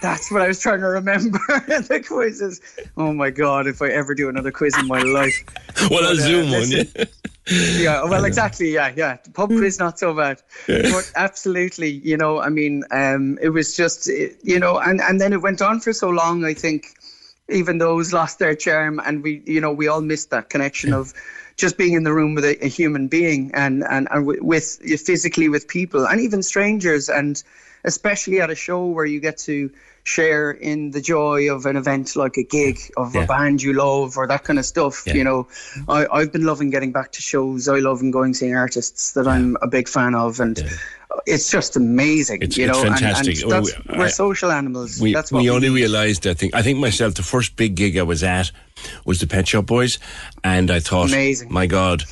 [0.00, 1.38] that's what I was trying to remember.
[1.48, 2.62] the quizzes.
[2.96, 3.66] Oh my god!
[3.66, 5.34] If I ever do another quiz in my life,
[5.90, 6.70] Well, But, a uh, Zoom one.
[6.70, 6.84] yeah.
[7.50, 8.72] yeah, well, exactly.
[8.72, 9.16] Yeah, yeah.
[9.32, 11.88] Pub quiz not so bad, but absolutely.
[11.90, 15.62] You know, I mean, um, it was just, you know, and and then it went
[15.62, 16.44] on for so long.
[16.44, 16.94] I think
[17.48, 21.12] even those lost their charm, and we, you know, we all missed that connection of
[21.56, 24.78] just being in the room with a, a human being and and and wi- with
[25.04, 27.42] physically with people and even strangers, and
[27.84, 29.70] especially at a show where you get to
[30.04, 33.22] share in the joy of an event like a gig of Yeah.
[33.24, 35.14] a band you love or that kind of stuff Yeah.
[35.14, 35.46] you know
[35.88, 39.28] I, I've been loving getting back to shows I love and going seeing artists that
[39.28, 40.64] I'm a big fan of and
[41.26, 43.42] it's just amazing It's- you know and- fantastic.
[43.42, 45.74] and, that's, Oh, we're I- social animals We, that's what we we only need.
[45.74, 48.50] realised, I think, I think myself, the first big gig I was at
[49.04, 49.98] was the Pet Shop Boys,
[50.44, 51.52] and I thought, Amazing.
[51.52, 52.04] my God,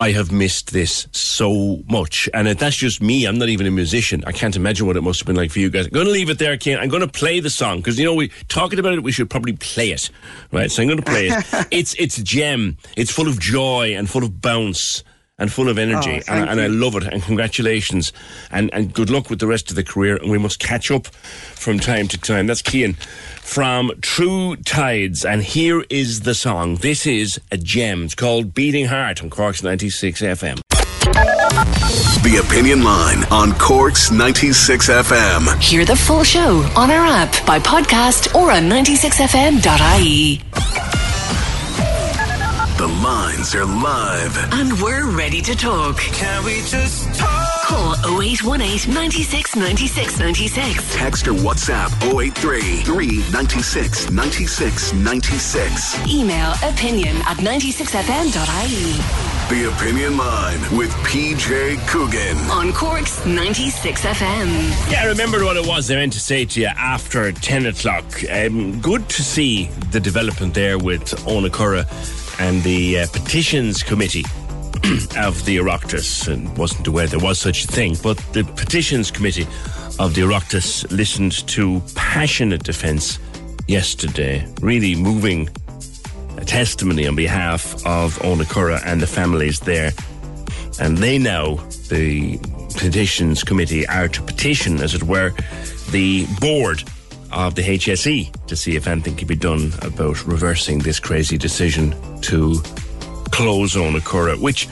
[0.00, 2.28] I have missed this so much.
[2.34, 3.26] And that's just me.
[3.26, 4.24] I'm not even a musician.
[4.26, 5.86] I can't imagine what it must have been like for you guys.
[5.86, 6.78] I'm going to leave it there, Ken.
[6.78, 9.02] I'm going to play the song because you know we talking about it.
[9.02, 10.10] We should probably play it,
[10.52, 10.70] right?
[10.70, 11.68] So I'm going to play it.
[11.70, 12.76] it's it's a gem.
[12.96, 15.04] It's full of joy and full of bounce
[15.38, 17.04] and full of energy, Oh, and, and I love it.
[17.04, 18.12] And congratulations,
[18.50, 20.16] and and good luck with the rest of the career.
[20.16, 22.46] And we must catch up from time to time.
[22.46, 22.94] That's Cian
[23.42, 26.76] from True Tides, and here is the song.
[26.76, 28.04] This is a gem.
[28.04, 30.60] It's called "Beating Heart" on Cork's ninety six FM.
[32.24, 35.60] The Opinion Line on Cork's 96 FM.
[35.60, 40.40] Hear the full show on our app, by podcast, or on 96fm.ie.
[42.76, 44.36] The lines are live.
[44.52, 45.96] And we're ready to talk.
[45.98, 47.62] Can we just talk?
[47.62, 50.94] Call 0818 96 96 96.
[50.96, 56.08] Text or WhatsApp 083 396 96 96.
[56.12, 58.94] Email opinion at 96fm.ie.
[59.54, 62.36] The Opinion Line with PJ Coogan.
[62.50, 64.90] On Cork's 96FM.
[64.90, 68.04] Yeah, I remembered what it was I meant to say to you after 10 o'clock.
[68.28, 71.86] Um, good to see the development there with Owenacurra
[72.38, 74.24] and the uh, petitions committee
[75.16, 76.28] of the Oireachtas.
[76.28, 79.46] And wasn't aware there was such a thing, but the petitions committee
[79.98, 83.18] of the Oireachtas listened to passionate defence
[83.66, 85.48] yesterday, really moving
[86.44, 89.92] testimony on behalf of Owenacurra and the families there.
[90.80, 91.56] And they now,
[91.88, 92.38] the
[92.76, 95.32] petitions committee, are to petition, as it were,
[95.90, 96.82] the board
[97.34, 101.94] of the HSE to see if anything can be done about reversing this crazy decision
[102.22, 102.60] to
[103.30, 104.68] close Owenacurra, which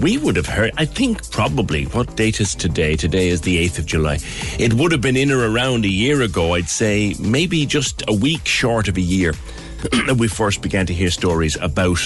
[0.00, 2.96] we would have heard, I think probably, what date is today?
[2.96, 4.18] Today is the 8th of July.
[4.58, 8.12] It would have been in or around a year ago, I'd say, maybe just a
[8.12, 9.32] week short of a year,
[10.06, 11.98] that we first began to hear stories about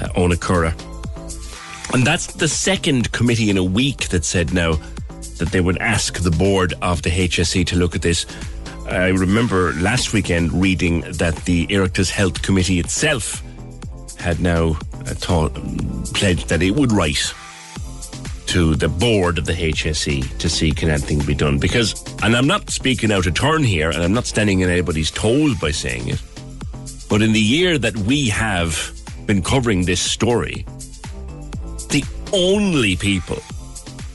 [0.00, 0.72] uh, Owenacurra.
[1.94, 4.78] And that's the second committee in a week that said now
[5.38, 8.26] that they would ask the board of the HSE to look at this.
[8.88, 13.42] I remember last weekend reading that the Oireachtas Health Committee itself
[14.18, 15.54] had now uh, thought,
[16.14, 17.34] pledged that it would write
[18.46, 21.58] to the board of the HSE to see can anything be done.
[21.58, 25.10] Because, and I'm not speaking out of turn here, and I'm not standing in anybody's
[25.10, 26.22] toes by saying it,
[27.10, 28.90] but in the year that we have
[29.26, 30.64] been covering this story,
[31.90, 32.02] the
[32.32, 33.42] only people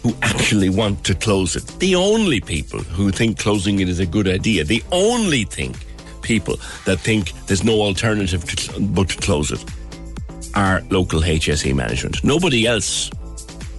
[0.03, 4.05] who actually want to close it, the only people who think closing it is a
[4.05, 5.73] good idea, the only thing
[6.21, 9.63] people that think there's no alternative to, but to close it
[10.55, 12.23] are local HSE management.
[12.23, 13.09] Nobody else,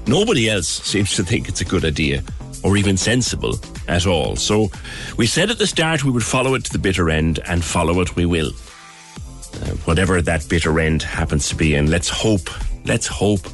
[0.06, 2.22] nobody else seems to think it's a good idea
[2.64, 4.36] or even sensible at all.
[4.36, 4.70] So
[5.18, 8.00] we said at the start we would follow it to the bitter end, and follow
[8.00, 8.48] it we will.
[8.48, 12.48] Uh, whatever that bitter end happens to be, and let's hope,
[12.86, 13.46] let's hope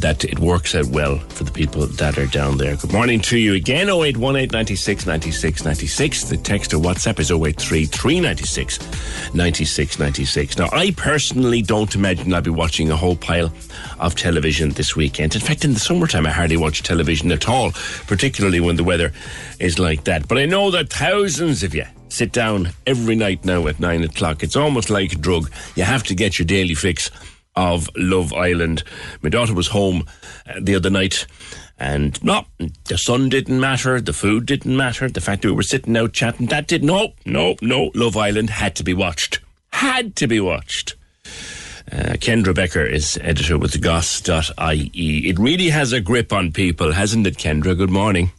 [0.00, 2.76] that it works out well for the people that are down there.
[2.76, 3.88] Good morning to you again.
[3.88, 6.24] 0818 96 96 96.
[6.24, 10.58] The text or WhatsApp is 083 396 96 96.
[10.58, 13.52] Now, I personally don't imagine I'll be watching a whole pile
[14.00, 15.34] of television this weekend.
[15.34, 17.72] In fact, in the summertime, I hardly watch television at all,
[18.06, 19.12] particularly when the weather
[19.60, 20.26] is like that.
[20.28, 24.42] But I know that thousands of you sit down every night now at nine o'clock.
[24.42, 25.50] It's almost like a drug.
[25.74, 27.10] You have to get your daily fix
[27.56, 28.82] of Love Island.
[29.22, 30.06] My daughter was home
[30.48, 31.26] uh, the other night.
[31.78, 32.46] And no,
[32.84, 36.12] the sun didn't matter, the food didn't matter, the fact that we were sitting out
[36.12, 37.90] chatting, that did no, no, no.
[37.94, 39.40] Love Island had to be watched.
[39.72, 40.94] Had to be watched.
[41.90, 45.28] Uh, Kendra Becker is editor with goss.ie.
[45.28, 47.76] It really has a grip on people, hasn't it, Kendra?
[47.76, 48.32] Good morning.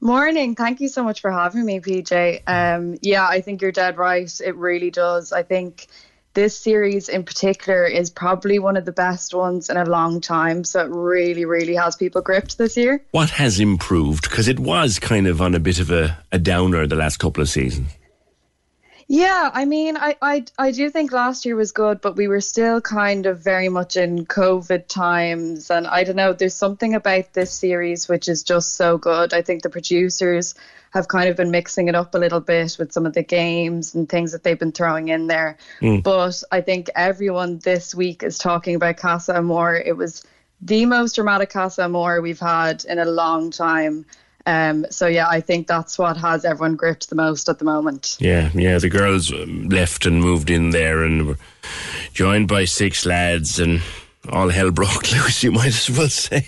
[0.00, 0.54] Morning.
[0.54, 2.42] Thank you so much for having me, PJ.
[2.46, 4.30] Um, yeah, I think you're dead right.
[4.44, 5.32] It really does.
[5.32, 5.86] I think
[6.34, 10.64] this series in particular is probably one of the best ones in a long time.
[10.64, 13.02] So it really, really has people gripped this year.
[13.12, 14.28] What has improved?
[14.28, 17.42] Because it was kind of on a bit of a, a downer the last couple
[17.42, 17.88] of seasons.
[19.06, 22.40] Yeah, I mean, I, I I do think last year was good, but we were
[22.40, 26.32] still kind of very much in COVID times, and I don't know.
[26.32, 29.34] There's something about this series which is just so good.
[29.34, 30.54] I think the producers
[30.94, 33.94] have kind of been mixing it up a little bit with some of the games
[33.94, 35.58] and things that they've been throwing in there.
[35.80, 36.02] Mm.
[36.02, 39.74] But I think everyone this week is talking about Casa Amor.
[39.76, 40.24] It was
[40.62, 44.06] the most dramatic Casa Amor we've had in a long time.
[44.46, 48.16] Um, so yeah, I think that's what has everyone gripped the most at the moment.
[48.20, 48.78] Yeah, yeah.
[48.78, 51.38] The girls um, left and moved in there and were
[52.12, 53.80] joined by six lads, and
[54.30, 55.42] all hell broke loose.
[55.42, 56.46] You might as well say.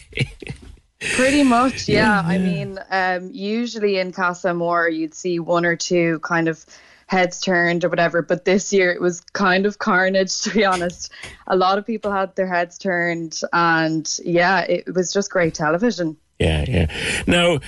[1.01, 2.23] Pretty much, yeah.
[2.23, 2.29] yeah.
[2.29, 6.65] I mean, um, usually in Casa Amor, you'd see one or two kind of
[7.07, 8.23] heads turned or whatever.
[8.23, 11.13] But this year it was kind of carnage, to be honest.
[11.47, 16.17] A lot of people had their heads turned, and yeah, it was just great television.
[16.39, 17.23] Yeah, yeah.
[17.27, 17.61] Now,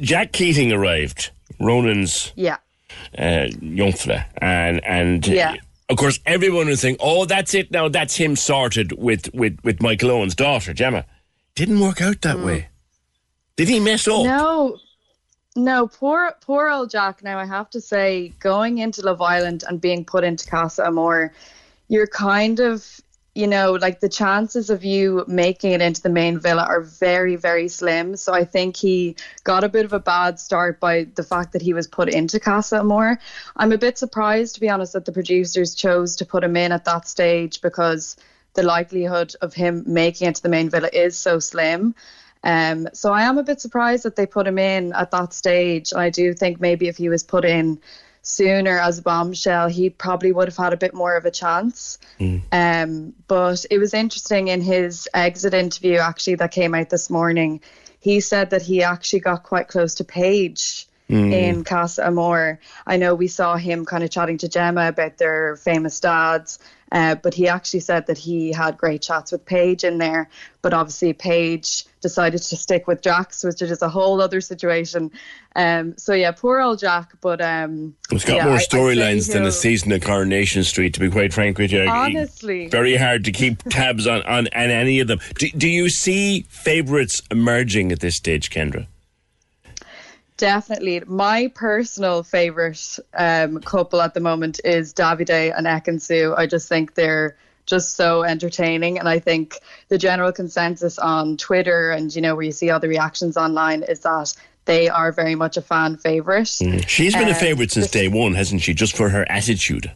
[0.00, 2.58] Jack Keating arrived, Ronan's yeah.
[3.16, 3.48] uh,
[4.38, 5.54] and and yeah.
[5.88, 7.88] of course everyone was saying, "Oh, that's it now.
[7.88, 11.06] That's him sorted with with with Michael Owen's daughter, Gemma."
[11.54, 12.44] Didn't work out that mm.
[12.44, 12.68] way.
[13.56, 14.24] Did he mess up?
[14.24, 14.78] No,
[15.56, 15.86] no.
[15.86, 17.22] Poor poor old Jack.
[17.22, 21.32] Now I have to say, going into Love Island and being put into Casa Amor,
[21.88, 23.01] you're kind of
[23.34, 27.36] you know, like the chances of you making it into the main villa are very,
[27.36, 28.14] very slim.
[28.16, 31.62] So I think he got a bit of a bad start by the fact that
[31.62, 33.18] he was put into Casa Amor.
[33.56, 36.72] I'm a bit surprised, to be honest, that the producers chose to put him in
[36.72, 38.16] at that stage because
[38.52, 41.94] the likelihood of him making it to the main villa is so slim.
[42.44, 45.94] Um, so I am a bit surprised that they put him in at that stage.
[45.94, 47.80] I do think maybe if he was put in
[48.22, 51.98] sooner as a bombshell, he probably would have had a bit more of a chance.
[52.18, 52.42] Mm.
[52.52, 57.60] Um, but it was interesting in his exit interview, actually, that came out this morning.
[58.00, 60.86] He said that he actually got quite close to Paige.
[61.10, 61.32] Mm.
[61.32, 65.56] In Casa Amor, I know we saw him kind of chatting to Gemma about their
[65.56, 66.58] famous dads,
[66.90, 70.30] uh, but he actually said that he had great chats with Paige in there.
[70.62, 75.10] But obviously, Paige decided to stick with Jax, which is a whole other situation.
[75.56, 77.12] Um, so yeah, poor old Jack.
[77.20, 80.92] But um, it's got yeah, more storylines than a season of Coronation Street.
[80.94, 84.70] To be quite frank with you, honestly, very hard to keep tabs on on, on
[84.70, 85.20] any of them.
[85.38, 88.86] Do, do you see favourites emerging at this stage, Kendra?
[90.36, 91.02] Definitely.
[91.06, 96.34] My personal favourite um, couple at the moment is Davide and Ekin-Su.
[96.36, 98.98] I just think they're just so entertaining.
[98.98, 102.80] And I think the general consensus on Twitter and, you know, where you see all
[102.80, 104.34] the reactions online is that
[104.64, 106.46] they are very much a fan favourite.
[106.46, 106.86] Mm.
[106.88, 108.74] She's been um, a favourite since day one, hasn't she?
[108.74, 109.90] Just for her attitude.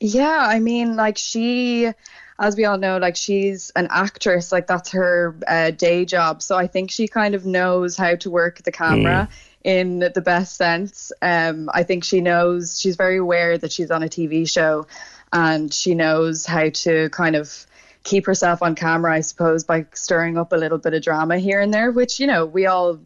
[0.00, 1.92] Yeah, I mean, like she
[2.40, 6.40] as we all know, like she's an actress, like that's her uh, day job.
[6.40, 9.28] So I think she kind of knows how to work the camera.
[9.30, 9.34] Mm.
[9.62, 14.02] In the best sense, um, I think she knows she's very aware that she's on
[14.02, 14.86] a TV show,
[15.32, 17.66] and she knows how to kind of
[18.04, 21.60] keep herself on camera, I suppose, by stirring up a little bit of drama here
[21.60, 22.98] and there, which you know we all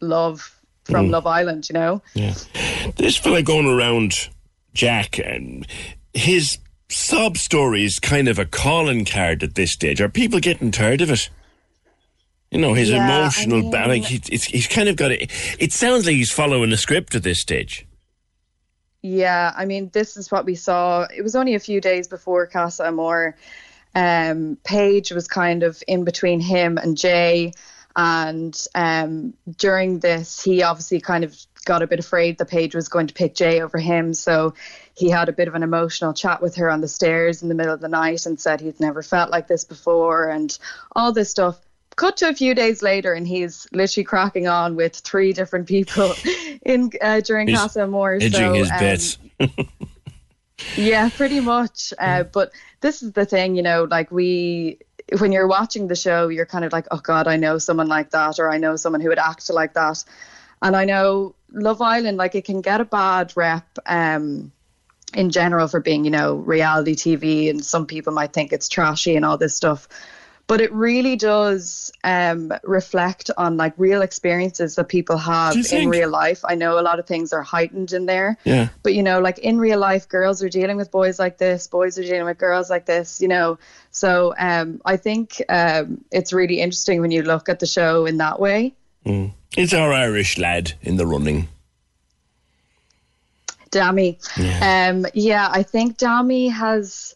[0.00, 1.10] love from mm.
[1.10, 1.68] Love Island.
[1.68, 2.34] You know, yeah.
[2.96, 4.28] This fella going around
[4.74, 5.66] Jack and
[6.12, 10.00] his sob story is kind of a calling card at this stage.
[10.00, 11.30] Are people getting tired of it?
[12.50, 15.30] You know, his Yeah, I emotional, ba- like he, he's kind of got it.
[15.58, 17.86] It sounds like he's following a script at this stage.
[19.02, 21.06] Yeah, I mean, this is what we saw.
[21.14, 23.36] It was only a few days before Casa Amor.
[23.94, 27.52] Um, Paige was kind of in between him and Jay.
[27.96, 32.88] And um, during this, he obviously kind of got a bit afraid that Paige was
[32.88, 34.14] going to pick Jay over him.
[34.14, 34.54] So
[34.94, 37.54] he had a bit of an emotional chat with her on the stairs in the
[37.54, 40.56] middle of the night and said he'd never felt like this before and
[40.94, 41.60] all this stuff.
[41.96, 46.14] Cut to a few days later, and he's literally cracking on with three different people
[46.62, 48.14] in uh, during He's Casa Amor.
[48.14, 49.18] Edging so, his um, bets.
[50.76, 51.92] yeah, pretty much.
[51.98, 54.78] Uh, but this is the thing, you know, like we,
[55.18, 58.10] when you're watching the show, you're kind of like, oh God, I know someone like
[58.10, 60.04] that, or I know someone who would act like that.
[60.62, 64.52] And I know Love Island, like it can get a bad rep um,
[65.12, 69.16] in general for being, you know, reality TV, and some people might think it's trashy
[69.16, 69.88] and all this stuff.
[70.52, 76.10] But it really does um, reflect on like real experiences that people have in real
[76.10, 76.44] life.
[76.44, 78.36] I know a lot of things are heightened in there.
[78.44, 78.68] Yeah.
[78.82, 81.98] But you know, like in real life, girls are dealing with boys like this, boys
[81.98, 83.58] are dealing with girls like this, you know.
[83.92, 88.18] So um, I think um, it's really interesting when you look at the show in
[88.18, 88.74] that way.
[89.06, 89.32] Mm.
[89.56, 91.48] It's our Irish lad in the running.
[93.70, 94.18] Dammy.
[94.60, 97.14] Um, yeah, I think Dammy has.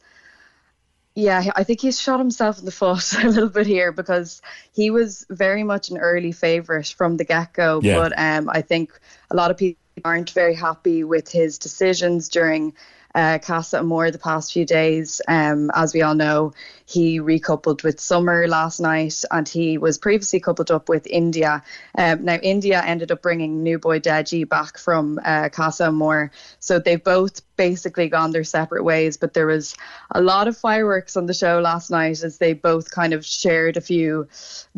[1.17, 4.91] Yeah, I think he's shot himself in the foot a little bit here because he
[4.91, 7.81] was very much an early favourite from the get go.
[7.83, 7.99] Yeah.
[7.99, 8.93] But um, I think
[9.31, 12.75] a lot of people aren't very happy with his decisions during
[13.17, 15.23] uh, Casa Amor the past few days.
[15.27, 16.53] Um, as we all know,
[16.85, 21.63] he recoupled with Summer last night and he was previously coupled up with India.
[21.97, 26.31] Um, now, India ended up bringing new boy Deji back from uh, Casa Amor.
[26.61, 29.75] So they've both basically gone their separate ways, but there was
[30.11, 33.79] a lot of fireworks on the show last night as they both kind of shared
[33.79, 34.29] a few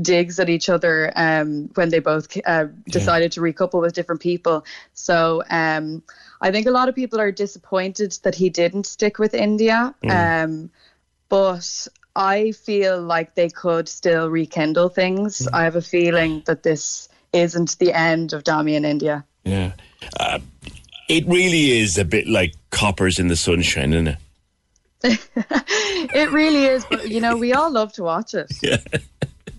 [0.01, 4.65] digs at each other um, when they both uh, decided to recouple with different people.
[4.94, 6.05] So um,
[6.40, 9.94] I think a lot of people are disappointed that he didn't stick with India.
[10.05, 10.44] Mm.
[10.44, 10.70] Um,
[11.28, 15.47] but I feel like they could still rekindle things.
[15.52, 19.24] I have a feeling that this isn't the end of Dammy in India.
[19.44, 19.73] Yeah.
[20.19, 20.39] Uh,
[21.09, 24.19] it really is a bit like coppers in the sunshine, isn't it?
[26.15, 28.51] it really is, but you know, we all love to watch it.
[28.62, 28.78] Yeah.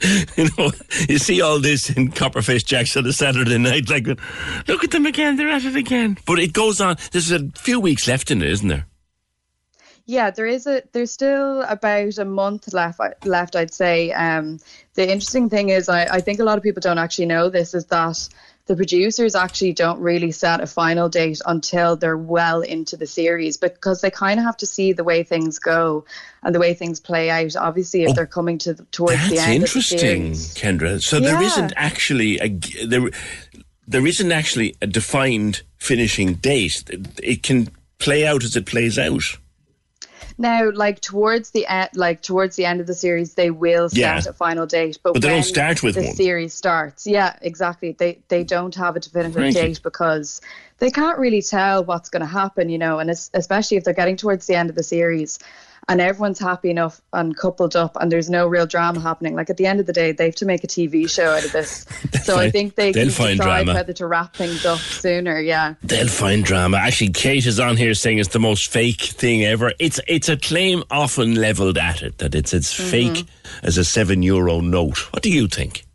[0.38, 0.72] you know,
[1.08, 5.06] you see all this in Copperface Jacks on a Saturday night, like, look at them
[5.06, 6.18] again, they're at it again.
[6.26, 6.98] But it goes on.
[7.12, 8.86] There's a few weeks left in it, isn't there?
[10.10, 14.12] Yeah, there is a there's still about a month left left I'd say.
[14.12, 14.60] Um
[14.96, 17.76] the interesting thing is I, I think a lot of people don't actually know this
[17.76, 18.28] is that
[18.70, 23.58] the producers actually don't really set a final date until they're well into the series
[23.58, 26.06] because they kind of have to see the way things go
[26.44, 27.56] and the way things play out.
[27.56, 30.54] Obviously, if oh, they're coming to towards the end interesting, of the series.
[30.54, 31.02] That's interesting, Kendra.
[31.02, 31.48] So there Yeah.
[31.48, 32.50] isn't actually a
[32.86, 33.10] there,
[33.88, 36.84] there isn't actually a defined finishing date.
[37.24, 39.24] It can play out as it plays out.
[40.38, 43.98] Now, like towards the end, like towards the end of the series, they will set
[43.98, 44.22] Yeah.
[44.28, 44.98] a final date.
[45.04, 46.16] But, But they don't start with the one.
[46.16, 47.06] series starts.
[47.08, 47.94] Yeah, exactly.
[47.98, 50.42] They they don't have a definitive date because
[50.80, 53.00] they can't really tell what's going to happen, you know.
[53.00, 55.40] And especially if they're getting towards the end of the series,
[55.90, 59.36] and everyone's happy enough and coupled up, and there's no real drama happening.
[59.36, 61.44] Like at the end of the day, they have to make a TV show out
[61.44, 61.86] of this.
[62.24, 63.74] so I think they they'll can find decide drama.
[63.74, 65.40] whether to wrap things up sooner.
[65.42, 65.74] Yeah.
[65.84, 66.78] They'll find drama.
[66.78, 69.74] Actually, Kate is on here saying it's the most fake thing ever.
[69.80, 72.90] It's it's a claim often levelled at it that it's it's Mhm.
[72.92, 73.26] fake
[73.64, 74.98] as a seven euro note.
[75.12, 75.86] What do you think?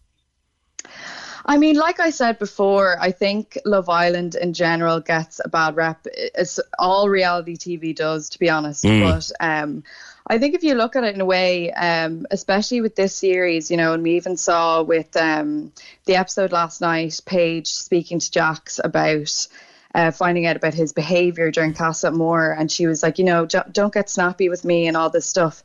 [1.47, 5.77] I mean, like I said before, I think Love Island in general gets a bad
[5.77, 6.07] rep.
[6.07, 8.85] It's all reality TV does, to be honest.
[8.85, 9.03] Mm.
[9.03, 9.85] But um,
[10.27, 13.71] I think if you look at it in a way, um, especially with this series,
[13.71, 15.71] you know, and we even saw with um,
[16.07, 19.49] the episode last night, Paige speaking to Jax about.
[19.97, 23.47] Uh, finding out about his behavior during Casa Amor, and she was like, you know,
[23.47, 25.63] "J- don't get snappy with me and all this stuff.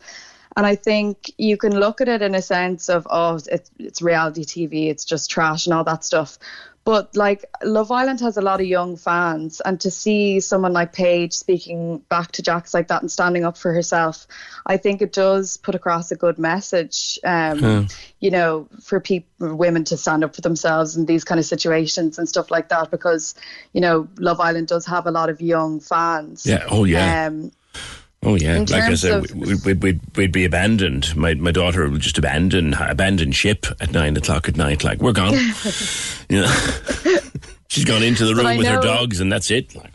[0.58, 4.02] And I think you can look at it in a sense of, oh, it's, it's
[4.02, 6.38] reality TV, it's just trash and all that stuff.
[6.86, 10.92] But like Love Island has a lot of young fans, and to see someone like
[10.92, 14.26] Paige speaking back to Jax like that and standing up for herself,
[14.66, 17.20] I think it does put across a good message.
[17.24, 17.90] Um.
[18.20, 22.18] You know, for people, women to stand up for themselves in these kind of situations
[22.18, 23.36] and stuff like that, because
[23.74, 26.46] you know, Love Island does have a lot of young fans.
[26.46, 26.66] Yeah.
[26.70, 27.28] Oh, yeah.
[27.28, 27.52] Um,
[28.22, 31.16] Oh yeah, like I said, of- we- we'd, we'd, we'd be abandoned.
[31.16, 34.84] My my daughter would just abandon abandon ship at nine o'clock at night.
[34.84, 35.34] Like we're gone.
[36.30, 36.56] you know,
[37.70, 39.74] she's gone into the But room with her dogs, and that's it.
[39.74, 39.94] Like,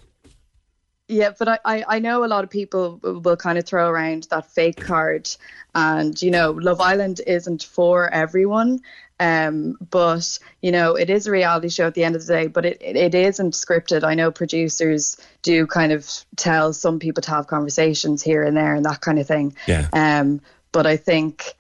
[1.07, 4.27] Yeah, but I, I, I know a lot of people will kind of throw around
[4.31, 5.29] that fake card,
[5.75, 8.81] and you know, Love Island isn't for everyone.
[9.25, 12.47] Um, but you know, it is a reality show at the end of the day,
[12.47, 14.05] but it, it, it isn't scripted.
[14.05, 18.75] I know producers do kind of tell some people to have conversations here and there
[18.75, 19.55] and that kind of thing.
[19.67, 19.89] Yeah.
[19.93, 20.41] Um,
[20.73, 21.55] but I think,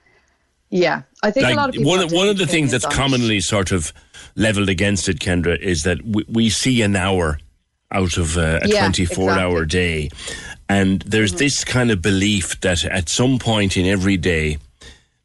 [0.70, 1.90] yeah, I think a lot of people.
[1.90, 3.92] one one of the things that's commonly sort of
[4.36, 7.38] leveled against it, Kendra, is that we, we see an hour
[7.92, 10.10] out of uh, a Yeah, 24 hour day.
[10.68, 11.38] And there's Mm-hmm.
[11.38, 14.58] this kind of belief that at some point in every day,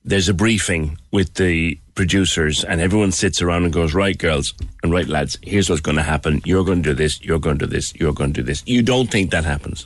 [0.03, 4.91] there's a briefing with the producers, and everyone sits around and goes, Right, girls, and
[4.91, 6.41] right, lads, here's what's going to happen.
[6.45, 8.63] You're going to do this, you're going to do this, you're going to do this.
[8.65, 9.85] You don't think that happens.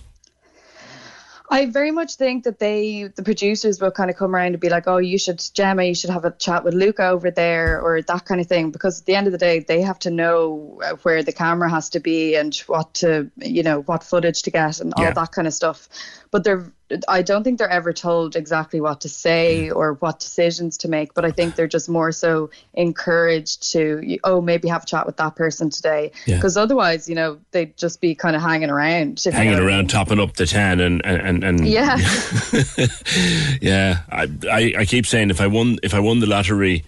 [1.50, 4.70] I very much think that they, the producers, will kind of come around and be
[4.70, 8.02] like, "Oh, you should, Gemma, you should have a chat with Luca over there, or
[8.02, 10.80] that kind of thing." Because at the end of the day, they have to know
[10.84, 14.52] uh, where the camera has to be and what to, you know, what footage to
[14.52, 15.12] get and all Yeah.
[15.12, 15.90] that kind of stuff.
[16.34, 16.66] But they're,
[17.08, 21.14] I don't think they're ever told exactly what to say or what decisions to make.
[21.14, 25.18] But I think they're just more so encouraged to, oh, maybe have a chat with
[25.18, 26.12] that person today.
[26.26, 26.36] Yeah.
[26.38, 29.20] Because otherwise, you know, they'd just be kind of hanging around.
[29.20, 29.88] if you Hanging know what I around, mean.
[29.90, 31.98] topping up the tan, and and and, and Yeah.
[33.62, 36.84] yeah, I, I I keep saying if I won if I won the lottery,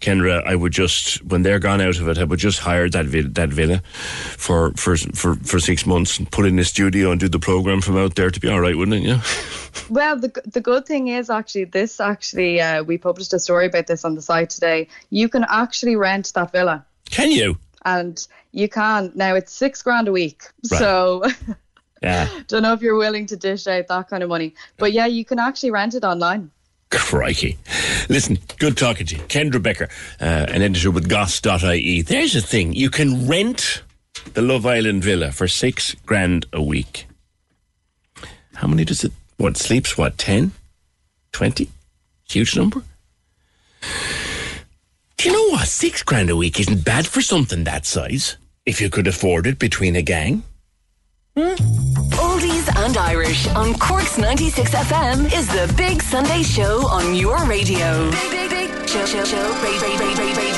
[0.00, 3.06] Kendra, I would just when they're gone out of it, I would just hire that
[3.06, 3.82] vil- that villa
[4.36, 7.38] for for for for six months and put it in a studio and do the
[7.38, 9.08] program from out there to be all right, wouldn't it?
[9.08, 9.22] Yeah.
[9.88, 13.86] Well, the the good thing is actually this actually uh, we published a story about
[13.86, 14.88] this on the site today.
[15.10, 17.56] You can actually rent that villa, Can you?
[17.84, 19.34] and you can now.
[19.34, 20.78] It's six grand a week, Right.
[20.78, 21.22] so
[22.02, 22.28] Yeah.
[22.48, 24.54] don't know if you're willing to dish out that kind of money.
[24.76, 26.50] But yeah, you can actually rent it online.
[26.90, 27.58] Crikey.
[28.08, 29.22] Listen, good talking to you.
[29.22, 29.88] Kendra Becker,
[30.20, 32.02] uh, an editor with goss.ie.
[32.02, 32.72] There's a thing.
[32.72, 33.82] You can rent
[34.34, 37.06] the Love Island villa for six grand a week.
[38.54, 40.52] How many does it, what, sleeps, what, 10?
[41.32, 41.68] 20?
[42.28, 42.82] Huge number?
[45.16, 45.68] Do you know what?
[45.68, 48.36] Six grand a week isn't bad for something that size.
[48.64, 50.42] If you could afford it between a gang.
[52.36, 58.10] Oldies and Irish on Cork's 96 FM is the Big Sunday Show on your radio.
[58.10, 60.55] Big, big, big show, show, show, ra- ra- ra- ra- radio.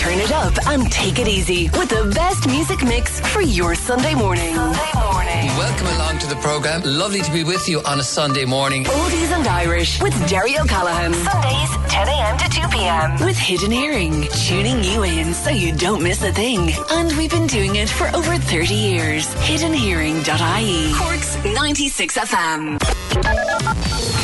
[0.00, 4.14] Turn it up and take it easy with the best music mix for your Sunday
[4.14, 4.54] morning.
[4.54, 5.46] Sunday morning.
[5.58, 6.80] Welcome along to the program.
[6.86, 8.84] Lovely to be with you on a Sunday morning.
[8.84, 11.12] Oldies and Irish with Derry O'Callaghan.
[11.12, 12.38] Sundays, 10 a.m.
[12.38, 13.26] to 2 p.m.
[13.26, 16.70] With Hidden Hearing, tuning you in so you don't miss a thing.
[16.92, 19.26] And we've been doing it for over 30 years.
[19.34, 20.94] Hiddenhearing.ie.
[20.94, 22.80] Cork's 96 FM.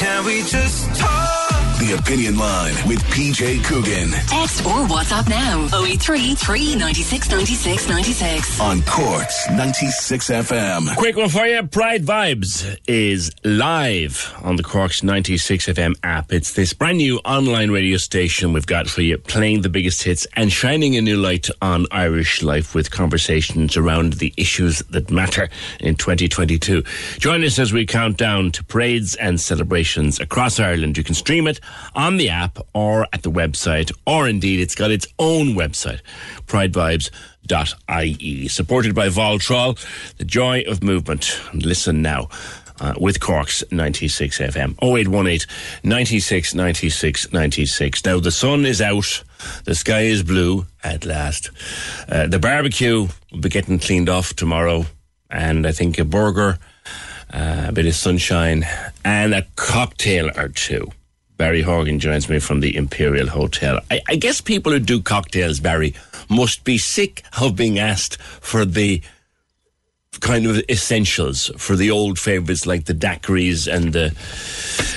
[0.00, 1.15] Can we just talk?
[1.78, 8.60] The Opinion Line with PJ Coogan Text or WhatsApp now 083 396 96 96.
[8.60, 10.96] on Corks 96 FM.
[10.96, 11.62] Quick one for you.
[11.66, 16.32] Pride Vibes is live on the Corks 96 FM app.
[16.32, 20.26] It's this brand new online radio station we've got for you, playing the biggest hits
[20.34, 25.50] and shining a new light on Irish life with conversations around the issues that matter
[25.80, 26.82] in 2022.
[27.18, 30.96] Join us as we count down to parades and celebrations across Ireland.
[30.96, 31.60] You can stream it
[31.94, 36.00] on the app or at the website, or indeed, it's got its own website,
[36.46, 38.48] pridevibes.ie.
[38.48, 39.78] Supported by Voltarol,
[40.18, 41.40] the joy of movement.
[41.54, 42.28] Listen now.
[42.78, 45.48] Uh, with Cork's 96 FM 0818
[45.82, 48.04] 96 96 96.
[48.04, 49.22] Now the sun is out,
[49.64, 51.50] the sky is blue at last.
[52.06, 54.84] Uh, the barbecue will be getting cleaned off tomorrow,
[55.30, 56.58] and I think a burger,
[57.32, 58.66] uh, a bit of sunshine,
[59.06, 60.90] and a cocktail or two.
[61.36, 63.80] Barry Horgan joins me from the Imperial Hotel.
[63.90, 65.94] I, I guess people who do cocktails, Barry,
[66.30, 69.02] must be sick of being asked for the
[70.20, 74.06] kind of essentials for the old favourites like the daiquiris and the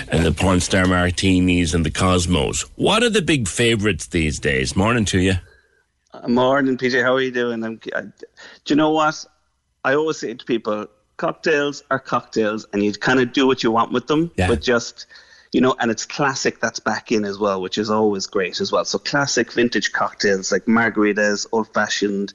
[0.09, 2.61] and the porn star martinis and the cosmos.
[2.77, 4.77] What are the big favourites these days?
[4.77, 5.33] Morning to you.
[6.13, 7.03] Uh, morning, PJ.
[7.03, 7.63] How are you doing?
[7.65, 8.11] I'm, I, do
[8.67, 9.25] you know what?
[9.83, 10.87] I always say to people,
[11.17, 14.47] cocktails are cocktails, and you kind of do what you want with them, Yeah.
[14.47, 15.05] but just
[15.51, 18.71] you know, and it's classic that's back in as well, which is always great as
[18.71, 18.85] well.
[18.85, 22.33] So classic vintage cocktails like margaritas, old fashioned,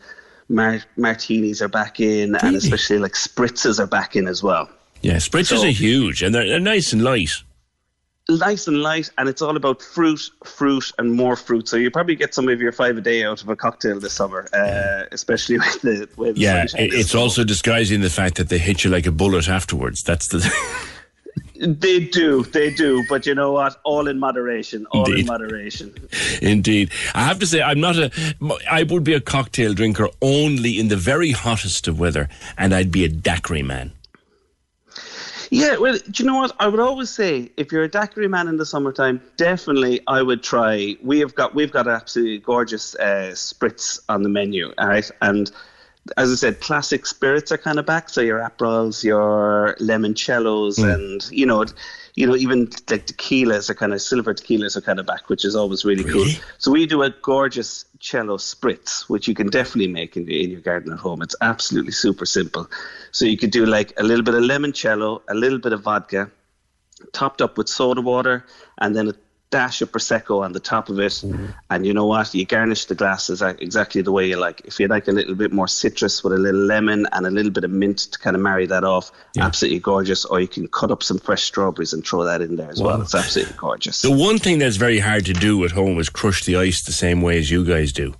[0.48, 4.68] mar- martinis are back in, and especially like spritzes are back in as well.
[5.00, 7.30] Yeah, spritzes So- are huge and they're, they're nice and light.
[8.28, 11.68] nice and light, and it's all about fruit, fruit, and more fruit.
[11.68, 14.14] So you probably get some of your five a day out of a cocktail this
[14.14, 18.48] summer, uh, especially with the with the Yeah, sunshine it's also disguising the fact that
[18.48, 20.02] they hit you like a bullet afterwards.
[20.02, 20.40] That's the.
[21.56, 23.80] They do, they do, but you know what?
[23.84, 24.86] All in moderation.
[24.86, 25.20] All Indeed.
[25.20, 25.94] in moderation.
[26.42, 26.90] Indeed.
[27.14, 28.10] I have to say, I'm not a.
[28.70, 32.28] I would be a cocktail drinker only in the very hottest of weather,
[32.58, 33.92] and I'd be a daiquiri man.
[35.50, 36.56] Yeah, well, do you know what?
[36.58, 40.42] I would always say if you're a daiquiri man in the summertime, definitely I would
[40.42, 40.96] try.
[41.00, 45.52] We have got we've got absolutely gorgeous uh, spritz on the menu, all right, and
[46.16, 48.08] as I said, classic spirits are kind of back.
[48.10, 50.94] So your aperols, your limoncellos, Mm.
[50.94, 51.64] and you know,
[52.14, 55.44] you know, even like tequilas are kind of silver tequilas are kind of back, which
[55.44, 56.26] is always really, cool.
[56.58, 60.60] So we do a gorgeous cello spritz, which you can definitely make in, in your
[60.60, 61.22] garden at home.
[61.22, 62.70] It's absolutely super simple.
[63.10, 66.30] So you could do like a little bit of limoncello, a little bit of vodka,
[67.12, 68.44] topped up with soda water,
[68.78, 69.14] and then a
[69.50, 71.22] dash of prosecco on the top of it.
[71.70, 72.34] And you know what?
[72.34, 74.62] You garnish the glasses exactly the way you like.
[74.64, 77.52] If you like a little bit more citrus with a little lemon and a little
[77.52, 80.24] bit of mint to kind of marry that off, absolutely gorgeous.
[80.24, 82.96] Or you can cut up some fresh strawberries and throw that in there as well.
[82.98, 83.02] Wow.
[83.04, 84.02] It's absolutely gorgeous.
[84.02, 86.92] The one thing that's very hard to do at home is crush the ice the
[86.92, 88.14] same way as you guys do.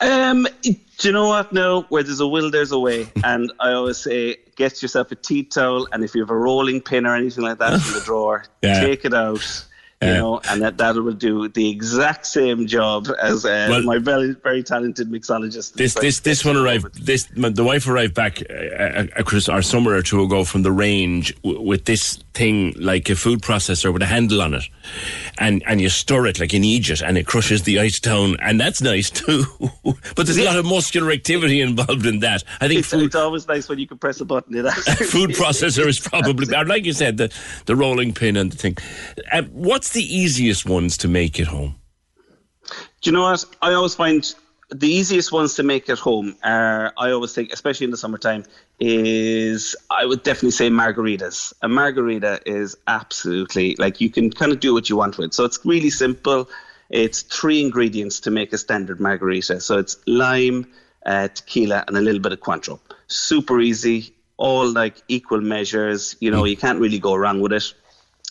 [0.00, 0.74] Um, do
[1.08, 1.52] you know what?
[1.52, 3.08] No, where there's a will, there's a way.
[3.24, 6.80] and I always say, get yourself a tea towel, and if you have a rolling
[6.80, 8.80] pin or anything like that in the drawer, Yeah.
[8.80, 9.66] take it out.
[10.02, 10.16] You Yeah.
[10.16, 14.30] know, and that that will do the exact same job as uh, Well- my very
[14.42, 15.74] very talented mixologist.
[15.74, 17.04] This this this one arrived.
[17.04, 21.34] This the wife arrived back uh, a, our summer or two ago from the range
[21.42, 24.62] w- with this thing like a food processor with a handle on it,
[25.36, 28.36] and and you stir it like you need it, and it crushes the ice down,
[28.40, 29.44] and that's nice too.
[30.16, 32.42] but there's a lot of muscular activity involved in that.
[32.62, 34.56] I think It's, food it's always nice when you can press a button.
[34.56, 34.64] It
[35.10, 37.30] food processor is probably like you said the
[37.66, 38.78] the rolling pin and the thing.
[39.30, 41.76] Uh, what's the easiest ones to make at home?
[43.00, 43.44] Do you know what?
[43.62, 44.34] I always find
[44.70, 48.44] the easiest ones to make at home are, I always think, especially in the summertime,
[48.78, 51.52] is I would definitely say margaritas.
[51.62, 55.32] A margarita is absolutely like you can kind of do what you want with.
[55.32, 56.48] So it's really simple.
[56.88, 59.60] It's three ingredients to make a standard margarita.
[59.60, 60.66] So it's lime,
[61.06, 62.78] uh, tequila, and a little bit of Cointreau.
[63.08, 66.16] Super easy, all like equal measures.
[66.20, 67.72] You know, you can't really go wrong with it.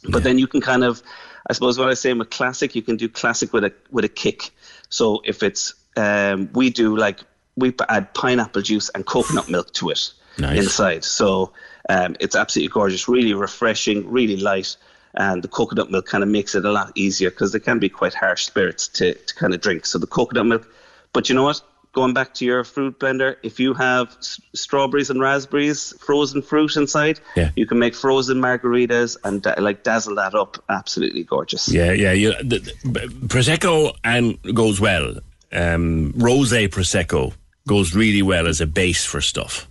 [0.10, 1.02] But then you can kind of,
[1.50, 4.10] I suppose, what I say with classic, you can do classic with a with a
[4.10, 4.52] kick.
[4.90, 7.22] So if it's, um, we do like
[7.56, 10.58] we add pineapple juice and coconut milk to it Nice.
[10.58, 11.04] inside.
[11.04, 11.52] So
[11.90, 14.78] um, it's absolutely gorgeous, really refreshing, really light.
[15.16, 17.90] And the coconut milk kind of makes it a lot easier because they can be
[17.90, 19.86] quite harsh spirits to, to kind of drink.
[19.86, 20.72] So the coconut milk,
[21.14, 21.62] but you know what?
[21.92, 26.76] Going back to your fruit blender, if you have s- strawberries and raspberries, frozen fruit
[26.76, 27.50] inside, Yeah.
[27.56, 30.64] you can make frozen margaritas and da- like dazzle that up.
[30.70, 31.68] Absolutely gorgeous.
[31.68, 32.12] Yeah, yeah.
[32.12, 35.16] You, the, the, prosecco and goes well.
[35.52, 37.34] Um, rose prosecco
[37.68, 39.68] goes really well as a base for stuff.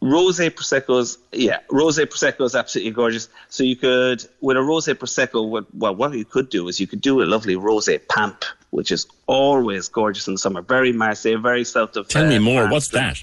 [0.00, 3.28] Rose prosecco's yeah, rose prosecco is absolutely gorgeous.
[3.48, 6.86] So you could with a rose prosecco, what well, what you could do is you
[6.86, 10.62] could do a lovely rose pamp, which is always gorgeous in the summer.
[10.62, 12.08] Very Marseille, very south of.
[12.08, 12.62] Tell me uh, more.
[12.62, 12.72] France.
[12.72, 13.22] What's that?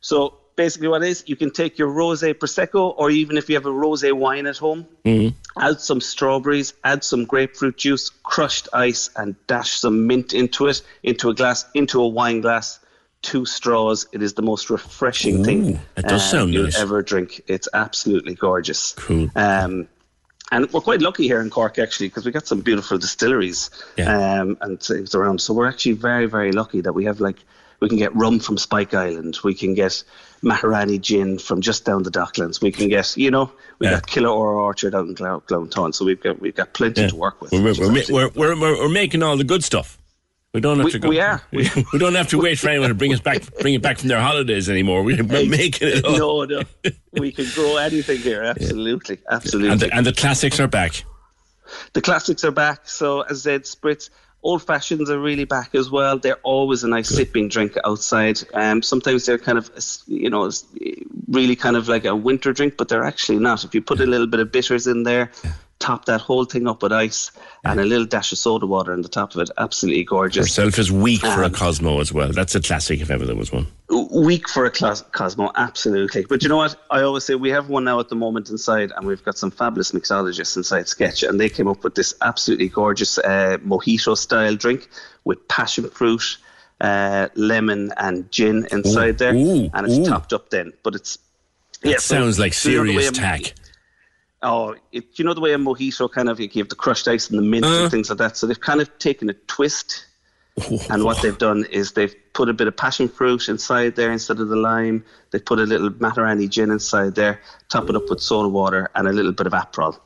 [0.00, 3.56] So basically, what it is you can take your rose prosecco, or even if you
[3.56, 5.34] have a rose wine at home, Mhm.
[5.58, 10.82] add some strawberries, add some grapefruit juice, crushed ice, and dash some mint into it,
[11.02, 12.78] into a glass, into a wine glass.
[13.22, 14.06] Two straws.
[14.12, 16.78] It is the most refreshing thing that does uh, sound you'll nice.
[16.78, 17.42] ever drink.
[17.48, 18.94] It's absolutely gorgeous.
[18.96, 19.28] Cool.
[19.36, 19.88] Um,
[20.50, 23.70] and we're quite lucky here in Cork actually because we got some beautiful distilleries
[24.06, 25.40] um, and things around.
[25.40, 27.36] So we're actually very very lucky that we have like
[27.80, 30.02] we can get rum from Spike Island, we can get
[30.42, 33.94] Maharani gin from just down the Docklands, we can get you know we Yeah.
[33.94, 35.94] got Killahora Orchard out in Glounthaune.
[35.94, 37.08] So we've got we've got plenty Yeah.
[37.08, 37.52] to work with.
[37.52, 37.74] We're,
[38.10, 39.96] we're, we're, we're making all the good stuff.
[40.52, 41.08] We don't have We- to go.
[41.08, 41.40] we are.
[41.52, 44.08] We, don't have to wait for anyone to bring us back, bring it back from
[44.08, 45.02] their holidays anymore.
[45.04, 46.18] We're making it all.
[46.18, 46.62] no, no,
[47.12, 48.42] we can grow anything here.
[48.42, 49.70] Absolutely, absolutely.
[49.70, 51.04] And the, and the classics are back.
[51.92, 52.88] The classics are back.
[52.88, 54.10] So as said, spritz.
[54.42, 56.18] Old fashions are really back as well.
[56.18, 58.40] They're always a nice sipping drink outside.
[58.54, 59.70] Um, sometimes they're kind of,
[60.06, 60.50] you know,
[61.28, 63.64] really kind of like a winter drink, but they're actually not.
[63.64, 65.30] If you put a little bit of bitters in there,
[65.80, 67.32] top that whole thing up with ice,
[67.64, 70.46] and a little dash of soda water on the top of it, absolutely gorgeous.
[70.46, 72.30] Yourself is weak for a Um, Cosmo as well.
[72.32, 73.66] That's a classic if ever there was one.
[74.12, 76.24] weak for a Cosmo, absolutely.
[76.28, 76.76] But you know what?
[76.90, 79.50] I always say we have one now at the moment inside, and we've got some
[79.50, 84.54] fabulous mixologists inside Sketch, and they came up with this absolutely gorgeous uh, mojito style
[84.54, 84.88] drink
[85.24, 86.38] with passion fruit,
[86.80, 90.04] uh, lemon, and gin inside there, ooh, and it's ooh.
[90.04, 90.72] topped up then.
[90.82, 91.18] But it's
[91.82, 93.54] That so sounds like you know way serious tack.
[94.42, 97.28] Oh, it, you know the way a mojito kind of you have the crushed ice
[97.28, 97.82] and the mint Uh.
[97.82, 98.36] and things like that.
[98.36, 100.06] So they've kind of taken a twist,
[100.90, 104.40] and what they've done is they've put a bit of passion fruit inside there instead
[104.40, 105.04] of the lime.
[105.30, 109.06] They put a little Maharani gin inside there, top it up with soda water and
[109.08, 109.98] a little bit of Aperol.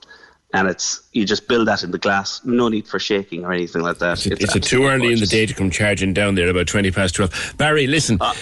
[0.55, 2.41] And it's you just build that in the glass.
[2.45, 4.25] No need for shaking or anything like that.
[4.25, 6.93] It's, it's a too early in the day to come charging down there about 20
[6.93, 7.55] past 12.
[7.59, 8.19] Barry, listen.
[8.21, 8.33] Uh,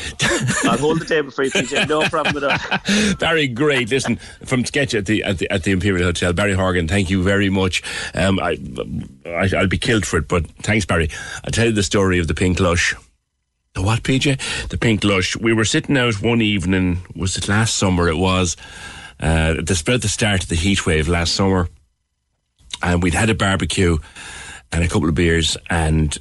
[0.65, 1.89] I'll hold the table for you, PJ.
[1.89, 3.15] No problem at all.
[3.19, 3.89] Barry, great.
[3.89, 7.23] Listen, from sketch at the at the, at the Imperial Hotel, Barry Horgan, thank you
[7.23, 7.83] very much.
[8.15, 8.59] Um, I,
[9.25, 11.09] I, I'll be killed for it, but thanks, Barry.
[11.45, 12.95] I'll tell you the story of the pink lush.
[13.73, 14.69] The what, PJ?
[14.69, 15.35] The pink lush.
[15.35, 18.07] We were sitting out one evening, was it last summer?
[18.07, 18.55] It was.
[19.19, 21.69] Uh, the, about the start of the heat wave last summer.
[22.83, 23.99] And we'd had a barbecue
[24.73, 26.17] and a couple of beers and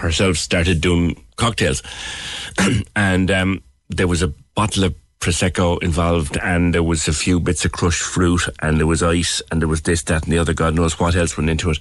[0.00, 1.82] herself started doing cocktails.
[2.96, 7.64] and um, there was a bottle of prosecco involved, and there was a few bits
[7.64, 10.54] of crushed fruit, and there was ice, and there was this, that, and the other.
[10.54, 11.78] God knows what else went into it,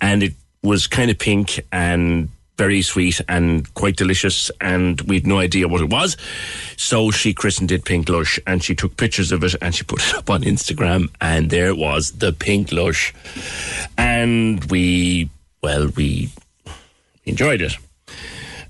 [0.00, 0.32] and it
[0.62, 5.80] was kind of pink and very sweet and quite delicious, and we'd no idea what
[5.80, 6.16] it was.
[6.76, 10.00] So she christened it Pink Lush, and she took pictures of it and she put
[10.08, 13.14] it up on Instagram, and there it was, the Pink Lush,
[13.96, 15.30] and we,
[15.62, 16.30] well, we
[17.24, 17.76] enjoyed it.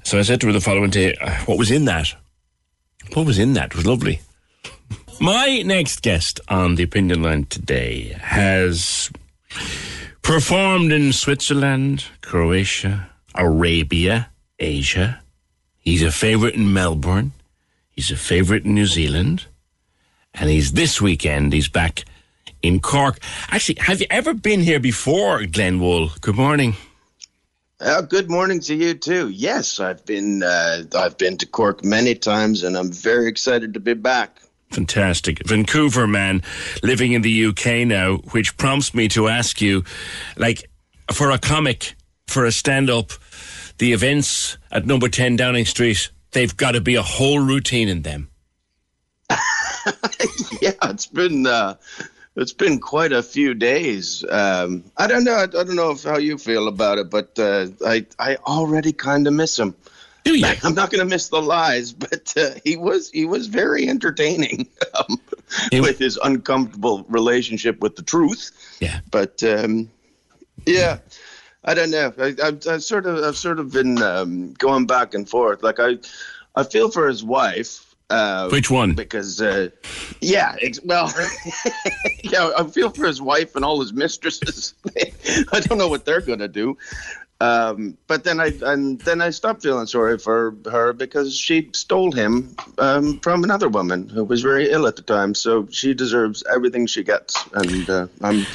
[0.04, 2.14] So I said to her the following day, uh, "What was in that?"
[3.14, 3.66] What was in that?
[3.66, 4.20] It was lovely.
[5.20, 9.10] My next guest on the opinion line today has
[10.22, 15.22] performed in Switzerland, Croatia, Arabia, Asia.
[15.78, 17.32] He's a favorite in Melbourne.
[17.90, 19.46] He's a favorite in New Zealand.
[20.34, 22.04] And he's this weekend, he's back
[22.62, 23.18] in Cork.
[23.50, 26.10] Actually, have you ever been here before, Glenn Wool?
[26.20, 26.74] Good morning.
[27.80, 29.28] Uh, good morning to you too.
[29.28, 33.80] Yes, I've been uh, I've been to Cork many times, and I'm very excited to
[33.80, 34.38] be back.
[34.70, 35.46] Fantastic.
[35.46, 36.42] Vancouver man
[36.82, 39.84] living in the UK now, which prompts me to ask you,
[40.36, 40.70] like,
[41.12, 41.94] for a comic,
[42.26, 43.10] for a stand up,
[43.82, 48.02] the events at number 10 Downing Street, they've got to be a whole routine in
[48.02, 48.28] them.
[50.62, 51.74] yeah, it's been uh,
[52.36, 54.24] it's been quite a few days.
[54.30, 55.34] Um, I don't know.
[55.34, 59.26] I don't know if how you feel about it, but uh, I I already kind
[59.26, 59.74] of miss him.
[60.22, 60.46] Do you?
[60.62, 64.68] I'm not going to miss the lies, but uh, he was he was very entertaining
[64.94, 65.18] um,
[65.72, 68.52] with his uncomfortable relationship with the truth.
[68.78, 69.00] Yeah.
[69.10, 69.90] But um,
[70.66, 70.98] yeah,
[71.64, 72.12] I don't know.
[72.18, 75.62] I, I've, I've sort of I've sort of been um, going back and forth.
[75.62, 75.98] Like I
[76.55, 77.89] I feel for his wife.
[78.10, 78.93] Uh, Which one?
[78.93, 79.70] Because uh,
[80.20, 81.10] yeah, well,
[82.24, 84.74] yeah, I feel for his wife and all his mistresses.
[85.52, 86.76] I don't know what they're gonna do.
[87.43, 92.12] Um, but then I and then I stopped feeling sorry for her because she stole
[92.12, 95.35] him um, from another woman who was very ill at the time.
[95.35, 98.47] So she deserves everything she gets, and uh, I'm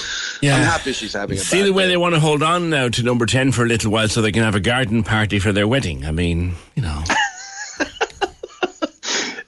[0.41, 1.89] I'm happy she's having a See the way day.
[1.89, 4.31] they want to hold on now to number 10 for a little while so they
[4.31, 6.05] can have a garden party for their wedding.
[6.05, 7.03] I mean, you know.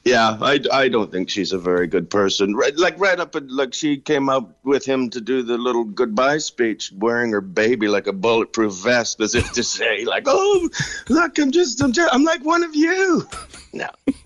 [0.10, 2.56] Yeah, I, I don't think she's a very good person.
[2.56, 5.84] Right, like right up, at, like she came out with him to do the little
[5.84, 10.68] goodbye speech, wearing her baby like a bulletproof vest, as if to say, like, "Oh,
[11.10, 13.28] look, I'm just, I'm, just, I'm like one of you."
[13.72, 13.88] No,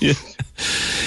[0.00, 0.12] yeah.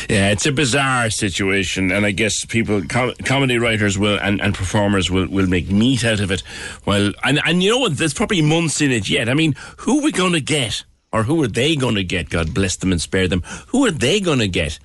[0.10, 4.54] Yeah, it's a bizarre situation, and I guess people, com- comedy writers will and, and
[4.56, 6.44] performers will, will make meat out of it.
[6.86, 7.98] Well, and and you know what?
[7.98, 9.30] There's probably months in it yet.
[9.30, 12.30] I mean, who are we going to get, or who are they going to get?
[12.30, 13.44] God bless them and spare them.
[13.68, 14.80] Who are they going to get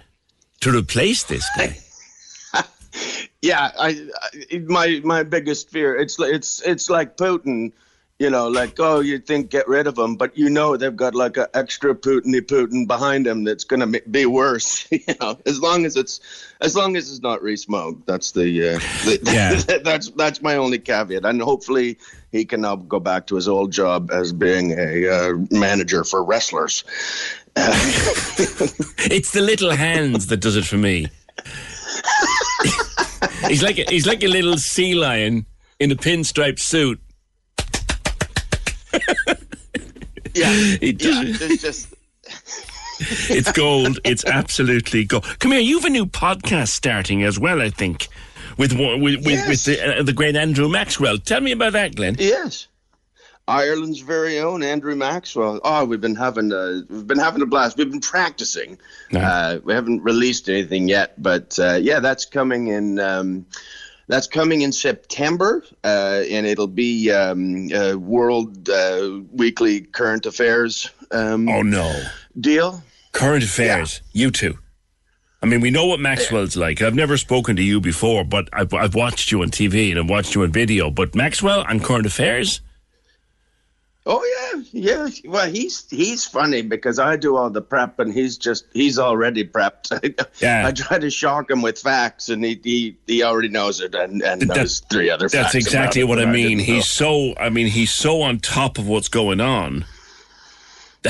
[0.61, 1.77] to replace this guy?
[3.43, 4.09] yeah, I,
[4.53, 7.73] I my my biggest fear it's it's it's like Putin,
[8.19, 11.15] you know, like oh you think get rid of him, but you know they've got
[11.15, 14.87] like an extra Putiny Putin behind him that's gonna be worse.
[14.93, 16.21] you know, as long as it's
[16.61, 19.79] as long as it's not Rees-Mogg, that's the, uh, the Yeah.
[19.85, 21.99] that's that's my only caveat, and hopefully
[22.33, 26.25] he can now go back to his old job as being a uh, manager for
[26.25, 26.83] wrestlers.
[27.57, 31.09] it's the little hands that does it for me.
[33.47, 35.45] he's like a, he's like a little sea lion
[35.79, 37.01] in a pinstripe suit.
[40.35, 41.95] Yeah, does yeah, there's just
[43.29, 43.99] it's gold.
[44.03, 45.25] It's absolutely gold.
[45.41, 48.09] Come here, you have a new podcast starting as well, I think,
[48.59, 51.19] with with with, with the, uh, the great Andrew Maxwell.
[51.19, 52.17] Tell me about that, Glenn.
[52.19, 52.69] Yes.
[53.49, 55.61] Ireland's very own Andrew Maxwell.
[55.65, 57.77] Oh, we've been having a we've been having a blast.
[57.77, 58.79] We've been practicing.
[59.13, 63.01] Uh, we haven't released anything yet, but uh, yeah, that's coming in.
[63.01, 63.47] Um,
[64.07, 70.91] that's coming in September, uh, and it'll be um, uh, World uh, Weekly Current Affairs.
[71.11, 72.01] Um, oh no!
[72.39, 72.83] Deal.
[73.13, 74.59] Current affairs, you two.
[75.43, 76.81] I mean, we know what Maxwell's like.
[76.83, 80.09] I've never spoken to you before, but I've, I've watched you on TV and I've
[80.09, 80.89] watched you on video.
[80.91, 82.61] But Maxwell on current affairs,
[84.05, 84.21] Oh
[84.53, 85.09] yeah, yeah.
[85.31, 89.45] Well, he's he's funny because I do all the prep and he's just he's already
[89.47, 89.91] prepped.
[90.41, 90.67] Yeah.
[90.67, 94.21] I try to shock him with facts and he he, he already knows it and
[94.23, 95.53] and That- knows three other facts.
[95.53, 96.59] That's exactly what I mean.
[96.59, 97.35] didn't He's so.
[97.37, 99.85] I mean, he's so on top of what's going on.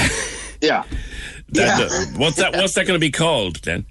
[0.61, 0.85] yeah.
[1.49, 1.79] That, Yeah.
[1.87, 2.55] uh, what's that?
[2.55, 3.87] What's that going to be called then?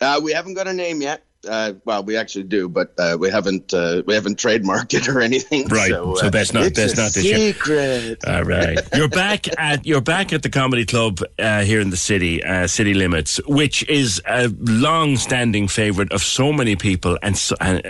[0.00, 1.24] Uh, we haven't got a name yet.
[1.48, 5.20] Uh, well, we actually do, but uh, we haven't uh, we haven't trademarked it or
[5.22, 5.66] anything.
[5.68, 5.88] Right.
[5.90, 7.38] So, So uh, best not- a not this year.
[7.54, 8.18] secret.
[8.26, 8.78] All right.
[8.94, 12.66] You're back at you're back at the comedy club uh, here in the city, uh,
[12.66, 17.80] City Limits, which is a long-standing favourite of so many people, and so, uh,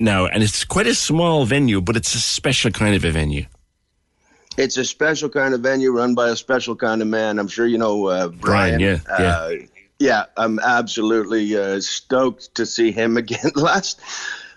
[0.00, 3.44] now, and it's quite a small venue, but it's a special kind of a venue.
[4.56, 7.38] It's a special kind of venue run by a special kind of man.
[7.38, 8.80] I'm sure you know uh, Brian, Brian.
[8.80, 9.56] yeah, yeah.
[9.98, 13.50] Yeah, I'm absolutely uh, stoked to see him again.
[13.54, 14.00] last,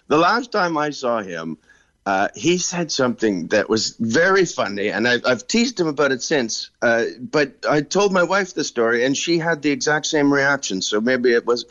[0.07, 1.57] the last time I saw him,
[2.05, 6.23] uh, he said something that was very funny, and I, I've teased him about it
[6.23, 6.71] since.
[6.81, 10.81] Uh, but I told my wife the story, and she had the exact same reaction.
[10.81, 11.65] So maybe it was,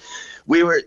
[0.46, 0.82] we were.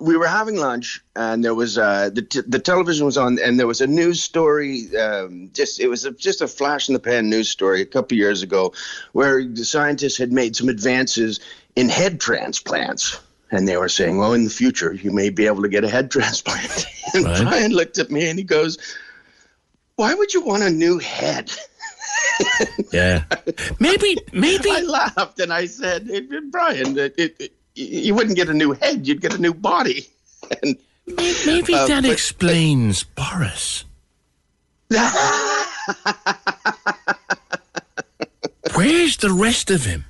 [0.00, 3.58] We were having lunch, and there was uh, the t- the television was on, and
[3.58, 4.96] there was a news story.
[4.96, 8.16] Um, just it was a, just a flash in the pan news story a couple
[8.16, 8.72] years ago,
[9.10, 11.40] where the scientists had made some advances
[11.78, 13.18] in head transplants,
[13.50, 15.88] and they were saying, "Well, in the future, you may be able to get a
[15.88, 17.42] head transplant." and Right.
[17.42, 18.78] Brian looked at me and he goes,
[19.96, 21.50] "Why would you want a new head?"
[22.92, 23.24] Yeah.
[23.80, 24.70] maybe, maybe.
[24.70, 28.72] I laughed and I said, "Eh, "Brian, it, it, it, you wouldn't get a new
[28.72, 30.06] head; you'd get a new body."
[30.62, 30.76] And
[31.06, 33.84] Maybe Uh, that but- explains Boris.
[38.74, 40.04] Where's the rest of him?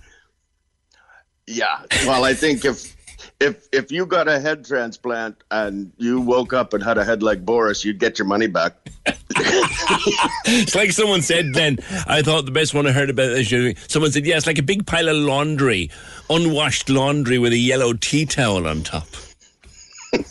[1.48, 1.80] Yeah.
[2.04, 2.94] Well, I think if
[3.40, 7.22] if if you got a head transplant and you woke up and had a head
[7.22, 8.74] like Boris, you'd get your money back.
[10.50, 13.48] It's like someone said then, I thought the best one I heard about this,
[13.88, 15.90] someone said, yeah, it's like a big pile of laundry,
[16.28, 19.06] unwashed laundry with a yellow tea towel on top.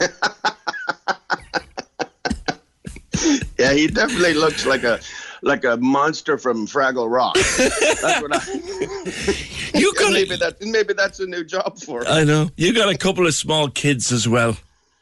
[3.57, 4.99] Yeah, he definitely looks like a
[5.41, 7.35] like a monster from Fraggle Rock.
[7.57, 9.79] That's what I.
[9.79, 12.07] You got maybe that maybe that's a new job for him.
[12.09, 12.49] I know.
[12.55, 14.57] You got a couple of small kids as well.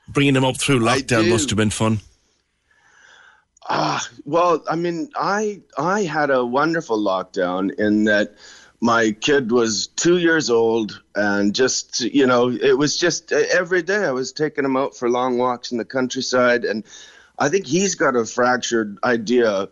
[0.07, 1.99] Bringing them up through lockdown must have been fun.
[3.68, 8.36] Ah, well, I mean, I I had a wonderful lockdown in that
[8.82, 13.82] my kid was two years old and just you know it was just uh, every
[13.82, 16.84] day I was taking him out for long walks in the countryside and
[17.40, 19.70] I think he's got a fractured idea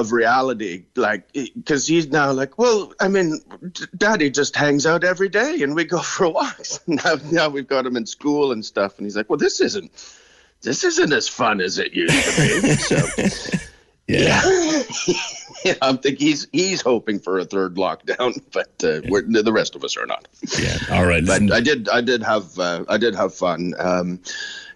[0.00, 3.40] of reality like because he's now like well I mean
[3.96, 7.86] daddy just hangs out every day and we go for walks now now we've got
[7.86, 9.90] him in school and stuff and he's like well this isn't
[10.64, 13.28] this isn't as fun as it used to be.
[14.06, 14.42] So, yeah.
[15.64, 19.74] yeah, I think he's he's hoping for a third lockdown, but uh, we're, the rest
[19.74, 20.28] of us are not.
[20.58, 21.24] Yeah, all right.
[21.24, 23.72] But I did I did have uh, I did have fun.
[23.78, 24.20] Um,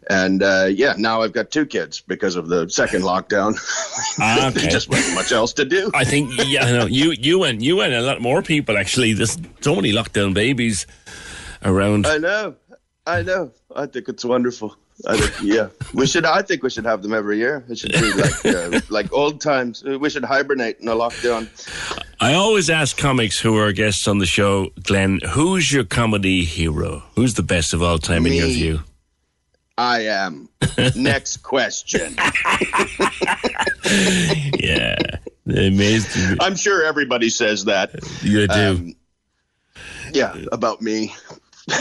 [0.09, 3.59] and uh, yeah, now I've got two kids because of the second lockdown.
[4.19, 5.91] Ah, there just wasn't much else to do.
[5.95, 9.13] I think yeah, I know you you and you and a lot more people actually.
[9.13, 10.87] There's so many lockdown babies
[11.65, 12.07] around.
[12.07, 12.55] I know,
[13.07, 13.51] I know.
[13.75, 14.77] I think it's wonderful.
[15.07, 16.25] I think, yeah, we should.
[16.25, 17.65] I think we should have them every year.
[17.69, 19.85] It should be like uh, like old times.
[19.85, 21.49] We should hibernate in a lockdown.
[22.21, 27.05] I always ask comics who are guests on the show, Glenn, who's your comedy hero?
[27.15, 28.81] Who's the best of all time in your view?
[29.79, 30.49] I am.
[30.97, 32.17] Next question.
[34.59, 34.97] yeah,
[35.47, 36.37] amazing.
[36.41, 37.95] I'm sure everybody says that.
[38.23, 38.55] You do.
[38.55, 38.97] Um,
[40.13, 41.15] yeah, about me.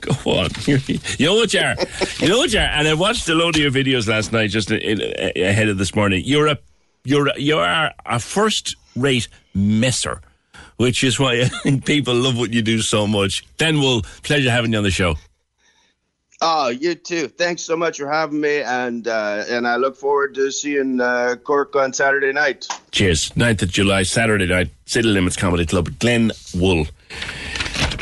[0.00, 0.48] Go on.
[0.66, 0.78] you
[1.20, 1.74] know what you are.
[2.18, 2.62] You know what you are.
[2.62, 5.76] And I watched a load of your videos last night, just in, in, ahead of
[5.76, 6.22] this morning.
[6.24, 6.58] You're a
[7.04, 10.22] you're a, you are a first rate messer,
[10.78, 13.44] which is why I think people love what you do so much.
[13.58, 15.16] Then we'll pleasure having you on the show.
[16.40, 17.26] Oh, you too.
[17.26, 21.34] Thanks so much for having me, and uh, and I look forward to seeing uh,
[21.42, 22.68] Cork on Saturday night.
[22.92, 23.30] Cheers.
[23.30, 25.98] 9th of July, Saturday night, City Limits Comedy Club.
[25.98, 26.86] Glenn Wool.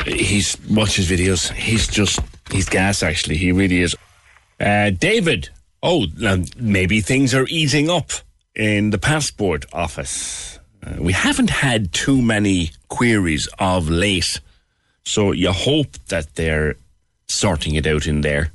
[0.05, 1.51] He's watch his videos.
[1.51, 2.19] He's just
[2.51, 3.01] he's gas.
[3.01, 3.95] Actually, he really is.
[4.59, 5.49] Uh, David.
[5.81, 8.11] Oh, now maybe things are easing up
[8.55, 10.59] in the passport office.
[10.85, 14.39] Uh, we haven't had too many queries of late,
[15.05, 16.75] so you hope that they're
[17.27, 18.51] sorting it out in there.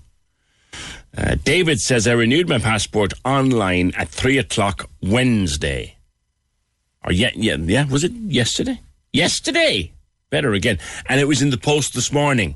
[1.17, 5.97] Uh, David says I renewed my passport online at three o'clock Wednesday.
[7.05, 7.85] Or yeah, yeah, yeah.
[7.87, 8.81] Was it yesterday?
[9.13, 9.93] Yesterday.
[10.31, 10.79] Better again.
[11.07, 12.55] And it was in the post this morning.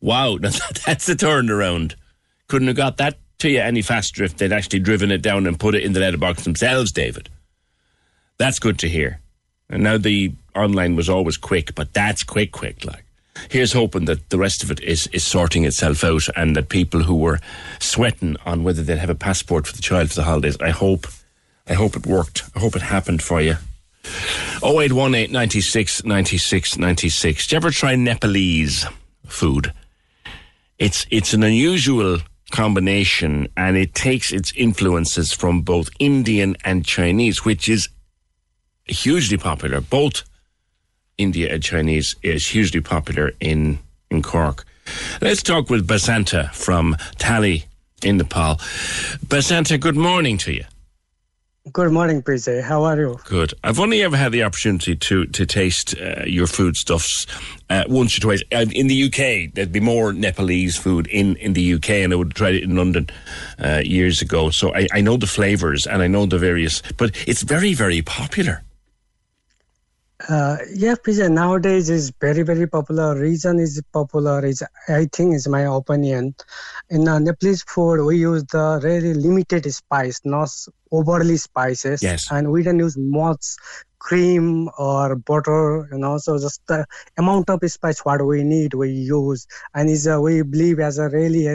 [0.00, 1.94] Wow, that's the turnaround.
[2.46, 5.60] Couldn't have got that to you any faster if they'd actually driven it down and
[5.60, 7.28] put it in the letterbox themselves, David.
[8.38, 9.20] That's good to hear.
[9.68, 12.84] And now the online was always quick, but that's quick, quick.
[12.84, 13.04] Like,
[13.48, 17.02] here's hoping that the rest of it is is sorting itself out, and that people
[17.02, 17.40] who were
[17.78, 21.06] sweating on whether they'd have a passport for the child for the holidays, I hope,
[21.68, 22.44] I hope it worked.
[22.54, 23.56] I hope it happened for you.
[24.62, 27.46] 0818 96 96 96.
[27.46, 28.86] Do you ever try Nepalese
[29.26, 29.72] food?
[30.78, 32.18] It's it's an unusual
[32.50, 37.88] combination and it takes its influences from both Indian and Chinese, which is
[38.86, 39.80] hugely popular.
[39.80, 40.24] Both
[41.18, 43.78] India and Chinese is hugely popular in,
[44.10, 44.64] in Cork.
[45.20, 47.64] Let's talk with Basanta from Tali
[48.02, 48.56] in Nepal.
[49.26, 50.64] Basanta, good morning to you.
[51.72, 52.62] Good morning, PJ.
[52.62, 53.18] How are you?
[53.24, 53.52] Good.
[53.62, 57.26] I've only ever had the opportunity to to taste uh, your foodstuffs
[57.68, 58.42] uh, once or twice.
[58.50, 62.16] Uh, in the UK, there'd be more Nepalese food in, in the UK, and I
[62.16, 63.10] would have tried it in London
[63.62, 64.48] uh, years ago.
[64.48, 68.00] So I, I know the flavours and I know the various, but it's very, very
[68.00, 68.62] popular.
[70.26, 73.14] Uh, yeah, PJ, nowadays is very, very popular.
[73.16, 76.34] Reason is popular is, I think, is my opinion.
[76.90, 80.50] In uh, Nepalese food, we use the really limited spice, not
[80.90, 82.02] overly spices.
[82.02, 82.32] Yes.
[82.32, 83.44] And we don't use much
[83.98, 86.86] cream or butter, you know, so just the
[87.18, 89.46] amount of spice what we need, we use.
[89.74, 91.46] And is uh, we believe as a really,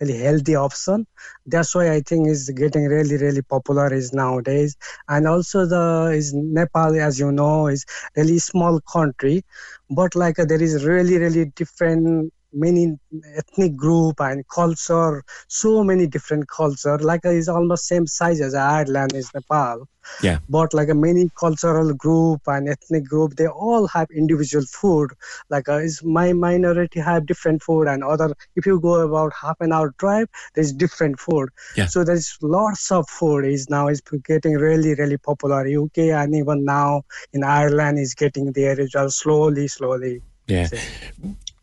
[0.00, 1.06] really healthy option.
[1.46, 4.76] That's why I think is getting really, really popular is nowadays.
[5.08, 7.84] And also the is Nepal, as you know, is
[8.16, 9.44] really small country,
[9.90, 12.98] but like uh, there is really, really different many
[13.36, 16.98] ethnic group and culture so many different culture.
[16.98, 19.88] Like it's almost same size as ireland is nepal.
[20.20, 20.38] Yeah.
[20.48, 25.12] but like a many cultural group and ethnic group they all have individual food.
[25.48, 29.60] Like uh, is my minority have different food and other if you go about half
[29.60, 31.50] an hour drive there's different food.
[31.76, 31.86] Yeah.
[31.86, 35.66] so there's lots of food is now is getting really really popular.
[35.66, 37.02] Uk and even now
[37.32, 38.80] in ireland is getting there.
[38.80, 40.22] As well slowly slowly.
[40.48, 40.68] Yeah.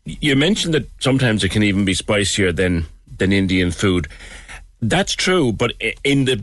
[0.04, 2.86] You mentioned that sometimes it can even be spicier than
[3.18, 4.08] than Indian food.
[4.82, 5.72] That's true, but
[6.04, 6.42] in the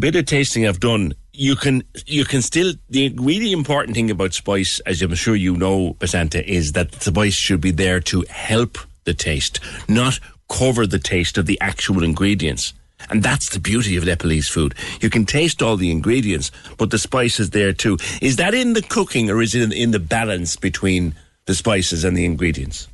[0.00, 4.34] bit of tasting I've done, you can you can still the really important thing about
[4.34, 8.24] spice, as I'm sure you know, Basanta, is that the spice should be there to
[8.28, 10.18] help the taste, not
[10.48, 12.72] cover the taste of the actual ingredients.
[13.10, 14.74] And that's the beauty of Nepalese food.
[15.00, 17.98] You can taste all the ingredients, but the spice is there too.
[18.22, 21.14] Is that in the cooking or is it in, in the balance between
[21.46, 22.88] the spices and the ingredients?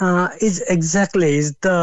[0.00, 1.74] Uh, is exactly is the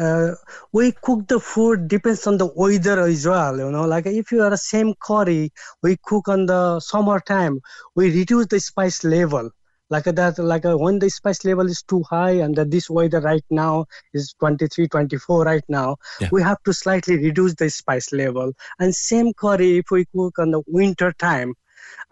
[0.00, 0.34] uh,
[0.72, 3.58] we cook the food depends on the weather as well.
[3.58, 5.52] You know, like if you are the same curry,
[5.82, 7.60] we cook on the summertime,
[7.94, 9.50] we reduce the spice level.
[9.90, 13.20] Like that, like uh, when the spice level is too high and that this weather
[13.20, 13.84] right now
[14.14, 16.28] is 23, 24 right now, Yeah.
[16.32, 18.52] we have to slightly reduce the spice level.
[18.78, 21.54] And same curry if we cook on the winter time,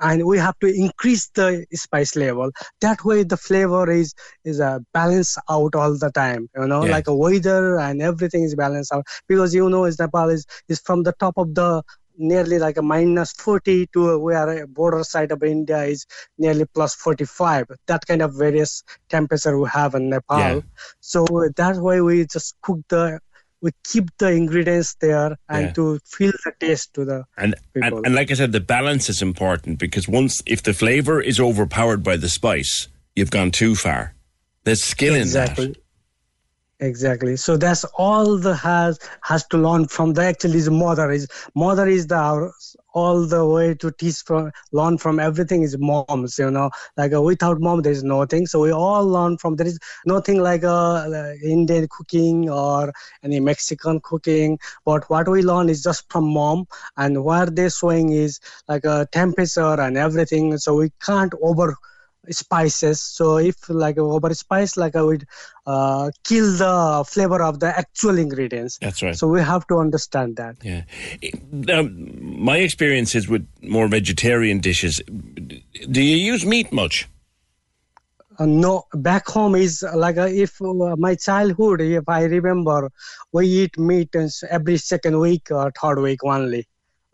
[0.00, 2.50] and we have to increase the spice level
[2.80, 6.92] that way the flavor is is uh, balanced out all the time you know Yeah.
[6.96, 10.80] like a weather and everything is balanced out because you know is nepal is is
[10.80, 11.82] from the top of the
[12.18, 16.06] nearly like a minus 40 to where a border side of india is
[16.38, 20.60] nearly plus 45 that kind of various temperature we have in nepal Yeah.
[21.00, 21.24] so
[21.56, 23.20] that way we just cook the
[23.62, 25.72] we keep the ingredients there and Yeah.
[25.72, 29.22] to feel the taste to the And, and and like I said, the balance is
[29.22, 34.14] important because once if the flavor is overpowered by the spice, you've gone too far.
[34.64, 35.76] There's skill in exactly that.
[36.80, 37.36] Exactly.
[37.36, 41.86] So that's all the has has to learn from the actually is mother is mother
[41.88, 42.50] is the
[42.94, 46.70] all the way to teach from learn from everything is moms you know.
[46.96, 48.46] Like uh, without mom there is nothing.
[48.46, 52.92] So we all learn from there is nothing like uh, uh, indian cooking or
[53.22, 54.58] any mexican cooking.
[54.84, 56.66] But what we learn is just from mom.
[56.96, 57.70] And what they're
[58.12, 60.56] is like a temperature and everything.
[60.58, 61.76] So we can't over
[62.30, 65.24] spices so if like over spice like i would
[65.66, 69.16] uh, kill the flavor of the actual ingredients That's right.
[69.16, 70.82] so we have to understand that Yeah.
[71.50, 75.00] Now, my experience is with more vegetarian dishes.
[75.90, 77.08] Do you use meat much?
[78.38, 82.90] uh, no back home is like uh, if uh, my childhood if i remember
[83.32, 84.14] we eat meat
[84.50, 86.66] every second week or third week only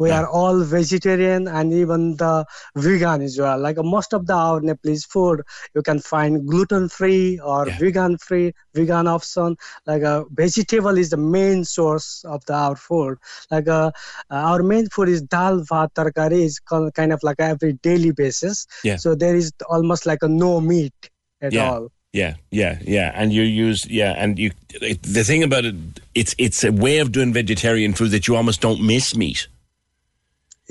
[0.03, 3.59] we are all vegetarian and even the vegan as well.
[3.67, 5.43] Like uh, most of the our nepalese food
[5.75, 9.57] you can find gluten free or vegan free vegan option.
[9.87, 13.19] Like a vegetable is the main source of the our food.
[13.51, 13.91] Like uh,
[14.31, 18.67] our main food is dal bhat tarkari is kind kind of like every daily basis.
[18.85, 18.97] Yeah.
[18.97, 21.11] so there is almost like a no meat
[21.41, 21.71] at yeah.
[21.71, 21.89] all.
[22.13, 23.11] Yeah, yeah, yeah.
[23.15, 25.75] And you use yeah, and you it, the thing about it,
[26.15, 29.49] it's it's a way of doing vegetarian food that you almost don't miss meat.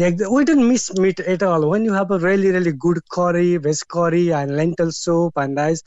[0.02, 1.70] Yeah, we didn't miss meat at all.
[1.70, 5.84] When you have a really, really good curry, veg curry, and lentil soup and rice,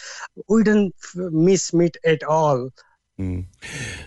[0.49, 2.69] we didn't f- miss meat at all.
[3.19, 3.47] Mm.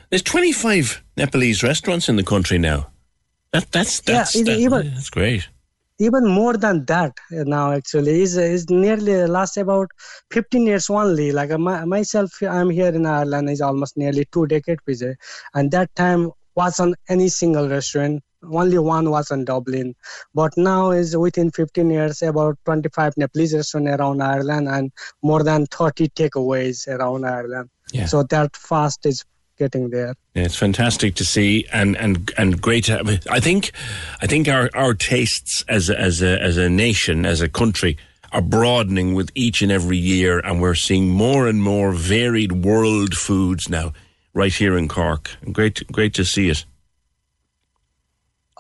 [0.10, 2.80] There's 25 Nepalese restaurants in the country now.
[3.52, 5.50] That that's that's it- that- even- that's great.
[6.00, 9.90] Even more than that now, actually, is is nearly last about
[10.32, 11.32] 15 years only.
[11.32, 13.50] Like my, myself, I'm here in Ireland.
[13.50, 15.16] is almost nearly two decades, PJ,
[15.56, 18.22] and that time wasn't any single restaurant.
[18.44, 19.96] Only one was in Dublin,
[20.34, 24.92] but now is within 15 years about 25 Nepalese restaurants around Ireland and
[25.22, 27.70] more than 30 takeaways around Ireland.
[27.92, 28.06] Yeah.
[28.06, 29.26] So that fast is
[29.58, 30.14] getting there.
[30.34, 32.86] Yeah, it's fantastic to see and and and great.
[32.86, 33.72] To have, I think,
[34.22, 37.98] I think our our tastes as a, as a as a nation as a country
[38.32, 43.16] are broadening with each and every year, and we're seeing more and more varied world
[43.16, 43.94] foods now,
[44.34, 45.32] right here in Cork.
[45.42, 46.66] And great great to see it.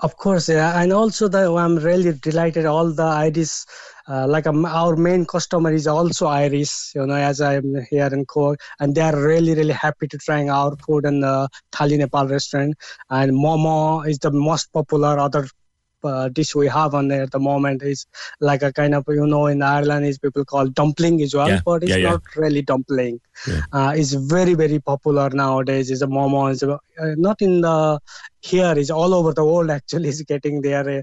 [0.01, 2.65] Of course, yeah, and also the I'm really delighted.
[2.65, 3.65] All the Irish,
[4.07, 6.93] uh, like um, our main customer is also Irish.
[6.93, 10.51] You know, as I'm here in Cork, and they are really really happy to trying
[10.51, 12.75] our food in the Thali Nepal restaurant.
[13.09, 15.47] And Momo is the most popular other
[16.03, 17.83] uh, dish we have on there at the moment.
[17.83, 18.05] is
[18.39, 21.59] like a kind of you know in Ireland is people call dumpling as well, Yeah,
[21.65, 22.09] but it's yeah, yeah.
[22.11, 23.19] not really dumpling.
[23.71, 25.91] Uh, it's very very popular nowadays.
[25.91, 26.51] Is a momo.
[26.51, 26.77] Is uh,
[27.17, 27.99] not in the
[28.41, 28.73] here.
[28.77, 30.09] It's all over the world actually.
[30.09, 30.87] Is getting there.
[30.89, 31.01] Uh,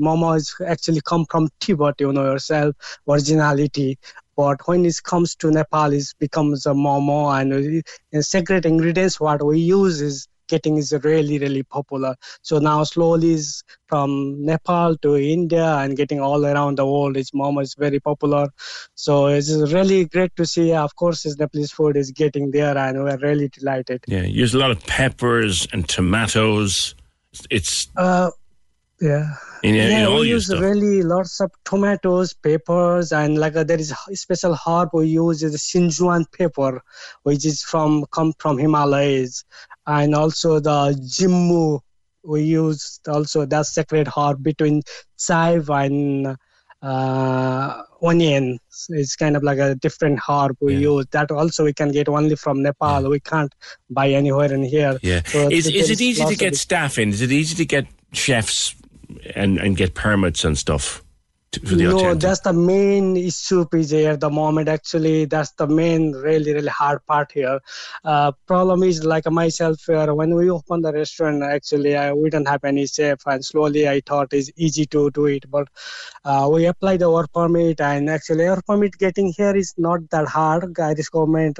[0.00, 1.94] momo is actually come from Tibet.
[2.00, 2.74] You know yourself
[3.08, 3.98] originality.
[4.36, 7.82] But when it comes to Nepal, it becomes a momo and uh,
[8.12, 12.14] the secret ingredients what we use is getting is really really popular.
[12.42, 17.16] So now slowly is from nepal to india and getting all around the world.
[17.16, 18.48] Is momo is very popular.
[18.94, 20.72] So it's really great to see.
[20.72, 24.04] Of course this nepalese food is getting there and we're really delighted.
[24.06, 26.94] Yeah, use a lot of peppers and tomatoes.
[27.50, 28.30] It's uh
[29.00, 29.34] yeah.
[29.62, 33.78] In, in yeah, all we use really lots of tomatoes, peppers, and like uh, there
[33.78, 36.80] is a special herb we use is Sichuan pepper,
[37.24, 39.44] which is from come from Himalayas,
[39.86, 41.80] and also the Jimbu
[42.26, 44.82] we used also the sacred herb between
[45.18, 46.36] chive and
[46.82, 48.58] uh, onion.
[48.68, 51.06] So it's kind of like a different herb we use.
[51.12, 53.08] That also we can get only from Nepal.
[53.08, 53.54] We can't
[53.88, 54.98] buy anywhere in here.
[55.02, 55.22] Yeah.
[55.24, 57.10] So is is it easy to get staff in?
[57.10, 58.74] Is it easy to get chefs
[59.34, 61.05] and and get permits and stuff
[61.64, 64.68] for the no, that's the main issue, PJ, at the moment.
[64.68, 67.60] Actually, that's the main really, really hard part here.
[68.04, 72.48] Uh, problem is like myself, uh, when we opened the restaurant, actually, I, we didn't
[72.48, 75.50] have any chef, and slowly I thought it's easy to do it.
[75.50, 75.68] But
[76.24, 80.28] uh, we applied the work permit, and actually, our permit getting here is not that
[80.28, 80.78] hard.
[80.78, 81.58] Irish government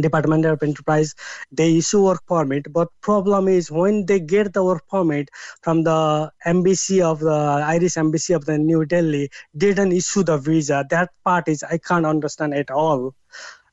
[0.00, 1.14] Department of Enterprise,
[1.50, 2.72] they issue work permit.
[2.72, 5.28] But problem is when they get the work permit
[5.62, 10.86] from the embassy of the Irish embassy of the New Delhi, didn't issue the visa.
[10.88, 13.14] That part is I can't understand at all.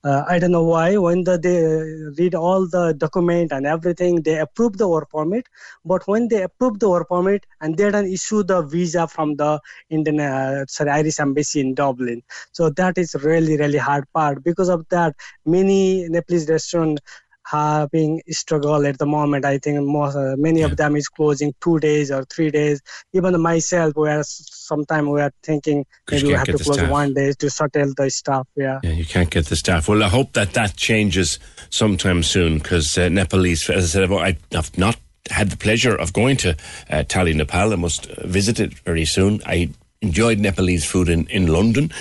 [0.02, 0.96] Uh, I don't know why.
[0.96, 5.48] When the, they read all the document and everything, they approve the work permit.
[5.84, 9.60] But when they approve the work permit and they don't issue the visa from the
[9.90, 12.24] Indian, uh, sorry, Irish embassy in Dublin,
[12.54, 14.42] so that is really really hard part.
[14.42, 15.16] Because of that,
[15.46, 17.02] many Nepalese restaurants
[17.50, 19.46] having struggle at the moment.
[19.46, 22.82] I think most, uh, many of them is closing two days or three days.
[23.14, 26.90] Even myself, we are sometimes we are thinking maybe we have to close staff.
[26.92, 28.48] one day to settle the stuff.
[28.56, 28.80] Yeah.
[28.84, 29.88] Yeah, you can't get the staff.
[29.88, 31.40] Well, I hope that that changes
[31.70, 34.98] sometime soon because uh, Nepalese, as I said, I've- not
[35.30, 36.50] had the pleasure of going to
[36.90, 37.74] uh, Thali, Nepal.
[37.74, 39.42] I must uh, visit it very soon.
[39.46, 39.70] I
[40.02, 41.92] enjoyed Nepalese food in, in London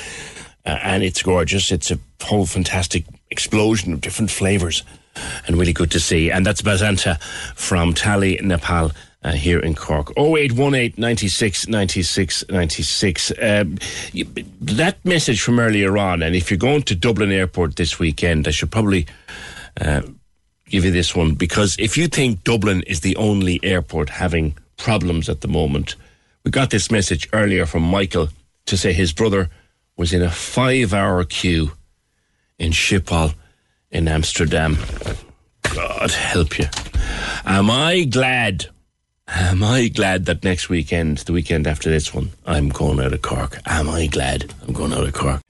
[0.65, 1.71] uh, and it's gorgeous.
[1.73, 4.83] It's a whole fantastic explosion of different flavours
[5.47, 6.31] and really good to see.
[6.31, 7.21] And that's Basanta
[7.55, 8.93] from Thali, Nepal.
[9.21, 10.13] Uh, here in Cork.
[10.17, 13.33] 0818 96 96 96.
[13.43, 13.77] Um,
[14.61, 18.53] that message from earlier on, and if you're going to Dublin Airport this weekend, I
[18.53, 19.07] should probably
[19.81, 20.03] uh,
[20.69, 25.29] give you this one because if you think Dublin is the only airport having problems
[25.29, 25.97] at the moment,
[26.45, 28.29] we got this message earlier from Michael
[28.67, 29.51] to say his brother
[29.97, 31.73] was in a five hour queue
[32.59, 33.35] in Schiphol
[33.91, 34.77] in Amsterdam.
[35.75, 36.67] God help you.
[37.45, 38.67] Am I glad?
[39.29, 43.23] Am I glad that next weekend, the weekend after this one, I'm going out of
[43.23, 43.59] Cork?
[43.67, 45.41] Am I glad I'm going out of Cork?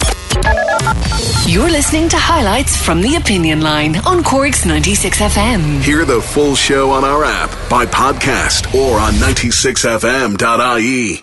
[1.47, 5.81] You're listening to highlights from the Opinion Line on Cork's 96 FM.
[5.81, 11.23] Hear the full show on our app, by podcast, or on 96fm.ie.